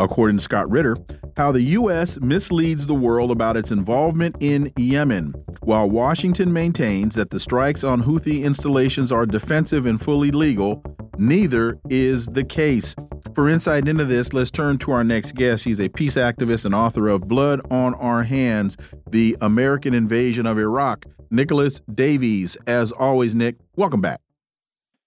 [0.00, 0.96] according to Scott Ritter,
[1.36, 2.18] how the U.S.
[2.18, 8.02] misleads the world about its involvement in Yemen, while Washington maintains that the strikes on
[8.02, 10.82] Houthi installations are defensive and fully legal.
[11.18, 12.94] Neither is the case.
[13.34, 15.64] For insight into this, let's turn to our next guest.
[15.64, 18.76] He's a peace activist and author of Blood on Our Hands
[19.10, 21.06] The American Invasion of Iraq.
[21.30, 22.56] Nicholas Davies.
[22.66, 24.20] As always, Nick, welcome back.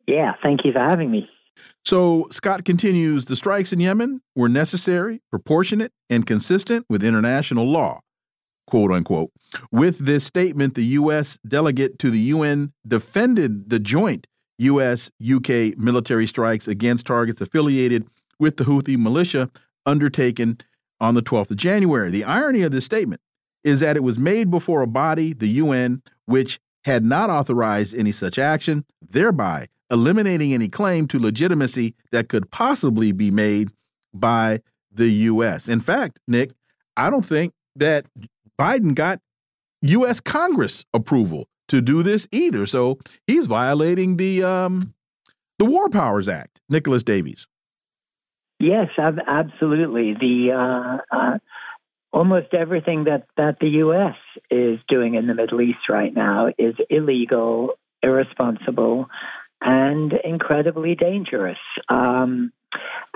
[0.08, 1.30] Yeah, thank you for having me.
[1.84, 8.00] So, Scott continues the strikes in Yemen were necessary, proportionate, and consistent with international law,
[8.68, 9.32] quote unquote.
[9.72, 11.38] With this statement, the U.S.
[11.48, 14.28] delegate to the UN defended the joint
[14.62, 15.12] U.S.
[15.22, 18.08] UK military strikes against targets affiliated
[18.40, 19.50] with the Houthi militia
[19.86, 20.60] undertaken
[21.00, 22.10] on the 12th of January.
[22.10, 23.22] The irony of this statement
[23.64, 28.12] is that it was made before a body, the UN, which had not authorized any
[28.12, 33.70] such action, thereby eliminating any claim to legitimacy that could possibly be made
[34.14, 34.62] by
[34.92, 35.68] the U.S.
[35.68, 36.52] In fact, Nick,
[36.98, 38.06] I don't think that
[38.60, 39.20] Biden got
[39.82, 40.20] U.S.
[40.20, 42.66] Congress approval to do this either.
[42.66, 44.94] So he's violating the um,
[45.58, 46.62] the War Powers Act.
[46.70, 47.48] Nicholas Davies.
[48.60, 50.14] Yes, absolutely.
[50.14, 51.38] The uh, uh,
[52.14, 54.16] almost everything that that the U.S.
[54.50, 57.72] is doing in the Middle East right now is illegal,
[58.04, 59.08] irresponsible,
[59.62, 61.58] and incredibly dangerous.
[61.90, 62.52] Um,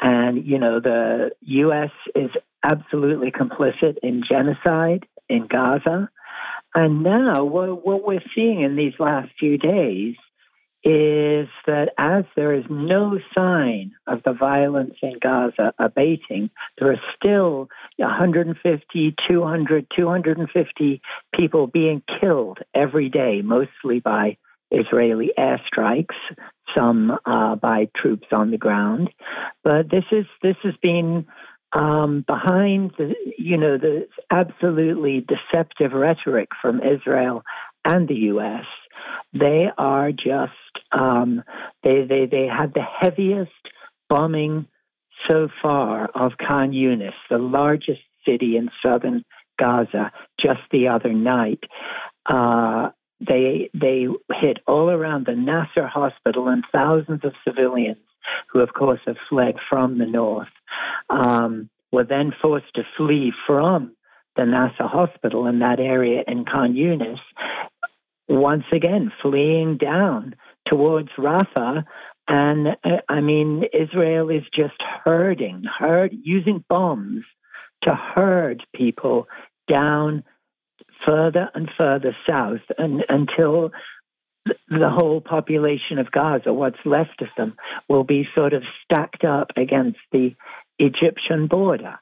[0.01, 1.91] and you know, the U.S.
[2.15, 2.31] is
[2.63, 6.09] absolutely complicit in genocide in Gaza.
[6.75, 10.15] And now, what, we're seeing in these last few days
[10.83, 17.01] is that as there is no sign of the violence in Gaza abating, there are
[17.15, 21.01] still 150, 200, 250
[21.33, 24.37] people being killed every day, mostly by
[24.69, 26.15] Israeli airstrikes,
[26.75, 29.09] some uh, by troops on the ground.
[29.63, 31.25] But this is this has been
[31.73, 37.43] um, behind the you know the absolutely deceptive rhetoric from Israel
[37.83, 38.65] and the U.S.
[39.33, 40.53] They are just
[40.91, 41.43] um,
[41.83, 43.51] they they they had the heaviest
[44.09, 44.67] bombing
[45.27, 49.23] so far of Khan Yunis, the largest city in southern
[49.57, 51.63] Gaza, just the other night.
[52.25, 52.89] Uh,
[53.19, 57.97] they they hit all around the Nasser hospital and thousands of civilians
[58.51, 60.49] who, of course, have fled from the north,
[61.09, 63.95] um, were then forced to flee from
[64.35, 67.19] the Nasser hospital in that area in Khan Yunis
[68.27, 70.35] once again fleeing down
[70.67, 71.85] towards Rafah.
[72.27, 77.23] And uh, I mean, Israel is just herding, herd using bombs
[77.81, 79.27] to herd people
[79.67, 80.23] down
[81.05, 83.71] further and further south and, until
[84.45, 87.55] the whole population of Gaza, what's left of them,
[87.87, 90.35] will be sort of stacked up against the
[90.79, 91.99] Egyptian border.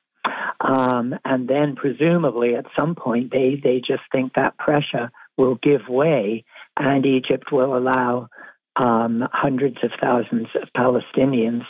[0.60, 5.90] Um, and then presumably at some point they, they just think that pressure will give
[5.90, 6.46] way
[6.78, 8.30] and Egypt will allow
[8.76, 11.66] um, hundreds of thousands of Palestinians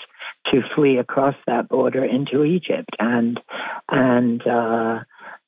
[0.52, 3.40] to flee across that border into Egypt, and
[3.90, 5.00] and uh,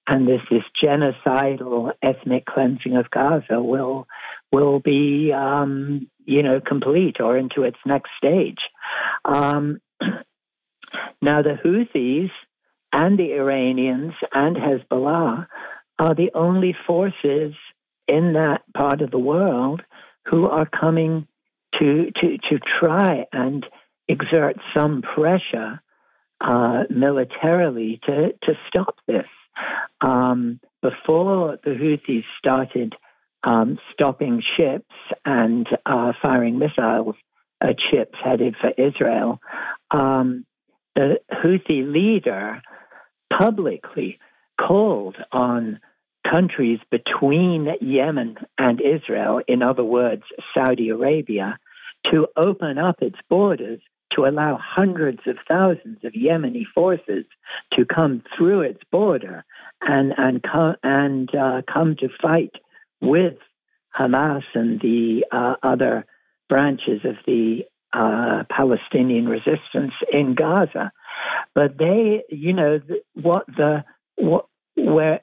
[0.08, 0.42] and this
[0.84, 4.08] genocidal ethnic cleansing of Gaza will
[4.52, 8.60] will be um, you know complete or into its next stage.
[9.24, 9.82] Um,
[11.22, 12.32] now the Houthis
[12.94, 15.48] and the Iranians and Hezbollah
[15.98, 17.54] are the only forces
[18.08, 19.82] in that part of the world
[20.28, 21.28] who are coming
[21.80, 23.66] to to to try and
[24.08, 25.82] exert some pressure
[26.42, 29.28] uh, militarily to to stop this.
[30.02, 32.94] Um, before the Houthis started
[33.44, 37.16] um, stopping ships and uh, firing missiles
[37.62, 39.40] at ships headed for Israel,
[39.92, 40.46] um,
[40.96, 42.62] the Houthi leader
[43.32, 44.20] publicly
[44.60, 45.80] called on
[46.30, 50.24] countries between Yemen and Israel, in other words,
[50.54, 51.58] Saudi Arabia,
[52.12, 53.80] to open up its borders
[54.16, 57.26] to allow hundreds of thousands of Yemeni forces
[57.74, 59.46] to come through its border
[59.82, 62.56] and and come and uh, come to fight
[63.02, 63.38] with
[63.96, 66.06] Hamas and the uh, other
[66.50, 70.92] branches of the uh, Palestinian resistance in Gaza.
[71.54, 72.82] But they, you know,
[73.14, 73.86] what the
[74.16, 75.22] what where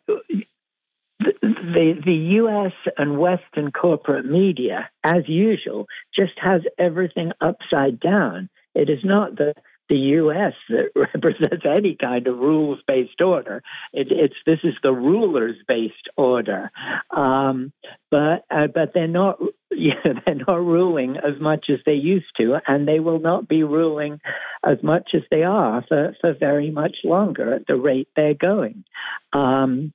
[1.42, 2.72] the, the U.S.
[2.96, 8.48] and Western corporate media, as usual, just has everything upside down.
[8.74, 9.54] It is not the
[9.88, 10.54] the U.S.
[10.70, 13.62] that represents any kind of rules-based order.
[13.92, 16.70] It, it's this is the rulers-based order,
[17.10, 17.72] um,
[18.10, 19.38] but uh, but they're not
[19.70, 23.64] yeah, they're not ruling as much as they used to, and they will not be
[23.64, 24.20] ruling
[24.64, 28.84] as much as they are for, for very much longer at the rate they're going.
[29.32, 29.92] Um,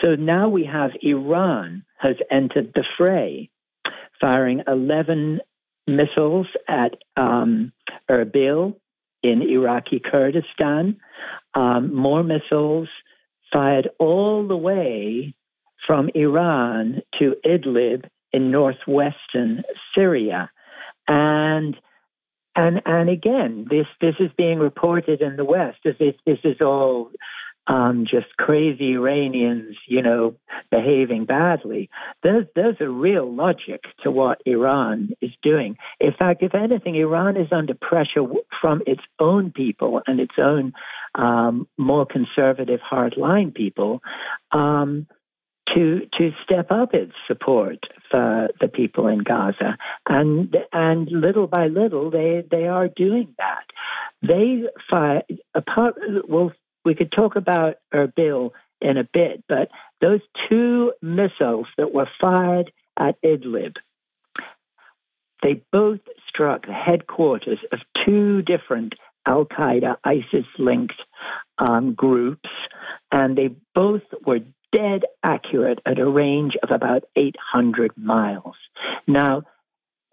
[0.00, 3.50] so now we have Iran has entered the fray,
[4.20, 5.40] firing 11
[5.86, 7.72] missiles at um,
[8.10, 8.76] Erbil
[9.22, 10.96] in Iraqi Kurdistan,
[11.54, 12.88] um, more missiles
[13.52, 15.34] fired all the way
[15.86, 19.62] from Iran to Idlib in northwestern
[19.94, 20.50] Syria.
[21.06, 21.76] And
[22.54, 26.60] and and again, this this is being reported in the West as if this is
[26.60, 27.10] all
[27.66, 30.34] um, just crazy Iranians, you know,
[30.70, 31.90] behaving badly.
[32.22, 35.76] There's there's a real logic to what Iran is doing.
[36.00, 38.24] In fact, if anything, Iran is under pressure
[38.60, 40.72] from its own people and its own
[41.14, 44.00] um, more conservative, hardline people.
[44.50, 45.06] Um,
[45.74, 47.78] to to step up its support
[48.10, 49.78] for the people in Gaza,
[50.08, 53.64] and and little by little they they are doing that.
[54.22, 55.22] They fire
[55.54, 55.94] apart.
[56.28, 56.52] Well,
[56.84, 58.50] we could talk about Erbil
[58.80, 59.68] in a bit, but
[60.00, 63.76] those two missiles that were fired at Idlib,
[65.42, 68.94] they both struck the headquarters of two different
[69.26, 71.00] Al Qaeda, ISIS linked
[71.58, 72.48] um, groups,
[73.10, 74.40] and they both were
[74.72, 78.56] dead accurate at a range of about 800 miles.
[79.06, 79.42] Now,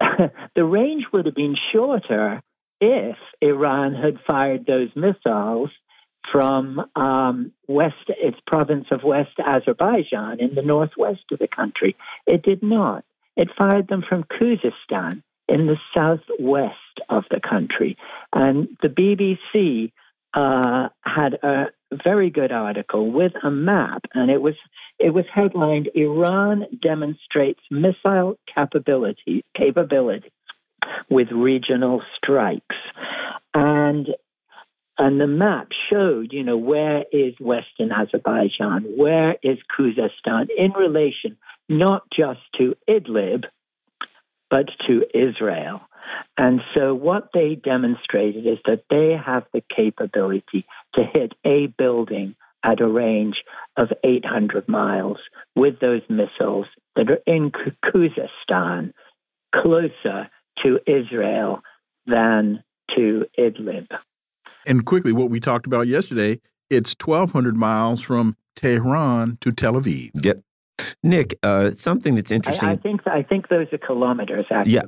[0.00, 2.42] the range would have been shorter
[2.80, 5.70] if Iran had fired those missiles
[6.30, 11.96] from um, west, its province of West Azerbaijan in the northwest of the country.
[12.26, 13.04] It did not.
[13.36, 16.76] It fired them from Khuzestan in the southwest
[17.08, 17.96] of the country.
[18.32, 19.92] And the BBC
[20.34, 21.66] uh, had a
[22.04, 24.54] very good article with a map, and it was
[24.98, 30.30] it was headlined "Iran demonstrates missile capability capability
[31.08, 32.76] with regional strikes,"
[33.54, 34.08] and
[35.00, 41.38] and the map showed, you know, where is Western Azerbaijan, where is Khuzestan in relation
[41.70, 43.44] not just to Idlib,
[44.50, 45.80] but to Israel.
[46.36, 52.34] And so what they demonstrated is that they have the capability to hit a building
[52.62, 53.42] at a range
[53.78, 55.18] of 800 miles
[55.56, 58.92] with those missiles that are in Khuzestan,
[59.54, 61.62] closer to Israel
[62.04, 62.62] than
[62.96, 63.88] to Idlib.
[64.66, 70.10] And quickly, what we talked about yesterday, it's 1,200 miles from Tehran to Tel Aviv.
[70.14, 70.40] Yep.
[71.02, 72.68] Nick, uh, something that's interesting.
[72.68, 74.46] I, I, think I think those are kilometers.
[74.50, 74.72] Actually.
[74.72, 74.82] Yeah,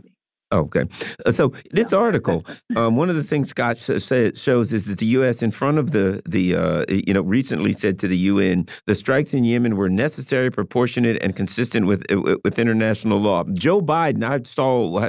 [0.53, 0.85] Okay.
[1.25, 2.45] Uh, so this article,
[2.77, 5.43] um, one of the things Scott sh shows is that the U.S.
[5.43, 9.33] in front of the the uh, you know recently said to the UN the strikes
[9.33, 13.45] in Yemen were necessary, proportionate, and consistent with uh, with international law.
[13.55, 15.09] Joe Biden, I saw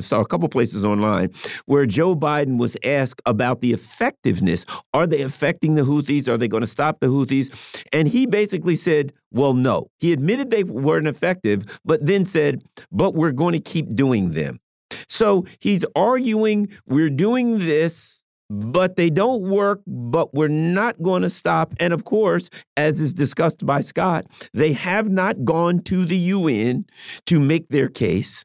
[0.00, 1.30] saw a couple places online
[1.64, 4.66] where Joe Biden was asked about the effectiveness.
[4.92, 6.28] Are they affecting the Houthis?
[6.28, 7.48] Are they going to stop the Houthis?
[7.92, 9.88] And he basically said, well, no.
[9.98, 12.62] He admitted they weren't effective, but then said,
[12.92, 14.60] but we're going to keep doing them.
[15.08, 21.30] So he's arguing we're doing this, but they don't work, but we're not going to
[21.30, 21.74] stop.
[21.80, 26.84] And of course, as is discussed by Scott, they have not gone to the UN
[27.26, 28.44] to make their case.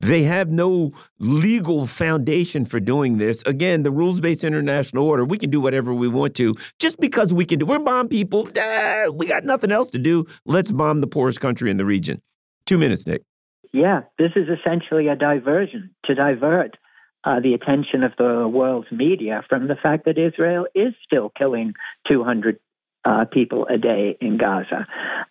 [0.00, 3.42] They have no legal foundation for doing this.
[3.42, 7.32] Again, the rules based international order, we can do whatever we want to just because
[7.32, 7.66] we can do.
[7.66, 8.48] We're bomb people.
[8.58, 10.26] Ah, we got nothing else to do.
[10.46, 12.22] Let's bomb the poorest country in the region.
[12.64, 13.22] Two minutes, Nick.
[13.72, 16.76] Yeah, this is essentially a diversion to divert
[17.24, 21.74] uh, the attention of the world's media from the fact that Israel is still killing
[22.08, 22.58] 200
[23.04, 24.86] uh, people a day in Gaza.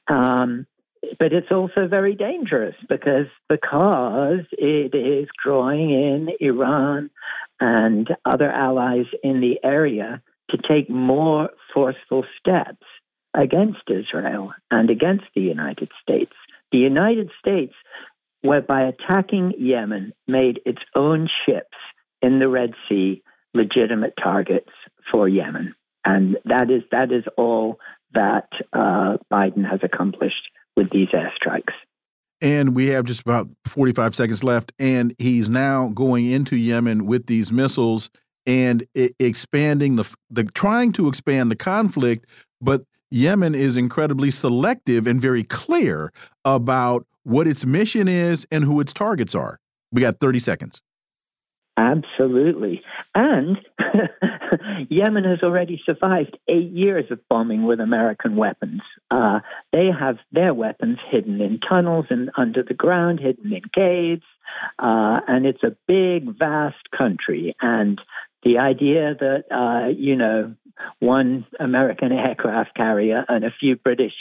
[0.07, 0.67] Um,
[1.19, 7.09] but it's also very dangerous because because it is drawing in Iran
[7.59, 12.85] and other allies in the area to take more forceful steps
[13.33, 16.33] against Israel and against the United States.
[16.71, 17.73] The United States,
[18.45, 21.77] by attacking Yemen, made its own ships
[22.22, 23.22] in the Red Sea
[23.53, 24.69] legitimate targets
[25.09, 25.73] for Yemen.
[26.03, 27.80] And that is that is all
[28.13, 31.73] that uh, Biden has accomplished with these airstrikes.
[32.41, 34.72] And we have just about 45 seconds left.
[34.77, 38.09] And he's now going into Yemen with these missiles
[38.45, 38.85] and
[39.19, 42.27] expanding the, the trying to expand the conflict.
[42.61, 46.11] But Yemen is incredibly selective and very clear
[46.43, 49.60] about what its mission is and who its targets are.
[49.91, 50.81] We got 30 seconds.
[51.77, 52.81] Absolutely.
[53.14, 53.57] And
[54.89, 58.81] Yemen has already survived eight years of bombing with American weapons.
[59.11, 59.41] Uh,
[59.73, 64.23] they have their weapons hidden in tunnels and under the ground, hidden in caves.
[64.80, 67.56] Uh, and it's a big, vast country.
[67.61, 67.99] And
[68.43, 70.56] the idea that, uh, you know,
[70.99, 74.14] one American aircraft carrier and a few British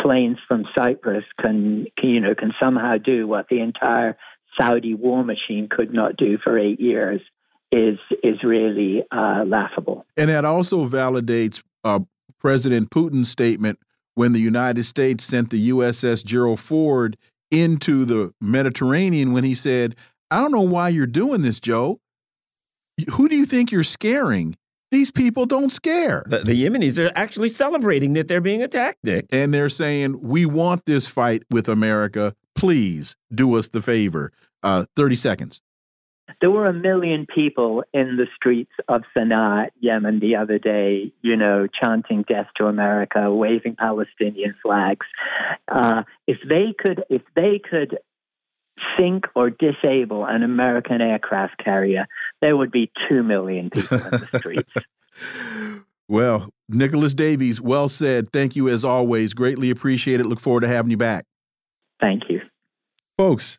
[0.00, 4.16] planes from Cyprus can, can, you know, can somehow do what the entire
[4.58, 7.20] Saudi war machine could not do for eight years
[7.70, 10.06] is is really uh, laughable.
[10.16, 12.00] And that also validates uh,
[12.38, 13.78] President Putin's statement
[14.14, 17.16] when the United States sent the USS Gerald Ford
[17.50, 19.96] into the Mediterranean when he said,
[20.30, 22.00] "I don't know why you're doing this, Joe.
[23.12, 24.56] Who do you think you're scaring?"
[24.90, 26.24] These people don't scare.
[26.26, 29.26] The, the Yemenis are actually celebrating that they're being attacked, Nick.
[29.30, 32.34] And they're saying, We want this fight with America.
[32.54, 34.32] Please do us the favor.
[34.62, 35.62] Uh, 30 seconds.
[36.40, 41.36] There were a million people in the streets of Sana'a, Yemen, the other day, you
[41.36, 45.06] know, chanting death to America, waving Palestinian flags.
[45.68, 47.98] Uh, if they could, if they could
[48.96, 52.06] sink or disable an American aircraft carrier,
[52.40, 54.72] there would be two million people in the streets.
[56.08, 58.32] well, Nicholas Davies, well said.
[58.32, 59.34] Thank you as always.
[59.34, 60.26] Greatly appreciate it.
[60.26, 61.24] Look forward to having you back.
[62.00, 62.40] Thank you.
[63.16, 63.58] Folks,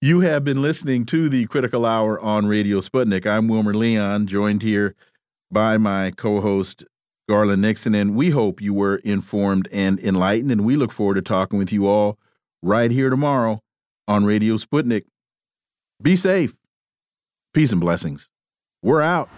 [0.00, 3.26] you have been listening to the Critical Hour on Radio Sputnik.
[3.26, 4.94] I'm Wilmer Leon, joined here
[5.50, 6.84] by my co host,
[7.28, 10.52] Garland Nixon, and we hope you were informed and enlightened.
[10.52, 12.18] And we look forward to talking with you all
[12.62, 13.63] right here tomorrow
[14.06, 15.04] on Radio Sputnik.
[16.02, 16.56] Be safe.
[17.52, 18.30] Peace and blessings.
[18.82, 19.28] We're out.